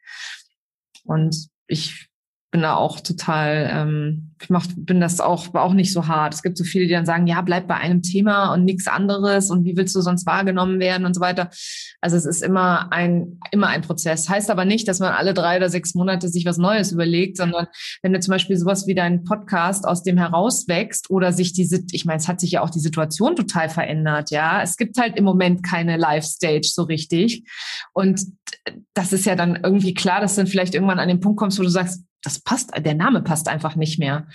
Und 1.04 1.48
ich 1.66 2.08
bin 2.52 2.60
da 2.60 2.76
auch 2.76 3.00
total, 3.00 3.70
ähm, 3.72 4.34
ich 4.40 4.50
mach, 4.50 4.66
bin 4.76 5.00
das 5.00 5.20
auch, 5.20 5.54
auch 5.54 5.72
nicht 5.72 5.90
so 5.90 6.06
hart. 6.06 6.34
Es 6.34 6.42
gibt 6.42 6.58
so 6.58 6.64
viele, 6.64 6.86
die 6.86 6.92
dann 6.92 7.06
sagen, 7.06 7.26
ja, 7.26 7.40
bleib 7.40 7.66
bei 7.66 7.76
einem 7.76 8.02
Thema 8.02 8.52
und 8.52 8.64
nichts 8.64 8.86
anderes 8.86 9.50
und 9.50 9.64
wie 9.64 9.74
willst 9.74 9.96
du 9.96 10.02
sonst 10.02 10.26
wahrgenommen 10.26 10.78
werden 10.78 11.06
und 11.06 11.14
so 11.14 11.22
weiter. 11.22 11.48
Also 12.02 12.18
es 12.18 12.26
ist 12.26 12.42
immer 12.42 12.92
ein, 12.92 13.40
immer 13.52 13.68
ein 13.68 13.80
Prozess. 13.80 14.28
Heißt 14.28 14.50
aber 14.50 14.66
nicht, 14.66 14.86
dass 14.86 14.98
man 14.98 15.14
alle 15.14 15.32
drei 15.32 15.56
oder 15.56 15.70
sechs 15.70 15.94
Monate 15.94 16.28
sich 16.28 16.44
was 16.44 16.58
Neues 16.58 16.92
überlegt, 16.92 17.38
sondern 17.38 17.68
wenn 18.02 18.12
du 18.12 18.20
zum 18.20 18.32
Beispiel 18.32 18.58
sowas 18.58 18.86
wie 18.86 18.94
dein 18.94 19.24
Podcast 19.24 19.88
aus 19.88 20.02
dem 20.02 20.18
herauswächst 20.18 21.08
oder 21.08 21.32
sich 21.32 21.54
diese, 21.54 21.82
ich 21.90 22.04
meine, 22.04 22.18
es 22.18 22.28
hat 22.28 22.38
sich 22.38 22.50
ja 22.50 22.60
auch 22.60 22.70
die 22.70 22.80
Situation 22.80 23.34
total 23.34 23.70
verändert, 23.70 24.30
ja. 24.30 24.60
Es 24.60 24.76
gibt 24.76 24.98
halt 24.98 25.16
im 25.16 25.24
Moment 25.24 25.62
keine 25.62 25.96
Live-Stage 25.96 26.68
so 26.70 26.82
richtig. 26.82 27.48
Und 27.94 28.20
das 28.92 29.14
ist 29.14 29.24
ja 29.24 29.36
dann 29.36 29.58
irgendwie 29.62 29.94
klar, 29.94 30.20
dass 30.20 30.34
du 30.34 30.42
dann 30.42 30.48
vielleicht 30.48 30.74
irgendwann 30.74 30.98
an 30.98 31.08
den 31.08 31.20
Punkt 31.20 31.38
kommst, 31.38 31.58
wo 31.58 31.62
du 31.62 31.70
sagst, 31.70 32.04
das 32.22 32.40
passt, 32.40 32.72
der 32.76 32.94
Name 32.94 33.22
passt 33.22 33.48
einfach 33.48 33.76
nicht 33.76 33.98
mehr. 33.98 34.26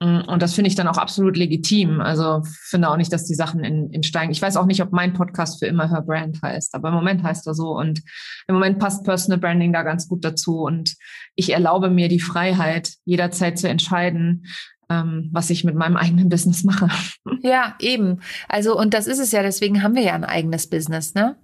Mm, 0.00 0.20
und 0.26 0.42
das 0.42 0.54
finde 0.54 0.68
ich 0.68 0.74
dann 0.74 0.88
auch 0.88 0.96
absolut 0.96 1.36
legitim. 1.36 2.00
Also 2.00 2.42
finde 2.44 2.88
auch 2.88 2.96
nicht, 2.96 3.12
dass 3.12 3.26
die 3.26 3.34
Sachen 3.34 3.64
in, 3.64 3.90
in 3.90 4.02
Stein. 4.02 4.30
Ich 4.30 4.40
weiß 4.40 4.56
auch 4.56 4.66
nicht, 4.66 4.82
ob 4.82 4.92
mein 4.92 5.12
Podcast 5.12 5.58
für 5.58 5.66
immer 5.66 5.88
Her 5.90 6.02
Brand 6.02 6.40
heißt, 6.42 6.74
aber 6.74 6.88
im 6.88 6.94
Moment 6.94 7.22
heißt 7.22 7.46
er 7.46 7.54
so. 7.54 7.76
Und 7.76 8.02
im 8.46 8.54
Moment 8.54 8.78
passt 8.78 9.04
Personal 9.04 9.38
Branding 9.38 9.72
da 9.72 9.82
ganz 9.82 10.08
gut 10.08 10.24
dazu. 10.24 10.60
Und 10.60 10.94
ich 11.34 11.52
erlaube 11.52 11.90
mir 11.90 12.08
die 12.08 12.20
Freiheit, 12.20 12.92
jederzeit 13.04 13.58
zu 13.58 13.68
entscheiden, 13.68 14.46
ähm, 14.90 15.28
was 15.32 15.50
ich 15.50 15.64
mit 15.64 15.74
meinem 15.74 15.96
eigenen 15.96 16.28
Business 16.28 16.64
mache. 16.64 16.88
Ja, 17.40 17.76
eben. 17.78 18.20
Also, 18.48 18.76
und 18.76 18.94
das 18.94 19.06
ist 19.06 19.20
es 19.20 19.30
ja, 19.30 19.42
deswegen 19.42 19.84
haben 19.84 19.94
wir 19.94 20.02
ja 20.02 20.14
ein 20.14 20.24
eigenes 20.24 20.68
Business, 20.68 21.14
ne? 21.14 21.36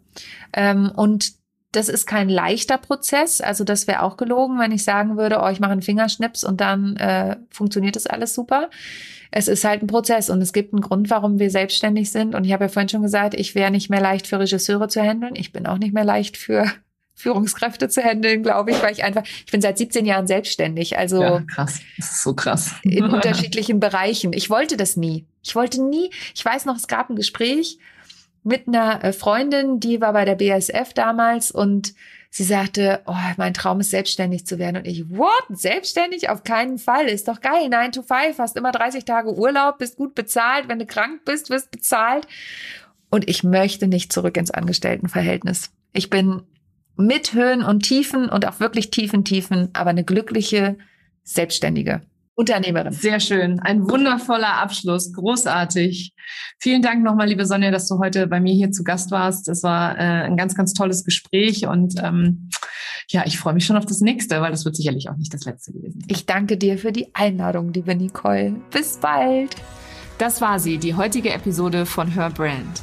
Ähm, 0.53 0.91
und 0.95 1.35
das 1.77 1.89
ist 1.89 2.07
kein 2.07 2.29
leichter 2.29 2.79
Prozess. 2.79 3.41
Also 3.41 3.65
das 3.65 3.87
wäre 3.87 4.03
auch 4.03 4.17
gelogen, 4.17 4.59
wenn 4.59 4.73
ich 4.73 4.85
sagen 4.85 5.17
würde, 5.17 5.41
oh, 5.43 5.49
ich 5.49 5.61
mache 5.61 5.73
einen 5.73 5.83
Fingerschnips 5.83 6.45
und 6.45 6.61
dann 6.61 6.97
äh, 6.97 7.37
funktioniert 7.51 7.97
das 7.97 8.07
alles 8.07 8.35
super. 8.35 8.71
Es 9.31 9.49
ist 9.49 9.65
halt 9.65 9.83
ein 9.83 9.89
Prozess 9.89 10.31
und 10.31 10.41
es 10.41 10.53
gibt 10.53 10.73
einen 10.73 10.81
Grund, 10.81 11.11
warum 11.11 11.39
wir 11.39 11.51
selbstständig 11.51 12.11
sind. 12.11 12.35
Und 12.35 12.45
ich 12.45 12.53
habe 12.53 12.65
ja 12.65 12.69
vorhin 12.69 12.89
schon 12.89 13.03
gesagt, 13.03 13.35
ich 13.35 13.55
wäre 13.55 13.71
nicht 13.71 13.91
mehr 13.91 14.01
leicht 14.01 14.27
für 14.27 14.39
Regisseure 14.39 14.89
zu 14.89 15.03
handeln. 15.03 15.35
Ich 15.35 15.53
bin 15.53 15.67
auch 15.67 15.79
nicht 15.79 15.93
mehr 15.93 16.05
leicht 16.05 16.37
für 16.37 16.71
Führungskräfte 17.17 17.89
zu 17.89 18.03
handeln, 18.03 18.43
glaube 18.43 18.71
ich, 18.71 18.83
weil 18.83 18.93
ich 18.93 19.03
einfach, 19.03 19.23
ich 19.25 19.51
bin 19.51 19.61
seit 19.61 19.79
17 19.79 20.05
Jahren 20.05 20.27
selbstständig, 20.27 20.99
also 20.99 21.23
ja, 21.23 21.41
krass, 21.43 21.81
das 21.97 22.11
ist 22.11 22.23
so 22.23 22.35
krass. 22.35 22.75
In 22.83 23.05
unterschiedlichen 23.13 23.79
Bereichen. 23.79 24.33
Ich 24.33 24.51
wollte 24.51 24.77
das 24.77 24.97
nie. 24.97 25.25
Ich 25.43 25.55
wollte 25.55 25.83
nie, 25.83 26.11
ich 26.35 26.45
weiß 26.45 26.65
noch, 26.65 26.77
es 26.77 26.89
gab 26.89 27.11
ein 27.11 27.17
Gespräch 27.17 27.79
mit 28.45 28.69
einer 28.69 29.03
äh, 29.03 29.13
Freundin, 29.13 29.81
die 29.81 30.01
war 30.01 30.13
bei 30.13 30.25
der 30.25 30.37
BSF 30.37 30.93
damals 30.95 31.51
und 31.51 31.95
sie 32.31 32.45
sagte, 32.45 33.01
oh, 33.07 33.15
mein 33.37 33.55
Traum 33.55 33.81
ist 33.81 33.91
selbstständig 33.91 34.47
zu 34.47 34.59
werden. 34.59 34.77
Und 34.77 34.87
ich, 34.87 35.09
what? 35.09 35.45
Selbstständig? 35.49 36.29
Auf 36.29 36.45
keinen 36.45 36.79
Fall. 36.79 37.07
Ist 37.07 37.29
doch 37.29 37.41
geil. 37.41 37.69
9 37.69 37.93
to 37.93 38.03
5, 38.03 38.39
hast 38.39 38.57
immer 38.57 38.73
30 38.73 39.05
Tage 39.05 39.35
Urlaub, 39.35 39.79
bist 39.79 39.97
gut 39.97 40.15
bezahlt. 40.15 40.69
Wenn 40.69 40.79
du 40.79 40.87
krank 40.87 41.25
bist, 41.25 41.49
wirst 41.49 41.71
bezahlt. 41.71 42.29
Und 43.11 43.29
ich 43.29 43.45
möchte 43.45 43.87
nicht 43.87 44.13
zurück 44.13 44.37
ins 44.37 44.51
Angestelltenverhältnis. 44.51 45.71
Ich 45.93 46.11
bin 46.11 46.43
mit 46.97 47.33
Höhen 47.33 47.63
und 47.63 47.81
Tiefen 47.81 48.29
und 48.29 48.47
auch 48.47 48.61
wirklich 48.61 48.91
tiefen 48.91 49.25
Tiefen, 49.25 49.71
aber 49.73 49.91
eine 49.91 50.05
glückliche 50.05 50.77
Selbstständige. 51.23 52.03
Unternehmerin. 52.37 52.93
Sehr 52.93 53.21
schön. 53.21 53.61
Ein 53.61 53.89
wundervoller 53.89 54.55
Abschluss. 54.55 55.13
Großartig. 55.13 56.15
Vielen 56.59 56.83
Dank 56.83 57.05
nochmal, 57.05 57.29
liebe 57.29 57.47
Sonja, 57.47 57.71
dass 57.71 57.87
du 57.89 57.99
heute 57.99 58.27
bei 58.27 58.41
mir 58.41 58.55
hier 58.55 58.73
zu 58.73 58.83
Gast 58.83 59.11
warst. 59.11 59.49
Es 59.49 59.63
war 59.63 59.97
äh, 59.97 60.25
ein 60.25 60.37
ganz, 60.37 60.55
ganz 60.55 60.73
tolles 60.73 61.05
Gespräch 61.05 61.67
und 61.67 61.95
ähm, 62.03 62.51
ja, 63.09 63.25
ich 63.27 63.39
freue 63.39 63.55
mich 63.55 63.67
schon 63.67 63.77
auf 63.77 63.87
das 63.87 64.01
nächste, 64.01 64.41
weil 64.41 64.51
das 64.51 64.65
wird 64.65 64.77
sicherlich 64.77 65.09
auch 65.09 65.17
nicht 65.17 65.33
das 65.33 65.45
letzte 65.45 65.73
gewesen. 65.73 66.05
Ich 66.09 66.27
danke 66.27 66.57
dir 66.57 66.79
für 66.79 66.91
die 66.91 67.15
Einladung, 67.15 67.73
liebe 67.73 67.95
Nicole. 67.95 68.57
Bis 68.71 68.97
bald. 68.97 69.55
Das 70.19 70.41
war 70.41 70.59
sie, 70.59 70.79
die 70.79 70.95
heutige 70.95 71.33
Episode 71.33 71.87
von 71.87 72.09
Her 72.09 72.31
Brand. 72.31 72.83